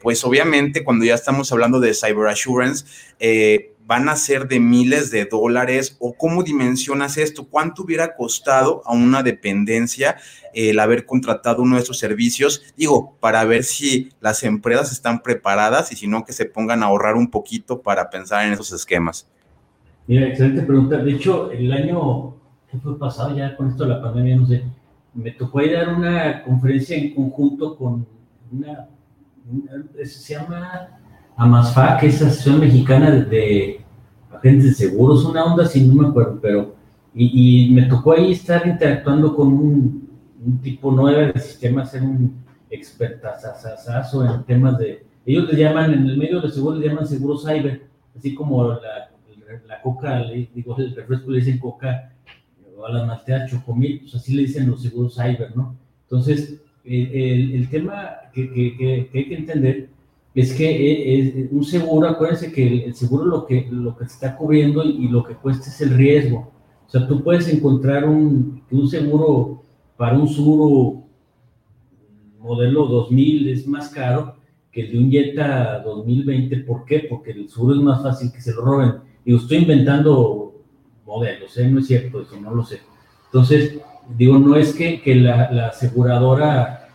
pues 0.00 0.24
obviamente 0.24 0.84
cuando 0.84 1.04
ya 1.04 1.16
estamos 1.16 1.50
hablando 1.50 1.80
de 1.80 1.92
cyber 1.92 2.28
assurance, 2.28 2.84
van 3.88 4.10
a 4.10 4.16
ser 4.16 4.48
de 4.48 4.60
miles 4.60 5.10
de 5.10 5.24
dólares 5.24 5.96
o 5.98 6.12
cómo 6.12 6.42
dimensionas 6.42 7.16
esto? 7.16 7.48
¿Cuánto 7.48 7.84
hubiera 7.84 8.14
costado 8.14 8.82
a 8.84 8.92
una 8.92 9.22
dependencia 9.22 10.18
el 10.52 10.78
haber 10.78 11.06
contratado 11.06 11.62
uno 11.62 11.76
de 11.76 11.80
estos 11.80 11.98
servicios? 11.98 12.74
Digo, 12.76 13.16
para 13.18 13.42
ver 13.46 13.64
si 13.64 14.10
las 14.20 14.44
empresas 14.44 14.92
están 14.92 15.22
preparadas 15.22 15.90
y 15.90 15.96
si 15.96 16.06
no, 16.06 16.26
que 16.26 16.34
se 16.34 16.44
pongan 16.44 16.82
a 16.82 16.86
ahorrar 16.86 17.14
un 17.14 17.30
poquito 17.30 17.80
para 17.80 18.10
pensar 18.10 18.46
en 18.46 18.52
esos 18.52 18.70
esquemas. 18.72 19.26
Mira, 20.06 20.26
excelente 20.26 20.62
pregunta. 20.62 20.98
De 20.98 21.12
hecho, 21.12 21.50
el 21.50 21.72
año 21.72 22.36
que 22.70 22.76
fue 22.76 22.98
pasado, 22.98 23.34
ya 23.34 23.56
con 23.56 23.70
esto 23.70 23.84
de 23.84 23.88
la 23.88 24.02
pandemia, 24.02 24.36
no 24.36 24.46
sé, 24.46 24.64
me 25.14 25.30
tocó 25.30 25.62
ir 25.62 25.72
dar 25.72 25.88
una 25.88 26.42
conferencia 26.42 26.94
en 26.94 27.14
conjunto 27.14 27.74
con 27.74 28.06
una, 28.52 28.86
se 30.04 30.34
llama 30.34 31.00
AMASFA, 31.38 31.98
que 31.98 32.08
es 32.08 32.20
Asociación 32.20 32.58
Mexicana 32.58 33.12
de, 33.12 33.80
Agentes 34.32 34.64
de 34.64 34.74
Seguros, 34.74 35.24
una 35.24 35.44
onda 35.44 35.64
así, 35.64 35.86
no 35.86 36.02
me 36.02 36.08
acuerdo, 36.08 36.40
pero, 36.42 36.74
y, 37.14 37.70
me 37.70 37.82
tocó 37.82 38.12
ahí 38.12 38.32
estar 38.32 38.66
interactuando 38.66 39.34
con 39.36 39.52
un, 39.52 40.08
tipo 40.62 40.90
nuevo 40.90 41.32
de 41.32 41.40
sistemas, 41.40 41.92
ser 41.92 42.02
un 42.02 42.44
expertazazazo 42.70 44.24
en 44.24 44.42
temas 44.44 44.78
de, 44.78 45.06
ellos 45.24 45.52
le 45.52 45.60
llaman, 45.60 45.92
en 45.92 46.08
el 46.08 46.18
medio 46.18 46.40
de 46.40 46.50
seguros 46.50 46.80
le 46.80 46.88
llaman 46.88 47.06
seguro 47.06 47.38
cyber, 47.38 47.82
así 48.16 48.34
como 48.34 48.72
la, 48.72 49.10
la 49.66 49.80
coca, 49.80 50.24
digo, 50.52 50.76
el 50.76 50.94
refresco 50.94 51.30
le 51.30 51.38
dicen 51.38 51.58
coca, 51.58 52.12
o 52.76 52.84
a 52.84 52.90
las 52.90 53.06
malteadas 53.06 53.50
chocomil, 53.50 54.00
pues 54.00 54.14
así 54.16 54.34
le 54.34 54.42
dicen 54.42 54.68
los 54.68 54.82
seguros 54.82 55.14
cyber, 55.14 55.56
¿no? 55.56 55.76
Entonces, 56.02 56.60
el, 56.84 57.52
el, 57.54 57.68
tema 57.68 58.10
que, 58.32 58.50
que, 58.50 58.76
que, 58.76 59.18
hay 59.18 59.28
que 59.28 59.34
entender 59.34 59.97
es 60.40 60.54
que 60.54 61.18
es 61.18 61.52
un 61.52 61.64
seguro, 61.64 62.08
acuérdense 62.08 62.52
que 62.52 62.84
el 62.84 62.94
seguro 62.94 63.24
lo 63.24 63.46
que, 63.46 63.66
lo 63.70 63.96
que 63.96 64.04
está 64.04 64.36
cubriendo 64.36 64.84
y, 64.84 65.08
lo 65.08 65.24
que 65.24 65.34
cuesta 65.34 65.68
es 65.68 65.80
el 65.80 65.90
riesgo. 65.90 66.52
O 66.86 66.90
sea, 66.90 67.06
tú 67.08 67.22
puedes 67.22 67.48
encontrar 67.48 68.08
un, 68.08 68.62
un 68.70 68.88
seguro 68.88 69.62
para 69.96 70.16
un 70.16 70.28
seguro 70.28 71.02
modelo 72.38 72.86
2000 72.86 73.48
es 73.48 73.66
más 73.66 73.88
caro 73.88 74.36
que 74.70 74.82
el 74.82 74.92
de 74.92 74.98
un 74.98 75.10
Jetta 75.10 75.80
2020. 75.80 76.58
¿Por 76.58 76.84
qué? 76.84 77.06
Porque 77.10 77.32
el 77.32 77.48
seguro 77.48 77.74
es 77.74 77.80
más 77.80 78.02
fácil 78.02 78.30
que 78.32 78.40
se 78.40 78.54
lo 78.54 78.62
roben. 78.62 78.94
Digo, 79.24 79.38
estoy 79.38 79.58
inventando 79.58 80.54
modelos, 81.04 81.56
¿eh? 81.58 81.68
no 81.68 81.80
es 81.80 81.86
cierto 81.88 82.22
eso, 82.22 82.40
no 82.40 82.54
lo 82.54 82.64
sé. 82.64 82.78
Entonces, 83.26 83.78
digo, 84.16 84.38
no 84.38 84.54
es 84.56 84.72
que, 84.72 85.02
que 85.02 85.16
la, 85.16 85.68
aseguradora 85.68 86.88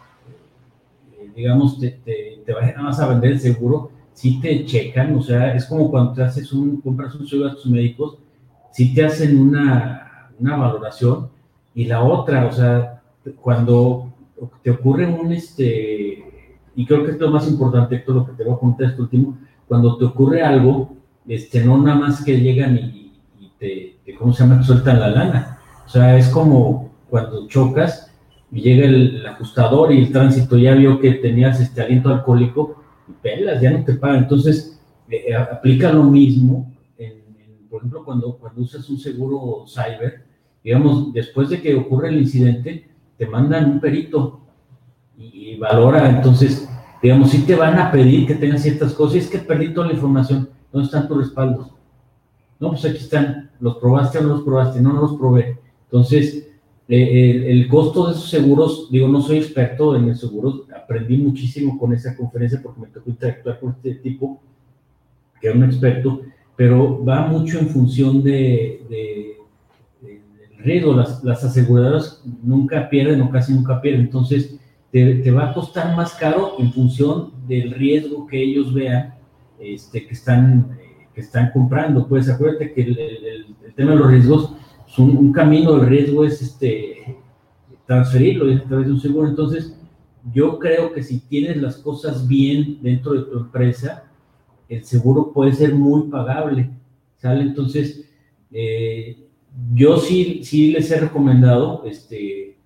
digamos, 1.35 1.79
te, 1.79 1.89
te, 1.89 2.32
te 2.43 2.53
vayan 2.53 2.75
nada 2.75 2.83
más 2.83 2.99
a 2.99 3.07
vender 3.07 3.31
el 3.31 3.39
seguro, 3.39 3.91
si 4.13 4.39
te 4.39 4.65
checan, 4.65 5.15
o 5.15 5.21
sea, 5.21 5.55
es 5.55 5.65
como 5.65 5.89
cuando 5.89 6.13
te 6.13 6.23
haces 6.23 6.53
un, 6.53 6.81
compras 6.81 7.15
un 7.15 7.27
seguro 7.27 7.49
a 7.49 7.55
tus 7.55 7.65
médicos, 7.65 8.17
si 8.71 8.93
te 8.93 9.05
hacen 9.05 9.39
una, 9.39 10.29
una 10.39 10.55
valoración 10.57 11.29
y 11.73 11.85
la 11.85 12.03
otra, 12.03 12.45
o 12.45 12.51
sea, 12.51 13.01
cuando 13.41 14.13
te 14.61 14.71
ocurre 14.71 15.07
un, 15.07 15.31
este, 15.31 16.59
y 16.75 16.85
creo 16.85 17.05
que 17.05 17.11
es 17.11 17.19
lo 17.19 17.31
más 17.31 17.47
importante, 17.47 17.95
esto 17.95 18.13
lo 18.13 18.25
que 18.25 18.33
te 18.33 18.43
voy 18.43 18.53
a 18.53 18.59
contar 18.59 18.89
este 18.89 19.01
último, 19.01 19.37
cuando 19.67 19.97
te 19.97 20.05
ocurre 20.05 20.41
algo, 20.43 20.95
este, 21.27 21.63
no 21.63 21.77
nada 21.77 21.97
más 21.97 22.23
que 22.23 22.39
llegan 22.39 22.77
y, 22.77 23.13
y 23.39 23.51
te, 23.57 24.15
¿cómo 24.15 24.33
se 24.33 24.43
llama?, 24.43 24.59
te 24.59 24.65
sueltan 24.65 24.99
la 24.99 25.09
lana. 25.09 25.59
O 25.85 25.89
sea, 25.89 26.17
es 26.17 26.29
como 26.29 26.91
cuando 27.09 27.47
chocas 27.47 28.12
y 28.53 28.61
llega 28.61 28.85
el, 28.85 29.25
ajustador 29.25 29.91
y 29.91 29.99
el 29.99 30.11
tránsito 30.11 30.57
ya 30.57 30.75
vio 30.75 30.99
que 30.99 31.13
tenías 31.13 31.59
este 31.59 31.81
aliento 31.81 32.09
alcohólico 32.09 32.83
y 33.09 33.13
pelas, 33.13 33.59
ya 33.59 33.71
no 33.71 33.83
te 33.83 33.95
pagan. 33.95 34.23
Entonces, 34.23 34.79
eh, 35.09 35.25
eh, 35.27 35.35
aplica 35.35 35.91
lo 35.91 36.03
mismo, 36.03 36.71
por 37.73 37.79
ejemplo, 37.79 38.05
cuando, 38.05 38.37
cuando 38.37 38.61
usas 38.61 38.87
un 38.87 38.99
seguro 38.99 39.65
cyber, 39.67 40.23
digamos, 40.63 41.11
después 41.11 41.49
de 41.49 41.59
que 41.59 41.73
ocurre 41.73 42.09
el 42.09 42.19
incidente, 42.19 42.87
te 43.17 43.25
mandan 43.25 43.71
un 43.71 43.79
perito 43.79 44.41
y, 45.17 45.57
valora, 45.57 46.07
entonces, 46.07 46.69
digamos, 47.01 47.31
si 47.31 47.39
te 47.47 47.55
van 47.55 47.79
a 47.79 47.91
pedir 47.91 48.27
que 48.27 48.35
tengas 48.35 48.61
ciertas 48.61 48.93
cosas, 48.93 49.23
es 49.23 49.27
que 49.27 49.39
perdí 49.39 49.73
toda 49.73 49.87
la 49.87 49.93
información, 49.93 50.49
¿dónde 50.71 50.85
están 50.85 51.07
tus 51.07 51.17
respaldos? 51.17 51.71
No, 52.59 52.69
pues 52.69 52.85
aquí 52.85 52.97
están, 52.97 53.49
¿los 53.59 53.77
probaste 53.77 54.19
o 54.19 54.21
no 54.21 54.29
los 54.29 54.43
probaste? 54.43 54.79
No, 54.79 54.93
no 54.93 55.01
los 55.01 55.15
probé. 55.15 55.57
Entonces, 55.85 56.52
eh, 56.95 57.51
el, 57.51 57.67
costo 57.67 58.05
de 58.05 58.11
esos 58.13 58.29
seguros, 58.29 58.87
digo, 58.91 59.07
no 59.07 59.19
soy 59.19 59.37
experto 59.37 59.95
en 59.95 60.09
el 60.09 60.15
seguros, 60.15 60.61
aprendí 60.75 61.17
muchísimo 61.17 61.79
con 61.79 61.91
esa 61.91 62.15
conferencia 62.15 62.61
porque 62.61 62.81
me 62.81 62.87
tocó 62.87 63.09
interactuar 63.09 63.59
con 63.59 63.71
este 63.71 63.95
tipo, 63.95 64.39
que 65.41 65.47
era 65.47 65.57
un 65.57 65.63
experto, 65.63 66.21
pero 66.55 67.03
va 67.03 67.25
mucho 67.25 67.57
en 67.57 67.69
función 67.69 68.21
de, 68.21 68.85
de, 68.89 69.37
del 70.01 70.57
riesgo. 70.59 70.93
Las, 70.93 71.23
las, 71.23 71.43
aseguradoras 71.43 72.21
nunca 72.43 72.87
pierden 72.89 73.21
o 73.21 73.31
casi 73.31 73.53
nunca 73.53 73.81
pierden, 73.81 74.01
entonces 74.01 74.55
te, 74.91 75.15
te, 75.15 75.31
va 75.31 75.49
a 75.49 75.53
costar 75.55 75.95
más 75.95 76.13
caro 76.13 76.57
en 76.59 76.71
función 76.71 77.31
del 77.47 77.71
riesgo 77.71 78.27
que 78.27 78.39
ellos 78.39 78.71
vean 78.71 79.15
este, 79.59 80.05
que, 80.05 80.13
están, 80.13 80.77
que 81.15 81.21
están 81.21 81.49
comprando. 81.51 82.07
Pues 82.07 82.29
acuérdate 82.29 82.71
que 82.71 82.81
el, 82.83 82.99
el, 82.99 83.55
el 83.65 83.73
tema 83.73 83.91
de 83.93 83.97
los 83.97 84.11
riesgos, 84.11 84.53
un, 84.97 85.31
camino 85.31 85.73
del 85.73 85.89
riesgo 85.89 86.25
es 86.25 86.41
este, 86.41 87.17
transferirlo 87.85 88.53
a 88.53 88.63
través 88.63 88.87
de 88.87 88.93
un 88.93 89.01
seguro. 89.01 89.27
Entonces, 89.27 89.75
yo 90.31 90.59
creo 90.59 90.93
que 90.93 91.03
si 91.03 91.19
tienes 91.19 91.57
las 91.57 91.77
cosas 91.77 92.27
bien 92.27 92.79
dentro 92.81 93.13
de 93.13 93.23
tu 93.23 93.37
empresa, 93.39 94.03
el 94.69 94.83
seguro 94.83 95.31
puede 95.33 95.53
ser 95.53 95.73
muy 95.73 96.09
pagable, 96.09 96.69
¿sale? 97.17 97.41
Entonces, 97.43 98.09
eh, 98.51 99.27
yo 99.73 99.97
sí, 99.97 100.41
sí 100.43 100.71
les 100.71 100.89
he 100.91 100.99
recomendado 100.99 101.83
este, 101.85 102.57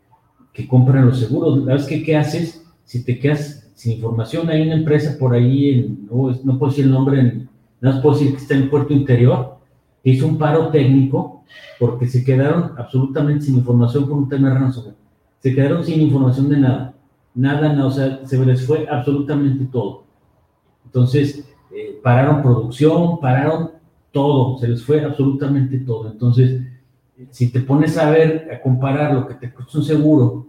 que 0.53 0.67
compren 0.67 1.05
los 1.05 1.19
seguros. 1.19 1.65
¿Sabes 1.65 1.85
qué, 1.85 2.03
qué 2.03 2.15
haces? 2.15 2.65
Si 2.83 3.03
te 3.03 3.19
quedas 3.19 3.69
sin 3.75 3.93
información, 3.93 4.49
hay 4.49 4.61
una 4.61 4.75
empresa 4.75 5.17
por 5.19 5.33
ahí, 5.33 5.69
en, 5.69 6.07
no, 6.07 6.31
no 6.43 6.59
puedo 6.59 6.71
decir 6.71 6.85
el 6.85 6.91
nombre, 6.91 7.19
en, 7.19 7.49
no 7.81 8.01
puedo 8.01 8.17
decir 8.17 8.31
que 8.33 8.41
está 8.41 8.55
en 8.55 8.69
puerto 8.69 8.93
interior, 8.93 9.56
hizo 10.11 10.27
un 10.27 10.37
paro 10.37 10.69
técnico 10.69 11.43
porque 11.79 12.07
se 12.07 12.23
quedaron 12.23 12.73
absolutamente 12.77 13.45
sin 13.45 13.55
información 13.55 14.07
por 14.07 14.17
un 14.17 14.29
tema 14.29 14.49
de 14.49 14.55
ransomware. 14.55 14.95
Se 15.39 15.53
quedaron 15.53 15.83
sin 15.83 16.01
información 16.01 16.49
de 16.49 16.57
nada. 16.57 16.93
Nada, 17.35 17.73
nada, 17.73 17.85
o 17.85 17.91
sea, 17.91 18.25
se 18.25 18.43
les 18.45 18.65
fue 18.65 18.87
absolutamente 18.89 19.65
todo. 19.65 20.05
Entonces, 20.85 21.47
eh, 21.71 21.99
pararon 22.01 22.41
producción, 22.41 23.19
pararon 23.19 23.71
todo, 24.11 24.57
se 24.57 24.67
les 24.67 24.83
fue 24.83 25.03
absolutamente 25.03 25.77
todo. 25.79 26.11
Entonces, 26.11 26.63
si 27.29 27.51
te 27.51 27.59
pones 27.61 27.97
a 27.97 28.09
ver, 28.09 28.49
a 28.51 28.61
comparar 28.61 29.13
lo 29.13 29.27
que 29.27 29.35
te 29.35 29.51
cuesta 29.53 29.77
un 29.77 29.83
seguro 29.83 30.47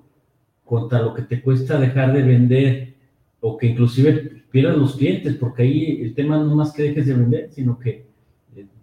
contra 0.65 1.03
lo 1.03 1.15
que 1.15 1.23
te 1.23 1.43
cuesta 1.43 1.79
dejar 1.79 2.13
de 2.13 2.23
vender 2.23 2.95
o 3.41 3.57
que 3.57 3.67
inclusive 3.67 4.45
pierdas 4.51 4.77
los 4.77 4.97
clientes, 4.97 5.35
porque 5.37 5.63
ahí 5.63 6.03
el 6.03 6.15
tema 6.15 6.39
no 6.39 6.55
más 6.55 6.73
que 6.73 6.85
dejes 6.85 7.07
de 7.07 7.15
vender, 7.15 7.51
sino 7.51 7.79
que 7.79 8.08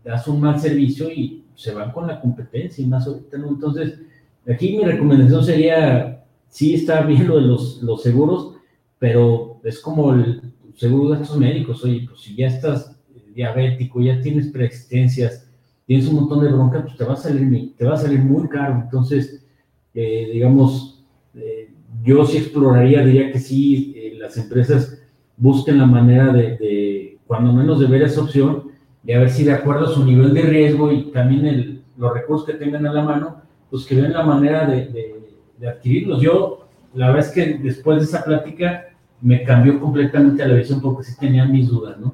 das 0.06 0.28
un 0.28 0.40
mal 0.40 0.60
servicio 0.60 1.12
y 1.12 1.44
se 1.56 1.74
van 1.74 1.92
con 1.92 2.08
la 2.08 2.22
competencia 2.22 2.84
y 2.84 2.88
más 2.88 3.08
ahorita, 3.08 3.38
¿no? 3.38 3.50
Entonces, 3.50 4.00
aquí 4.48 4.78
mi 4.78 4.84
recomendación 4.84 5.44
sería, 5.44 6.24
sí 6.48 6.76
está 6.76 7.02
bien 7.02 7.28
lo 7.28 7.38
de 7.38 7.42
los, 7.42 7.82
los 7.82 8.02
seguros, 8.04 8.56
pero 9.00 9.60
es 9.64 9.80
como 9.80 10.14
el 10.14 10.42
seguro 10.76 11.10
de 11.10 11.20
gastos 11.20 11.38
médicos, 11.38 11.84
oye, 11.84 12.06
pues 12.08 12.22
si 12.22 12.36
ya 12.36 12.48
estás 12.48 12.96
diabético, 13.34 14.02
ya 14.02 14.22
tienes 14.22 14.48
preexistencias, 14.48 15.50
tienes 15.86 16.08
un 16.08 16.16
montón 16.16 16.44
de 16.44 16.52
bronca, 16.52 16.84
pues 16.84 16.98
te 16.98 17.04
va 17.04 17.14
a 17.14 17.18
salir, 17.18 17.76
te 17.76 17.86
va 17.86 17.94
a 17.96 17.98
salir 17.98 18.20
muy 18.20 18.48
caro. 18.48 18.82
Entonces, 18.84 19.46
eh, 19.94 20.30
digamos, 20.34 21.04
eh, 21.36 21.72
yo 22.04 22.26
sí 22.26 22.38
exploraría, 22.38 23.04
diría 23.06 23.32
que 23.32 23.40
sí, 23.40 23.94
eh, 23.96 24.16
las 24.18 24.38
empresas 24.38 25.02
busquen 25.38 25.78
la 25.78 25.86
manera 25.86 26.32
de, 26.32 27.18
cuando 27.28 27.52
menos 27.52 27.80
de 27.80 27.88
ver 27.88 28.04
esa 28.04 28.22
opción, 28.22 28.65
a 29.14 29.20
ver 29.20 29.30
si 29.30 29.44
de 29.44 29.54
acuerdo 29.54 29.86
a 29.86 29.94
su 29.94 30.04
nivel 30.06 30.34
de 30.34 30.42
riesgo 30.42 30.92
y 30.92 31.12
también 31.12 31.46
el, 31.46 31.84
los 31.98 32.14
recursos 32.14 32.48
que 32.48 32.54
tengan 32.54 32.86
a 32.88 32.94
la 32.94 33.04
mano, 33.04 33.42
pues 33.70 33.86
que 33.86 33.96
vean 33.96 34.14
la 34.14 34.24
manera 34.24 34.66
de, 34.66 34.88
de, 34.88 35.30
de 35.58 35.70
adquirirlos. 35.70 36.22
Yo, 36.22 36.68
la 36.94 37.08
verdad 37.08 37.26
es 37.26 37.32
que 37.32 37.58
después 37.58 37.98
de 38.00 38.04
esa 38.06 38.24
plática, 38.24 38.90
me 39.22 39.44
cambió 39.44 39.80
completamente 39.80 40.46
la 40.46 40.54
visión 40.54 40.82
porque 40.82 41.04
sí 41.04 41.18
tenía 41.18 41.46
mis 41.46 41.68
dudas, 41.68 41.98
¿no? 41.98 42.14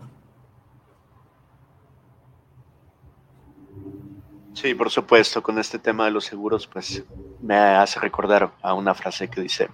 Sí, 4.54 4.76
por 4.76 4.90
supuesto, 4.92 5.42
con 5.42 5.58
este 5.58 5.80
tema 5.80 6.06
de 6.06 6.12
los 6.12 6.26
seguros, 6.26 6.68
pues 6.68 7.04
me 7.42 7.56
hace 7.56 8.00
recordar 8.00 8.52
a 8.62 8.74
una 8.74 8.94
frase 8.94 9.28
que 9.28 9.42
dice 9.42 9.70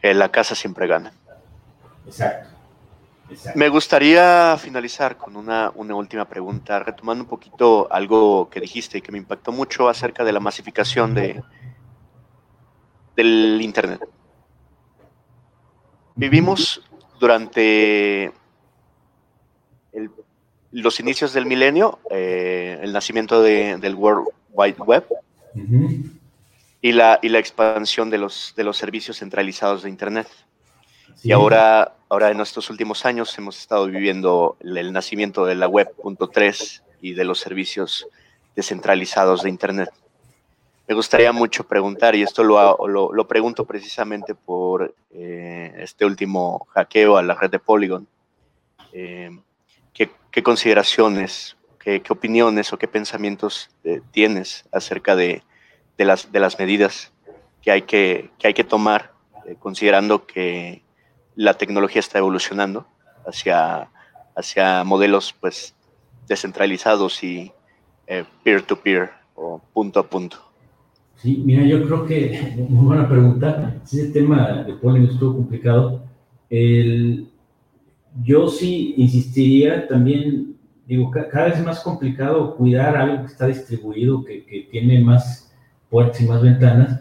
que 0.00 0.12
la 0.12 0.30
casa 0.30 0.54
siempre 0.54 0.86
gana. 0.86 1.12
Exacto. 2.04 2.55
Me 3.54 3.68
gustaría 3.68 4.56
finalizar 4.56 5.16
con 5.16 5.36
una, 5.36 5.72
una, 5.74 5.94
última 5.96 6.28
pregunta, 6.28 6.78
retomando 6.78 7.24
un 7.24 7.28
poquito 7.28 7.88
algo 7.90 8.48
que 8.48 8.60
dijiste 8.60 8.98
y 8.98 9.00
que 9.00 9.10
me 9.10 9.18
impactó 9.18 9.50
mucho 9.50 9.88
acerca 9.88 10.22
de 10.22 10.32
la 10.32 10.38
masificación 10.38 11.12
de, 11.14 11.42
del 13.16 13.60
Internet. 13.60 14.00
Vivimos 16.14 16.82
durante 17.18 18.32
el, 19.92 20.10
los 20.70 21.00
inicios 21.00 21.32
del 21.32 21.46
milenio, 21.46 21.98
eh, 22.10 22.78
el 22.80 22.92
nacimiento 22.92 23.42
de, 23.42 23.76
del 23.78 23.94
World 23.96 24.28
Wide 24.52 24.78
Web 24.78 25.04
uh 25.10 25.58
-huh. 25.58 26.10
y, 26.80 26.92
la, 26.92 27.18
y 27.22 27.28
la 27.28 27.38
expansión 27.38 28.08
de 28.08 28.18
los, 28.18 28.54
de 28.56 28.64
los 28.64 28.76
servicios 28.76 29.18
centralizados 29.18 29.82
de 29.82 29.90
Internet. 29.90 30.28
Sí. 31.16 31.28
Y 31.28 31.32
ahora, 31.32 31.95
ahora 32.08 32.30
en 32.30 32.40
estos 32.40 32.70
últimos 32.70 33.04
años 33.04 33.36
hemos 33.38 33.58
estado 33.58 33.86
viviendo 33.86 34.56
el, 34.60 34.92
nacimiento 34.92 35.44
de 35.44 35.54
la 35.54 35.68
web.3 35.68 36.82
y 37.00 37.14
de 37.14 37.24
los 37.24 37.40
servicios 37.40 38.06
descentralizados 38.54 39.42
de 39.42 39.50
Internet. 39.50 39.90
Me 40.88 40.94
gustaría 40.94 41.32
mucho 41.32 41.66
preguntar, 41.66 42.14
y 42.14 42.22
esto 42.22 42.44
lo, 42.44 42.76
lo, 42.86 43.28
pregunto 43.28 43.64
precisamente 43.64 44.36
por 44.36 44.94
eh, 45.10 45.74
este 45.78 46.04
último 46.04 46.66
hackeo 46.70 47.16
a 47.16 47.22
la 47.22 47.34
red 47.34 47.50
de 47.50 47.58
Polygon. 47.58 48.06
Eh, 48.92 49.36
¿qué, 49.92 50.10
¿qué, 50.30 50.42
consideraciones, 50.44 51.56
qué, 51.80 52.00
opiniones 52.08 52.72
o 52.72 52.78
qué 52.78 52.86
pensamientos 52.86 53.68
eh, 53.82 54.00
tienes 54.12 54.64
acerca 54.70 55.16
de, 55.16 55.42
de, 55.98 56.04
las, 56.04 56.30
de 56.30 56.38
las 56.38 56.56
medidas 56.60 57.12
que 57.62 57.72
hay 57.72 57.82
que, 57.82 58.30
que, 58.38 58.46
hay 58.46 58.54
que 58.54 58.62
tomar, 58.62 59.12
considerando 59.58 60.24
que 60.24 60.82
la 61.36 61.54
tecnología 61.54 62.00
está 62.00 62.18
evolucionando 62.18 62.86
hacia, 63.26 63.88
hacia 64.34 64.82
modelos 64.84 65.34
pues, 65.38 65.74
descentralizados 66.26 67.22
y 67.22 67.52
eh, 68.06 68.24
peer-to-peer 68.42 69.02
-peer, 69.02 69.10
o 69.34 69.60
punto 69.72 70.00
a 70.00 70.08
punto? 70.08 70.38
Sí, 71.16 71.42
mira, 71.44 71.64
yo 71.64 71.84
creo 71.86 72.06
que, 72.06 72.66
muy 72.68 72.86
buena 72.86 73.08
pregunta, 73.08 73.76
ese 73.84 74.08
tema 74.10 74.64
de 74.66 74.74
Polygon 74.74 75.10
estuvo 75.10 75.36
complicado. 75.36 76.02
El, 76.48 77.28
yo 78.22 78.48
sí 78.48 78.94
insistiría 78.96 79.86
también, 79.88 80.56
digo, 80.86 81.10
cada 81.10 81.46
vez 81.46 81.58
es 81.58 81.64
más 81.64 81.80
complicado 81.80 82.56
cuidar 82.56 82.96
algo 82.96 83.22
que 83.22 83.32
está 83.32 83.46
distribuido, 83.46 84.24
que, 84.24 84.44
que 84.44 84.68
tiene 84.70 85.00
más 85.00 85.52
puertas 85.90 86.20
y 86.20 86.26
más 86.26 86.42
ventanas, 86.42 87.00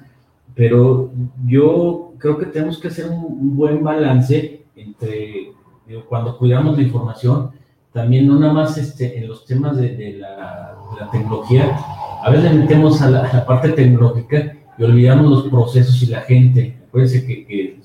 pero 0.55 1.11
yo 1.45 2.04
creo 2.25 2.39
que 2.39 2.45
tenemos 2.47 2.79
que 2.79 2.87
hacer 2.87 3.07
un, 3.07 3.23
un 3.23 3.55
buen 3.55 3.83
balance 3.83 4.65
entre, 4.75 5.51
digo, 5.85 6.05
cuando 6.09 6.39
cuidamos 6.39 6.75
la 6.75 6.81
información, 6.81 7.51
también 7.93 8.25
no 8.25 8.39
nada 8.39 8.51
más 8.51 8.79
este, 8.79 9.19
en 9.19 9.27
los 9.27 9.45
temas 9.45 9.77
de, 9.77 9.95
de, 9.95 10.13
la, 10.13 10.75
de 10.91 11.05
la 11.05 11.11
tecnología, 11.11 11.77
a 12.23 12.31
veces 12.31 12.51
metemos 12.55 12.99
a 13.03 13.11
la, 13.11 13.25
a 13.25 13.33
la, 13.33 13.45
parte 13.45 13.69
tecnológica 13.69 14.57
y 14.75 14.83
olvidamos 14.83 15.29
los 15.29 15.47
procesos 15.49 16.01
y 16.01 16.07
la 16.07 16.21
gente. 16.21 16.75
Acuérdense 16.87 17.27
que, 17.27 17.45
que 17.45 17.63
eh, 17.63 17.79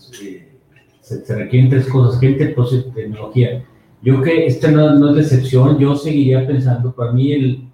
se, 1.03 1.22
se, 1.22 1.34
requieren 1.34 1.68
tres 1.68 1.86
cosas, 1.86 2.18
gente, 2.18 2.47
proceso, 2.47 2.88
tecnología. 2.95 3.62
Yo 4.01 4.22
que 4.22 4.47
esta 4.47 4.70
no, 4.70 4.95
no, 4.95 5.14
es 5.18 5.26
excepción, 5.26 5.78
yo 5.78 5.95
seguiría 5.97 6.47
pensando, 6.47 6.95
para 6.95 7.12
mí 7.12 7.32
el, 7.32 7.68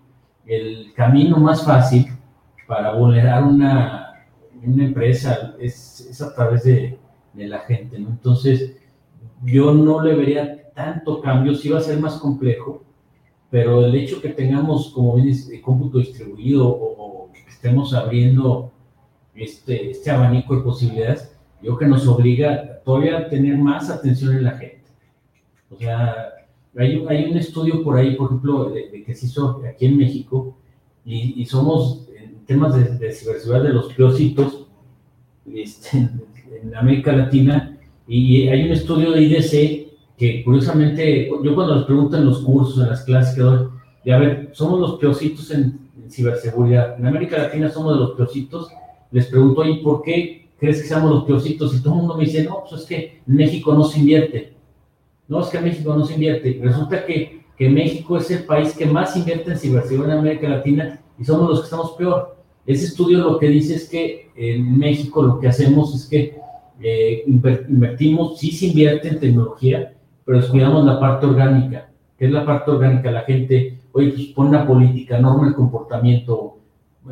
el 0.46 0.92
camino 0.96 1.36
más 1.36 1.64
fácil 1.64 2.06
para 2.66 2.94
vulnerar 2.94 3.44
una, 3.44 4.05
una 4.70 4.84
empresa 4.84 5.54
es, 5.58 6.06
es, 6.10 6.20
a 6.22 6.34
través 6.34 6.64
de, 6.64 6.98
de 7.34 7.46
la 7.46 7.60
gente, 7.60 7.98
¿no? 7.98 8.08
Entonces, 8.08 8.76
yo 9.44 9.72
no 9.74 10.02
le 10.02 10.14
vería 10.14 10.72
tanto 10.74 11.20
cambio, 11.20 11.54
sí 11.54 11.68
va 11.68 11.78
a 11.78 11.82
ser 11.82 11.98
más 12.00 12.14
complejo, 12.16 12.82
pero 13.50 13.84
el 13.84 13.94
hecho 13.94 14.20
que 14.20 14.30
tengamos, 14.30 14.90
como 14.90 15.18
este 15.18 15.60
cómputo 15.60 15.98
distribuido 15.98 16.68
o, 16.68 17.26
o, 17.26 17.32
que 17.32 17.40
estemos 17.48 17.94
abriendo 17.94 18.72
este, 19.34 19.90
este 19.90 20.10
abanico 20.10 20.56
de 20.56 20.62
posibilidades, 20.62 21.36
yo 21.62 21.76
creo 21.76 21.78
que 21.78 21.86
nos 21.86 22.06
obliga 22.06 22.80
todavía 22.84 23.18
a 23.18 23.28
tener 23.28 23.56
más 23.58 23.90
atención 23.90 24.36
en 24.36 24.44
la 24.44 24.58
gente. 24.58 24.84
O 25.70 25.76
sea, 25.76 26.34
hay, 26.76 27.04
hay 27.08 27.24
un 27.30 27.36
estudio 27.36 27.82
por 27.82 27.96
ahí, 27.96 28.14
por 28.14 28.26
ejemplo, 28.26 28.70
de, 28.70 28.90
de 28.90 29.04
que 29.04 29.14
se 29.14 29.26
hizo 29.26 29.62
aquí 29.68 29.86
en 29.86 29.96
México, 29.96 30.56
y, 31.04 31.40
y 31.40 31.46
somos 31.46 32.08
en 32.15 32.15
temas 32.46 32.98
de, 32.98 33.12
ciberseguridad 33.12 33.64
de 33.64 33.72
los 33.72 33.92
peorcitos 33.92 34.66
este, 35.52 35.98
en 35.98 36.74
América 36.74 37.12
Latina, 37.12 37.78
y 38.08 38.48
hay 38.48 38.64
un 38.64 38.72
estudio 38.72 39.12
de 39.12 39.22
IDC 39.22 39.86
que 40.16 40.44
curiosamente, 40.44 41.28
yo 41.28 41.54
cuando 41.54 41.76
les 41.76 41.84
pregunto 41.84 42.16
en 42.16 42.24
los 42.24 42.40
cursos, 42.40 42.82
en 42.82 42.90
las 42.90 43.02
clases 43.04 43.34
que 43.34 43.42
doy, 43.42 43.68
de 44.04 44.12
a 44.12 44.18
ver, 44.18 44.50
somos 44.52 44.80
los 44.80 44.98
peorcitos 44.98 45.50
en, 45.50 45.86
ciberseguridad. 46.08 46.96
En 47.00 47.06
América 47.06 47.36
Latina 47.36 47.68
somos 47.68 47.94
de 47.94 48.00
los 48.00 48.12
peorcitos. 48.12 48.68
Les 49.10 49.26
pregunto, 49.26 49.64
¿y 49.64 49.78
por 49.78 50.02
qué 50.02 50.48
crees 50.56 50.80
que 50.80 50.86
seamos 50.86 51.10
los 51.10 51.24
peorcitos? 51.24 51.74
Y 51.74 51.82
todo 51.82 51.94
el 51.94 51.98
mundo 51.98 52.16
me 52.16 52.24
dice, 52.24 52.44
no, 52.44 52.62
pues 52.68 52.82
es 52.82 52.86
que 52.86 53.22
México 53.26 53.74
no 53.74 53.82
se 53.82 53.98
invierte. 53.98 54.54
No, 55.26 55.40
es 55.40 55.48
que 55.48 55.60
México 55.60 55.96
no 55.96 56.06
se 56.06 56.14
invierte. 56.14 56.60
Resulta 56.62 57.04
que 57.04 57.36
que 57.56 57.68
México 57.68 58.18
es 58.18 58.30
el 58.30 58.44
país 58.44 58.74
que 58.76 58.86
más 58.86 59.16
invierte 59.16 59.50
en 59.50 59.58
ciberseguridad 59.58 60.14
en 60.14 60.20
América 60.20 60.48
Latina 60.48 61.00
y 61.18 61.24
somos 61.24 61.48
los 61.48 61.60
que 61.60 61.64
estamos 61.64 61.92
peor. 61.92 62.35
Ese 62.66 62.86
estudio 62.86 63.18
lo 63.18 63.38
que 63.38 63.48
dice 63.48 63.76
es 63.76 63.88
que 63.88 64.30
en 64.34 64.76
México 64.78 65.22
lo 65.22 65.38
que 65.38 65.48
hacemos 65.48 65.94
es 65.94 66.06
que 66.06 66.38
eh, 66.80 67.24
invertimos, 67.26 68.38
sí 68.38 68.50
se 68.50 68.66
invierte 68.66 69.08
en 69.08 69.20
tecnología, 69.20 69.94
pero 70.24 70.40
descuidamos 70.40 70.84
la 70.84 71.00
parte 71.00 71.26
orgánica. 71.26 71.88
¿Qué 72.18 72.26
es 72.26 72.32
la 72.32 72.44
parte 72.44 72.70
orgánica? 72.70 73.10
La 73.10 73.22
gente, 73.22 73.78
oye, 73.92 74.10
pues 74.10 74.26
pon 74.28 74.48
una 74.48 74.66
política, 74.66 75.18
norma 75.18 75.48
el 75.48 75.54
comportamiento, 75.54 76.56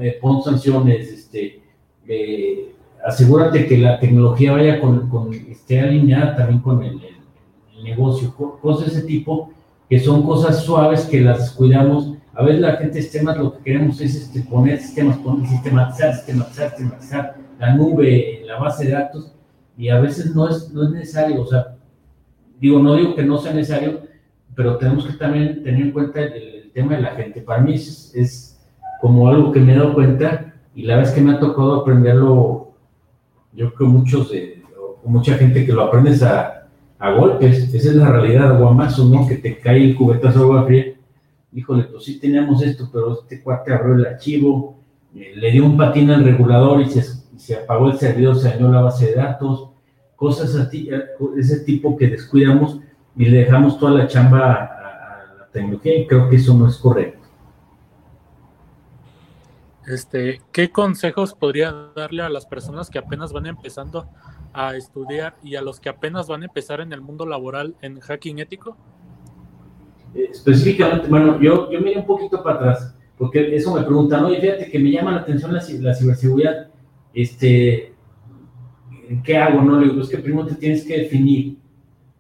eh, 0.01 0.19
pon 0.21 0.43
sanciones, 0.43 1.13
este, 1.13 1.61
eh, 2.07 2.75
asegúrate 3.07 3.67
que 3.67 3.79
la 3.79 3.99
tecnología 3.99 4.53
vaya 4.53 4.81
con, 4.81 5.33
esté 5.49 5.81
alineada 5.81 6.37
también 6.37 6.61
con 6.61 6.83
el, 6.83 7.01
el, 7.01 7.85
negocio, 7.85 8.35
cosas 8.63 8.93
de 8.93 8.99
ese 8.99 9.07
tipo, 9.07 9.51
que 9.91 10.01
son 10.01 10.23
cosas 10.23 10.65
suaves 10.65 11.05
que 11.05 11.21
las 11.21 11.51
cuidamos. 11.53 12.14
A 12.37 12.43
veces 12.43 12.61
la 12.61 12.77
gente 12.77 13.01
sistemas 13.01 13.37
lo 13.37 13.57
que 13.57 13.63
queremos 13.63 14.01
es 14.01 14.17
este, 14.17 14.41
poner 14.41 14.81
sistemas, 14.81 15.19
poner, 15.19 15.47
sistematizar, 15.47 16.15
sistematizar, 16.15 16.71
sistematizar 16.71 17.37
la 17.59 17.75
nube, 17.75 18.43
la 18.45 18.59
base 18.59 18.87
de 18.87 18.93
datos, 18.93 19.33
y 19.77 19.89
a 19.89 20.01
veces 20.01 20.35
no 20.35 20.49
es, 20.49 20.71
no 20.73 20.85
es 20.85 20.91
necesario, 20.91 21.43
o 21.43 21.47
sea, 21.47 21.77
digo, 22.61 22.81
no 22.81 22.97
digo 22.97 23.15
que 23.15 23.23
no 23.23 23.39
sea 23.39 23.53
necesario, 23.53 24.03
pero 24.55 24.77
tenemos 24.79 25.07
que 25.07 25.15
también 25.15 25.63
tener 25.63 25.81
en 25.81 25.93
cuenta 25.93 26.21
el, 26.21 26.53
tema 26.75 26.97
de 26.97 27.03
la 27.03 27.11
gente. 27.11 27.41
Para 27.41 27.63
mí 27.63 27.75
es, 27.75 28.13
es, 28.17 28.61
como 29.01 29.29
algo 29.29 29.53
que 29.53 29.61
me 29.61 29.75
he 29.75 29.77
dado 29.77 29.95
cuenta 29.95 30.55
y 30.75 30.83
la 30.83 30.97
vez 30.97 31.13
que 31.13 31.21
me 31.21 31.33
ha 31.33 31.39
tocado 31.39 31.83
aprenderlo, 31.83 32.73
yo 33.53 33.73
creo 33.75 33.89
muchos 33.89 34.33
de, 34.33 34.61
mucha 35.05 35.35
gente 35.35 35.65
que 35.65 35.73
lo 35.73 35.83
aprendes 35.83 36.21
a, 36.25 36.67
a 36.99 37.11
golpes, 37.13 37.73
esa 37.73 37.91
es 37.91 37.95
la 37.95 38.11
realidad, 38.11 38.59
guamazo, 38.59 39.05
¿no? 39.05 39.29
Que 39.29 39.37
te 39.37 39.59
cae 39.59 39.85
el 39.85 39.95
cubetazo 39.95 40.39
de 40.41 40.45
agua 40.45 40.65
fría. 40.65 40.94
Híjole, 41.55 41.85
pues 41.85 42.05
sí 42.05 42.19
teníamos 42.19 42.63
esto, 42.63 42.89
pero 42.93 43.21
este 43.21 43.41
cuate 43.41 43.73
abrió 43.73 43.95
el 43.95 44.07
archivo, 44.07 44.81
eh, 45.15 45.35
le 45.37 45.53
dio 45.53 45.65
un 45.65 45.77
patín 45.77 46.11
al 46.11 46.25
regulador 46.25 46.81
y 46.81 46.91
se, 46.91 47.03
se 47.39 47.57
apagó 47.57 47.91
el 47.91 47.99
servidor, 47.99 48.37
se 48.37 48.49
dañó 48.49 48.73
la 48.73 48.81
base 48.81 49.07
de 49.07 49.15
datos, 49.15 49.71
cosas 50.17 50.55
así, 50.57 50.89
eh, 50.91 51.05
ese 51.39 51.61
tipo 51.61 51.97
que 51.97 52.09
descuidamos 52.09 52.81
y 53.17 53.27
le 53.27 53.39
dejamos 53.39 53.79
toda 53.79 53.93
la 53.93 54.09
chamba 54.09 54.53
a, 54.53 55.37
la 55.39 55.49
tecnología 55.53 55.97
y 55.97 56.07
creo 56.09 56.29
que 56.29 56.37
eso 56.37 56.55
no 56.55 56.69
es 56.69 56.77
correcto. 56.77 57.21
Este, 59.87 60.41
¿qué 60.51 60.71
consejos 60.71 61.35
podría 61.35 61.73
darle 61.95 62.23
a 62.23 62.31
las 62.31 62.47
personas 62.47 62.91
que 62.91 62.99
apenas 62.99 63.33
van 63.33 63.47
empezando 63.47 64.09
a 64.53 64.75
estudiar 64.77 65.37
y 65.43 65.57
a 65.57 65.63
los 65.63 65.79
que 65.79 65.91
apenas 65.91 66.27
van 66.27 66.43
a 66.43 66.47
empezar 66.47 66.81
en 66.81 66.93
el 66.93 67.01
mundo 67.01 67.27
laboral 67.27 67.77
en 67.83 68.01
hacking 68.01 68.39
ético? 68.39 68.77
Eh, 70.15 70.29
específicamente, 70.31 71.09
bueno, 71.09 71.41
yo, 71.41 71.71
yo 71.71 71.81
miré 71.81 71.99
un 71.99 72.07
poquito 72.07 72.43
para 72.43 72.57
atrás, 72.57 72.95
porque 73.19 73.55
eso 73.55 73.75
me 73.75 73.83
preguntan, 73.83 74.25
oye, 74.25 74.41
fíjate 74.41 74.71
que 74.71 74.79
me 74.79 74.91
llama 74.91 75.13
la 75.13 75.21
atención 75.21 75.53
la, 75.53 75.63
la 75.81 75.95
ciberseguridad, 75.95 76.69
este, 77.13 77.93
¿qué 79.23 79.37
hago? 79.37 79.63
No, 79.63 79.79
le 79.81 79.89
digo, 79.89 80.03
es 80.03 80.09
que 80.09 80.19
primero 80.19 80.47
te 80.47 80.55
tienes 80.57 80.85
que 80.85 80.99
definir. 80.99 81.57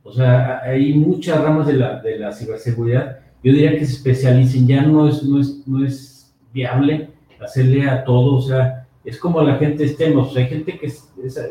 O 0.02 0.12
sea, 0.12 0.60
hay 0.62 0.94
muchas 0.94 1.40
ramas 1.40 1.66
de 1.66 1.74
la, 1.74 2.00
de 2.00 2.18
la 2.18 2.32
ciberseguridad. 2.32 3.18
Yo 3.42 3.52
diría 3.52 3.72
que 3.72 3.84
se 3.84 3.94
especialicen, 3.94 4.66
ya 4.66 4.82
no 4.82 5.08
es, 5.08 5.22
no 5.22 5.40
es, 5.40 5.66
no 5.66 5.84
es 5.84 6.34
viable 6.52 7.10
hacerle 7.40 7.88
a 7.88 8.04
todo, 8.04 8.36
o 8.36 8.40
sea, 8.40 8.86
es 9.04 9.18
como 9.18 9.42
la 9.42 9.56
gente 9.56 9.84
estemos, 9.84 10.34
hay 10.36 10.46
gente 10.46 10.78
que 10.78 10.88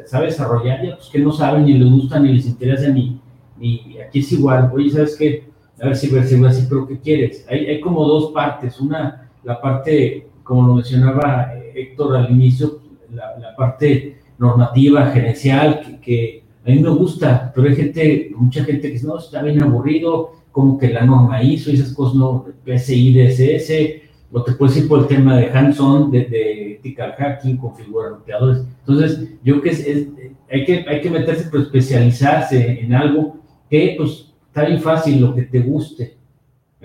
sabe 0.05 0.25
desarrollar 0.25 0.83
y 0.83 0.89
otros 0.89 1.09
que 1.09 1.19
no 1.19 1.31
saben 1.31 1.65
ni 1.65 1.77
les 1.77 1.89
gusta 1.89 2.19
ni 2.19 2.33
les 2.33 2.47
interesa 2.47 2.89
ni, 2.89 3.19
ni 3.57 3.97
aquí 3.99 4.19
es 4.19 4.31
igual, 4.31 4.71
oye, 4.73 4.89
¿sabes 4.89 5.15
qué? 5.17 5.52
A 5.83 5.87
ver, 5.87 5.97
ciberseguridad, 5.97 6.53
sí, 6.53 6.65
pero 6.69 6.87
¿qué 6.87 6.97
quieres? 6.97 7.45
Hay, 7.49 7.65
hay 7.65 7.81
como 7.81 8.05
dos 8.05 8.31
partes, 8.31 8.79
una, 8.79 9.29
la 9.43 9.59
parte, 9.59 10.27
como 10.41 10.65
lo 10.65 10.75
mencionaba 10.75 11.51
Héctor 11.75 12.15
al 12.15 12.31
inicio, 12.31 12.79
la, 13.13 13.37
la 13.37 13.53
parte 13.53 14.17
normativa, 14.37 15.07
gerencial, 15.07 15.81
que, 15.81 15.99
que, 15.99 16.43
a 16.65 16.69
mí 16.69 16.79
me 16.79 16.89
gusta, 16.89 17.51
pero 17.53 17.67
hay 17.67 17.75
gente, 17.75 18.31
mucha 18.33 18.63
gente 18.63 18.87
que 18.87 18.93
dice, 18.93 19.05
no, 19.05 19.17
está 19.17 19.41
bien 19.41 19.61
aburrido, 19.61 20.31
como 20.53 20.77
que 20.77 20.87
la 20.87 21.05
norma 21.05 21.43
hizo 21.43 21.69
y 21.69 21.73
esas 21.73 21.91
cosas, 21.91 22.15
no, 22.15 22.45
PSI, 22.65 23.13
DSS, 23.13 24.03
o 24.31 24.41
te 24.41 24.53
puedes 24.53 24.77
ir 24.77 24.87
por 24.87 25.01
el 25.01 25.07
tema 25.07 25.35
de 25.35 25.49
hands-on, 25.49 26.11
de, 26.11 26.23
de 26.23 26.75
ethical 26.75 27.13
hacking, 27.17 27.57
configurar 27.57 28.11
roteadores. 28.11 28.63
Entonces, 28.87 29.33
yo 29.43 29.59
creo 29.59 29.61
que 29.61 29.69
es, 29.69 30.07
hay, 30.49 30.63
que 30.63 30.85
hay 30.87 31.01
que 31.01 31.09
meterse, 31.09 31.49
pero 31.51 31.63
especializarse 31.63 32.79
en 32.79 32.93
algo 32.93 33.35
que, 33.69 33.95
pues, 33.97 34.32
está 34.53 34.65
bien 34.65 34.81
fácil, 34.81 35.19
lo 35.19 35.33
que 35.33 35.41
te 35.41 35.61
guste. 35.61 36.15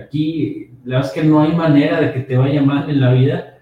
Aquí, 0.03 0.71
la 0.85 0.97
verdad 0.97 1.13
es 1.15 1.23
que 1.23 1.29
no 1.29 1.43
hay 1.43 1.55
manera 1.55 2.01
de 2.01 2.15
que 2.15 2.21
te 2.21 2.39
vaya 2.39 2.63
mal 2.63 2.89
en 2.89 2.99
la 2.99 3.13
vida 3.13 3.59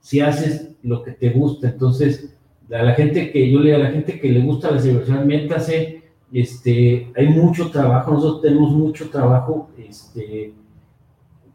si 0.00 0.20
haces 0.20 0.76
lo 0.84 1.02
que 1.02 1.10
te 1.10 1.30
gusta. 1.30 1.70
Entonces, 1.70 2.38
a 2.70 2.82
la 2.84 2.94
gente 2.94 3.32
que 3.32 3.50
yo 3.50 3.58
le 3.58 3.74
a 3.74 3.78
la 3.78 3.90
gente 3.90 4.20
que 4.20 4.30
le 4.30 4.42
gusta 4.42 4.70
la 4.70 4.80
ciberseguridad, 4.80 5.24
métase, 5.24 6.04
este, 6.32 7.10
hay 7.16 7.28
mucho 7.30 7.68
trabajo, 7.72 8.12
nosotros 8.12 8.42
tenemos 8.42 8.70
mucho 8.70 9.10
trabajo, 9.10 9.70
este, 9.76 10.52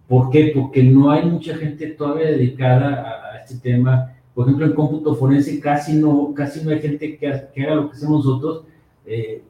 ¿por 0.06 0.30
qué? 0.30 0.52
Porque 0.54 0.84
no 0.84 1.10
hay 1.10 1.24
mucha 1.24 1.56
gente 1.56 1.88
todavía 1.88 2.32
dedicada 2.32 3.32
a, 3.32 3.38
este 3.38 3.60
tema. 3.60 4.14
Por 4.34 4.46
ejemplo, 4.46 4.66
en 4.66 4.74
cómputo 4.74 5.16
forense 5.16 5.58
casi 5.62 5.94
no, 5.94 6.34
casi 6.34 6.66
no 6.66 6.72
hay 6.72 6.82
gente 6.82 7.18
que, 7.18 7.28
haga 7.28 7.76
lo 7.76 7.90
que 7.90 7.96
hacemos 7.96 8.26
nosotros. 8.26 8.66
Eh, 9.06 9.42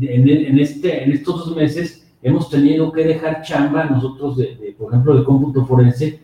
en, 0.00 0.58
este, 0.58 1.04
en 1.04 1.12
estos 1.12 1.46
dos 1.46 1.56
meses 1.56 2.06
hemos 2.22 2.48
tenido 2.48 2.90
que 2.90 3.04
dejar 3.04 3.42
chamba 3.42 3.84
nosotros, 3.84 4.36
de, 4.36 4.74
por 4.78 4.92
ejemplo, 4.92 5.16
de 5.16 5.24
cómputo 5.24 5.66
forense, 5.66 6.20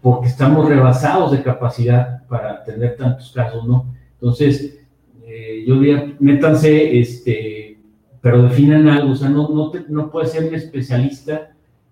porque 0.00 0.28
estamos 0.28 0.68
rebasados 0.68 1.32
de 1.32 1.42
capacidad 1.42 2.26
para 2.28 2.52
atender 2.52 2.96
tantos 2.96 3.32
casos, 3.32 3.66
¿no? 3.66 3.86
Entonces, 4.14 4.78
eh, 5.24 5.64
yo 5.66 5.78
diría, 5.80 6.14
métanse, 6.20 6.98
este, 6.98 7.78
pero 8.20 8.42
definan 8.42 8.88
algo, 8.88 9.12
o 9.12 9.16
sea, 9.16 9.28
no, 9.28 9.48
no, 9.48 9.72
no 9.88 10.10
puedes 10.10 10.30
ser 10.30 10.48
un 10.48 10.54
especialista 10.54 11.50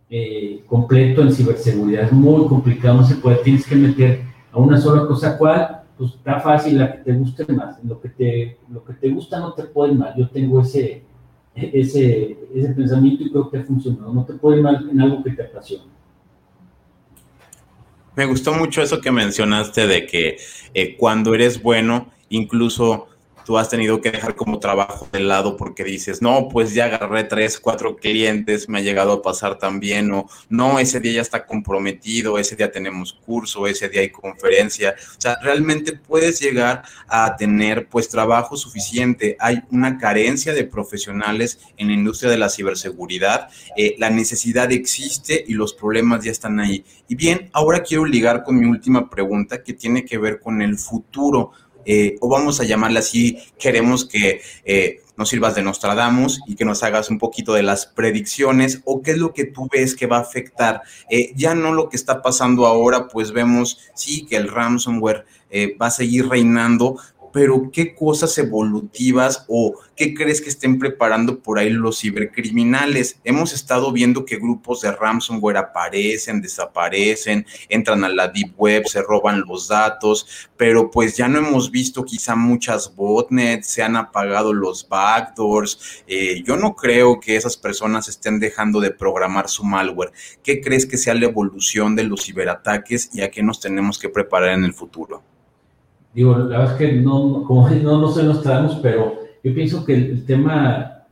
eh, 0.08 0.62
completo 0.66 1.22
en 1.22 1.32
ciberseguridad, 1.32 2.04
es 2.04 2.12
muy 2.12 2.46
complicado, 2.46 2.98
no 2.98 3.04
se 3.04 3.16
puede, 3.16 3.36
tienes 3.38 3.66
que 3.66 3.76
meter 3.76 4.20
a 4.52 4.58
una 4.58 4.78
sola 4.78 5.06
cosa, 5.06 5.38
¿cuál? 5.38 5.79
Pues 6.00 6.14
está 6.14 6.40
fácil, 6.40 6.78
la 6.78 6.92
que 6.92 6.98
te 7.00 7.12
guste 7.12 7.44
más, 7.52 7.76
lo 7.84 8.00
que 8.00 8.08
te, 8.08 8.56
lo 8.70 8.82
que 8.82 8.94
te 8.94 9.10
gusta 9.10 9.38
no 9.38 9.52
te 9.52 9.64
puede 9.64 9.92
mal, 9.92 10.14
yo 10.16 10.30
tengo 10.30 10.62
ese, 10.62 11.02
ese, 11.54 12.38
ese 12.54 12.68
pensamiento 12.70 13.22
y 13.22 13.30
creo 13.30 13.50
que 13.50 13.58
ha 13.58 13.64
funcionado, 13.64 14.10
no 14.10 14.24
te 14.24 14.32
puede 14.32 14.62
mal 14.62 14.88
en 14.90 14.98
algo 14.98 15.22
que 15.22 15.32
te 15.32 15.42
apasiona. 15.42 15.84
Me 18.16 18.24
gustó 18.24 18.54
mucho 18.54 18.80
eso 18.80 18.98
que 19.02 19.12
mencionaste 19.12 19.86
de 19.86 20.06
que 20.06 20.38
eh, 20.72 20.96
cuando 20.96 21.34
eres 21.34 21.62
bueno, 21.62 22.10
incluso 22.30 23.08
tú 23.50 23.58
has 23.58 23.68
tenido 23.68 24.00
que 24.00 24.12
dejar 24.12 24.36
como 24.36 24.60
trabajo 24.60 25.08
de 25.10 25.18
lado 25.18 25.56
porque 25.56 25.82
dices, 25.82 26.22
no, 26.22 26.46
pues 26.48 26.72
ya 26.72 26.84
agarré 26.84 27.24
tres, 27.24 27.58
cuatro 27.58 27.96
clientes, 27.96 28.68
me 28.68 28.78
ha 28.78 28.80
llegado 28.80 29.12
a 29.14 29.22
pasar 29.22 29.58
también, 29.58 30.12
o 30.12 30.28
no, 30.48 30.78
ese 30.78 31.00
día 31.00 31.14
ya 31.14 31.22
está 31.22 31.44
comprometido, 31.44 32.38
ese 32.38 32.54
día 32.54 32.70
tenemos 32.70 33.12
curso, 33.12 33.66
ese 33.66 33.88
día 33.88 34.02
hay 34.02 34.10
conferencia. 34.10 34.94
O 35.18 35.20
sea, 35.20 35.36
realmente 35.42 35.94
puedes 35.94 36.38
llegar 36.38 36.84
a 37.08 37.34
tener 37.34 37.88
pues 37.88 38.08
trabajo 38.08 38.56
suficiente. 38.56 39.36
Hay 39.40 39.64
una 39.72 39.98
carencia 39.98 40.54
de 40.54 40.62
profesionales 40.62 41.58
en 41.76 41.88
la 41.88 41.94
industria 41.94 42.30
de 42.30 42.38
la 42.38 42.50
ciberseguridad, 42.50 43.48
eh, 43.76 43.96
la 43.98 44.10
necesidad 44.10 44.70
existe 44.70 45.44
y 45.44 45.54
los 45.54 45.74
problemas 45.74 46.22
ya 46.22 46.30
están 46.30 46.60
ahí. 46.60 46.84
Y 47.08 47.16
bien, 47.16 47.50
ahora 47.52 47.82
quiero 47.82 48.04
ligar 48.04 48.44
con 48.44 48.60
mi 48.60 48.66
última 48.66 49.10
pregunta 49.10 49.64
que 49.64 49.72
tiene 49.72 50.04
que 50.04 50.18
ver 50.18 50.38
con 50.38 50.62
el 50.62 50.78
futuro 50.78 51.50
eh, 51.84 52.16
o 52.20 52.28
vamos 52.28 52.60
a 52.60 52.64
llamarle 52.64 52.98
así, 52.98 53.38
queremos 53.58 54.04
que 54.04 54.40
eh, 54.64 55.02
nos 55.16 55.28
sirvas 55.28 55.54
de 55.54 55.62
Nostradamus 55.62 56.40
y 56.46 56.56
que 56.56 56.64
nos 56.64 56.82
hagas 56.82 57.10
un 57.10 57.18
poquito 57.18 57.52
de 57.52 57.62
las 57.62 57.86
predicciones 57.86 58.80
o 58.84 59.02
qué 59.02 59.12
es 59.12 59.18
lo 59.18 59.32
que 59.32 59.44
tú 59.44 59.68
ves 59.70 59.94
que 59.94 60.06
va 60.06 60.18
a 60.18 60.20
afectar. 60.20 60.82
Eh, 61.10 61.32
ya 61.36 61.54
no 61.54 61.72
lo 61.72 61.88
que 61.88 61.96
está 61.96 62.22
pasando 62.22 62.66
ahora, 62.66 63.08
pues 63.08 63.32
vemos, 63.32 63.78
sí, 63.94 64.26
que 64.26 64.36
el 64.36 64.48
ransomware 64.48 65.24
va 65.80 65.86
a 65.86 65.90
seguir 65.90 66.28
reinando, 66.28 66.96
pero 67.32 67.70
¿qué 67.72 67.94
cosas 67.94 68.36
evolutivas 68.38 69.44
o 69.48 69.78
qué 69.96 70.14
crees 70.14 70.40
que 70.40 70.48
estén 70.48 70.78
preparando 70.78 71.40
por 71.40 71.58
ahí 71.58 71.70
los 71.70 72.00
cibercriminales? 72.00 73.20
Hemos 73.24 73.52
estado 73.52 73.92
viendo 73.92 74.24
que 74.24 74.36
grupos 74.36 74.80
de 74.80 74.92
ransomware 74.92 75.58
aparecen, 75.58 76.40
desaparecen, 76.40 77.46
entran 77.68 78.04
a 78.04 78.08
la 78.08 78.28
deep 78.28 78.54
web, 78.56 78.86
se 78.86 79.02
roban 79.02 79.44
los 79.46 79.68
datos, 79.68 80.48
pero 80.56 80.90
pues 80.90 81.16
ya 81.16 81.28
no 81.28 81.38
hemos 81.38 81.70
visto 81.70 82.04
quizá 82.04 82.34
muchas 82.34 82.94
botnets, 82.94 83.68
se 83.68 83.82
han 83.82 83.96
apagado 83.96 84.52
los 84.52 84.88
backdoors. 84.88 86.02
Eh, 86.06 86.42
yo 86.44 86.56
no 86.56 86.74
creo 86.74 87.20
que 87.20 87.36
esas 87.36 87.56
personas 87.56 88.08
estén 88.08 88.40
dejando 88.40 88.80
de 88.80 88.90
programar 88.90 89.48
su 89.48 89.64
malware. 89.64 90.12
¿Qué 90.42 90.60
crees 90.60 90.86
que 90.86 90.96
sea 90.96 91.14
la 91.14 91.26
evolución 91.26 91.96
de 91.96 92.04
los 92.04 92.24
ciberataques 92.24 93.10
y 93.12 93.22
a 93.22 93.30
qué 93.30 93.42
nos 93.42 93.60
tenemos 93.60 93.98
que 93.98 94.08
preparar 94.08 94.50
en 94.50 94.64
el 94.64 94.74
futuro? 94.74 95.22
Digo, 96.14 96.36
la 96.36 96.58
verdad 96.58 96.72
es 96.72 96.78
que 96.78 96.92
no, 97.00 97.44
como 97.44 97.68
no, 97.82 98.00
no 98.00 98.08
se 98.10 98.24
nos 98.24 98.42
traemos, 98.42 98.76
pero 98.82 99.20
yo 99.42 99.54
pienso 99.54 99.84
que 99.84 99.94
el, 99.94 100.24
tema 100.24 101.04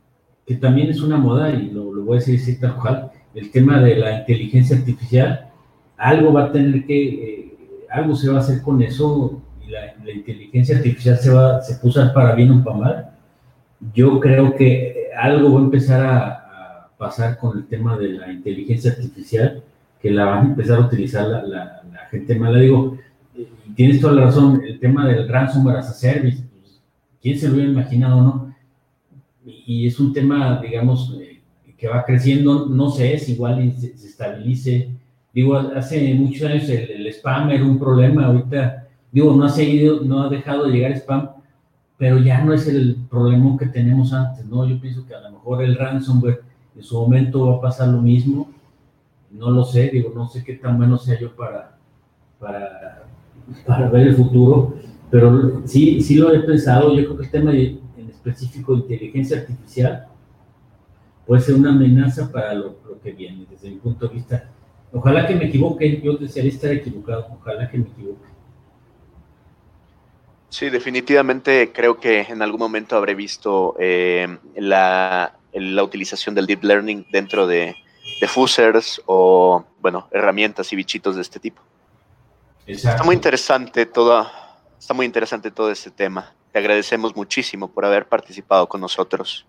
que 0.45 0.55
también 0.55 0.89
es 0.89 1.01
una 1.01 1.17
moda, 1.17 1.51
y 1.51 1.69
lo, 1.69 1.85
voy 2.03 2.17
a 2.17 2.19
decir 2.19 2.39
así 2.39 2.59
tal 2.59 2.75
cual, 2.75 3.11
el 3.35 3.51
tema 3.51 3.79
de 3.81 3.95
la 3.97 4.19
inteligencia 4.19 4.77
artificial, 4.77 5.49
algo 5.97 6.33
va 6.33 6.45
a 6.45 6.51
tener 6.51 6.85
que, 6.85 7.07
eh, 7.07 7.57
algo 7.89 8.15
se 8.15 8.29
va 8.29 8.37
a 8.37 8.41
hacer 8.41 8.61
con 8.61 8.81
eso 8.81 9.41
y 9.65 9.69
la, 9.69 9.93
inteligencia 10.11 10.77
artificial 10.77 11.17
se, 11.17 11.29
va, 11.29 11.61
se 11.61 11.75
puso 11.75 12.01
para 12.13 12.33
bien 12.33 12.51
o 12.51 12.63
para 12.63 12.77
mal. 12.77 13.09
Yo 13.93 14.19
creo 14.19 14.55
que 14.55 15.09
algo 15.17 15.53
va 15.53 15.59
a 15.59 15.63
empezar 15.63 16.05
a, 16.05 16.35
pasar 16.97 17.37
con 17.37 17.57
el 17.57 17.65
tema 17.65 17.97
de 17.97 18.09
la 18.09 18.29
inteligencia 18.29 18.91
artificial, 18.91 19.63
que 20.01 20.11
la 20.11 20.25
van 20.25 20.39
a 20.39 20.49
empezar 20.49 20.79
a 20.79 20.81
utilizar 20.81 21.25
la, 21.27 21.43
la, 21.43 21.81
la 21.89 21.99
gente 22.11 22.35
mala. 22.35 22.59
Digo, 22.59 22.97
tienes 23.79 24.01
toda 24.01 24.11
la 24.11 24.25
razón, 24.25 24.61
el 24.61 24.77
tema 24.77 25.07
del 25.07 25.25
ransomware 25.29 25.77
as 25.77 25.89
a 25.89 25.93
service, 25.93 26.43
pues, 26.59 26.81
¿quién 27.21 27.39
se 27.39 27.47
lo 27.47 27.53
hubiera 27.53 27.71
imaginado, 27.71 28.21
no? 28.21 28.55
Y, 29.45 29.87
es 29.87 29.97
un 30.01 30.11
tema, 30.11 30.59
digamos, 30.61 31.17
eh, 31.17 31.41
que 31.77 31.87
va 31.87 32.03
creciendo, 32.03 32.65
no 32.65 32.89
sé, 32.89 33.13
es 33.13 33.29
igual 33.29 33.71
se, 33.71 33.97
se 33.97 34.07
estabilice. 34.07 34.89
Digo, 35.33 35.55
hace 35.55 36.13
muchos 36.13 36.49
años 36.49 36.67
el, 36.67 37.07
spam 37.07 37.51
era 37.51 37.63
un 37.63 37.79
problema, 37.79 38.25
ahorita, 38.25 38.85
digo, 39.13 39.33
no 39.33 39.45
ha 39.45 39.49
seguido, 39.49 40.01
no 40.01 40.23
ha 40.23 40.29
dejado 40.29 40.65
de 40.65 40.73
llegar 40.73 40.91
spam, 40.97 41.29
pero 41.97 42.17
ya 42.17 42.43
no 42.43 42.51
es 42.51 42.67
el 42.67 42.97
problema 43.09 43.57
que 43.57 43.67
tenemos 43.67 44.11
antes, 44.11 44.45
¿no? 44.45 44.67
Yo 44.67 44.77
pienso 44.81 45.07
que 45.07 45.15
a 45.15 45.21
lo 45.21 45.31
mejor 45.31 45.63
el 45.63 45.77
ransomware 45.77 46.41
en 46.75 46.83
su 46.83 46.99
momento 46.99 47.47
va 47.47 47.55
a 47.55 47.61
pasar 47.61 47.87
lo 47.87 48.01
mismo, 48.01 48.51
no 49.31 49.49
lo 49.51 49.63
sé, 49.63 49.87
digo, 49.87 50.11
no 50.13 50.27
sé 50.27 50.43
qué 50.43 50.55
tan 50.55 50.75
bueno 50.75 50.97
sea 50.97 51.17
yo 51.17 51.33
para, 51.33 51.77
para 52.41 53.08
para 53.65 53.89
ver 53.89 54.07
el 54.07 54.15
futuro, 54.15 54.75
pero 55.09 55.61
sí, 55.65 56.01
sí 56.01 56.15
lo 56.15 56.33
he 56.33 56.39
pensado, 56.41 56.95
yo 56.95 57.05
creo 57.05 57.17
que 57.17 57.23
el 57.25 57.31
tema 57.31 57.51
en 57.51 58.09
específico 58.09 58.73
de 58.75 58.81
inteligencia 58.81 59.39
artificial 59.39 60.07
puede 61.29 61.41
ser 61.41 61.55
una 61.55 61.69
amenaza 61.69 62.31
para 62.31 62.55
lo, 62.55 62.75
que 63.03 63.11
viene, 63.11 63.45
desde 63.49 63.69
mi 63.69 63.77
punto 63.77 64.07
de 64.07 64.15
vista. 64.15 64.49
Ojalá 64.91 65.27
que 65.27 65.35
me 65.35 65.45
equivoque, 65.45 66.01
yo 66.03 66.17
desearía 66.17 66.51
estar 66.51 66.71
equivocado, 66.71 67.27
ojalá 67.39 67.69
que 67.69 67.77
me 67.77 67.87
equivoque. 67.87 68.27
Sí, 70.49 70.71
definitivamente 70.71 71.71
creo 71.71 71.99
que 71.99 72.21
en 72.21 72.41
algún 72.41 72.59
momento 72.59 72.95
habré 72.95 73.13
visto 73.13 73.75
eh, 73.79 74.39
la, 74.55 75.35
la, 75.53 75.83
utilización 75.83 76.33
del 76.33 76.47
deep 76.47 76.63
learning 76.63 77.05
dentro 77.11 77.45
de, 77.45 77.75
de 78.19 78.27
fusers 78.27 78.99
o, 79.05 79.63
bueno, 79.81 80.07
herramientas 80.11 80.73
y 80.73 80.75
bichitos 80.75 81.15
de 81.15 81.21
este 81.21 81.39
tipo. 81.39 81.61
Está 82.69 83.03
muy 83.03 83.15
interesante 83.15 83.87
toda, 83.87 84.31
está 84.77 84.93
muy 84.93 85.07
interesante 85.07 85.49
todo 85.49 85.71
este 85.71 85.89
tema. 85.89 86.31
Te 86.51 86.59
agradecemos 86.59 87.15
muchísimo 87.15 87.67
por 87.67 87.83
haber 87.83 88.07
participado 88.07 88.69
con 88.69 88.79
nosotros 88.79 89.47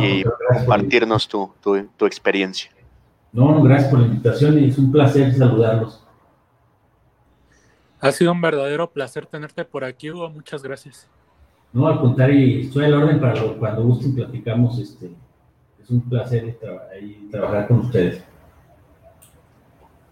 y 0.00 0.22
compartirnos 0.22 1.26
tu, 1.26 1.52
tu, 1.60 2.06
experiencia. 2.06 2.70
No, 3.32 3.60
gracias 3.62 3.90
por 3.90 3.98
la 3.98 4.06
invitación 4.06 4.60
y 4.60 4.68
es 4.68 4.78
un 4.78 4.92
placer 4.92 5.34
saludarlos. 5.34 6.04
Ha 7.98 8.12
sido 8.12 8.30
un 8.30 8.40
verdadero 8.40 8.92
placer 8.92 9.26
tenerte 9.26 9.64
por 9.64 9.82
aquí, 9.82 10.12
Hugo. 10.12 10.30
Muchas 10.30 10.62
gracias. 10.62 11.08
No, 11.72 11.88
al 11.88 11.98
contrario, 11.98 12.60
estoy 12.60 12.84
al 12.84 12.94
orden 12.94 13.20
para 13.20 13.42
cuando 13.58 13.82
gusten 13.82 14.14
platicamos. 14.14 14.78
Este, 14.78 15.10
es 15.82 15.90
un 15.90 16.00
placer 16.08 16.56
trabajar 17.28 17.66
con 17.66 17.80
ustedes. 17.80 18.22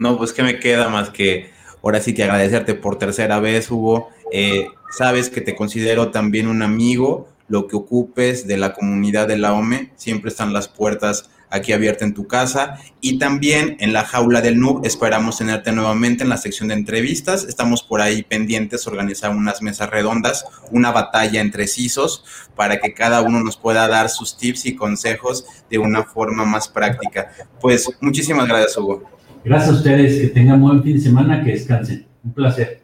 No, 0.01 0.19
pues 0.19 0.33
que 0.33 0.43
me 0.43 0.59
queda 0.59 0.89
más 0.89 1.11
que 1.11 1.55
Ahora 1.85 2.01
sí 2.01 2.15
que 2.15 2.25
agradecerte 2.25 2.75
por 2.75 2.97
tercera 2.97 3.41
vez, 3.41 3.71
Hugo. 3.71 4.09
Eh, 4.33 4.69
sabes 4.91 5.29
que 5.29 5.43
te 5.43 5.55
considero 5.55 6.11
también 6.11 6.49
un 6.49 6.63
amigo, 6.63 7.29
lo 7.47 7.67
que 7.67 7.77
ocupes 7.77 8.47
de 8.47 8.57
la 8.57 8.73
comunidad 8.73 9.29
de 9.29 9.37
la 9.37 9.53
OME, 9.53 9.93
siempre 9.95 10.31
están 10.31 10.55
las 10.55 10.67
puertas 10.67 11.29
aquí 11.51 11.73
abiertas 11.73 12.09
en 12.09 12.15
tu 12.15 12.27
casa 12.27 12.79
y 13.01 13.19
también 13.19 13.77
en 13.79 13.93
la 13.93 14.05
jaula 14.05 14.41
del 14.41 14.59
NUB 14.59 14.85
esperamos 14.85 15.39
tenerte 15.39 15.71
nuevamente 15.73 16.25
en 16.25 16.31
la 16.31 16.39
sección 16.39 16.69
de 16.69 16.75
entrevistas. 16.75 17.45
Estamos 17.45 17.83
por 17.83 18.01
ahí 18.01 18.23
pendientes 18.23 18.87
organizar 18.87 19.31
unas 19.31 19.61
mesas 19.61 19.91
redondas, 19.91 20.47
una 20.73 20.91
batalla 20.91 21.41
entre 21.41 21.69
CISOs 21.69 22.25
para 22.57 22.81
que 22.81 22.95
cada 22.95 23.21
uno 23.21 23.41
nos 23.45 23.59
pueda 23.59 23.87
dar 23.89 24.09
sus 24.09 24.37
tips 24.39 24.65
y 24.67 24.75
consejos 24.75 25.45
de 25.71 25.79
una 25.79 26.03
forma 26.05 26.45
más 26.45 26.67
práctica. 26.67 27.31
Pues 27.61 27.89
muchísimas 28.01 28.49
gracias, 28.49 28.77
Hugo. 28.79 29.14
Gracias 29.45 29.71
a 29.71 29.75
ustedes, 29.75 30.21
que 30.21 30.29
tengan 30.29 30.61
buen 30.61 30.83
fin 30.83 30.97
de 30.97 31.03
semana, 31.03 31.45
que 31.45 31.53
descansen. 31.53 32.07
Un 32.25 32.33
placer. 32.33 32.81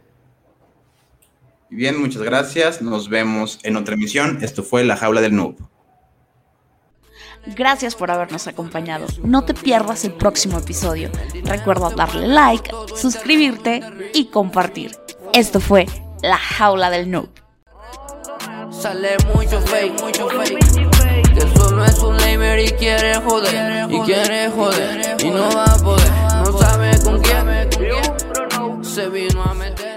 Y 1.71 1.77
bien, 1.77 2.01
muchas 2.01 2.23
gracias. 2.23 2.83
Nos 2.83 3.09
vemos 3.09 3.59
en 3.63 3.77
otra 3.77 3.95
emisión. 3.95 4.39
Esto 4.43 4.63
fue 4.63 4.85
La 4.85 4.97
Jaula 4.97 5.21
del 5.21 5.35
Noob. 5.35 5.57
Gracias 7.57 7.95
por 7.95 8.11
habernos 8.11 8.47
acompañado. 8.47 9.07
No 9.25 9.45
te 9.45 9.55
pierdas 9.55 10.05
el 10.05 10.13
próximo 10.13 10.59
episodio. 10.59 11.11
Recuerda 11.45 11.91
darle 11.91 12.29
like, 12.29 12.71
suscribirte 12.95 13.81
y 14.13 14.27
compartir. 14.27 14.93
Esto 15.33 15.61
fue 15.61 15.87
La 16.23 16.37
Jaula 16.37 16.91
del 16.91 17.11
Noob. 17.11 17.31
Sale 18.71 19.17
mucho 19.35 19.61
fake, 19.63 20.03
mucho 20.03 20.29
fake. 20.29 21.35
Que 21.35 21.41
solo 21.59 21.85
es 21.85 21.99
un 22.01 22.17
lamer 22.19 22.59
y 22.61 22.69
quiere 22.73 23.15
joder, 23.17 23.91
y 23.91 24.01
quiere 24.01 24.51
joder. 24.51 25.17
Se 28.83 29.09
vino 29.09 29.43
a 29.43 29.55
meter. 29.55 29.90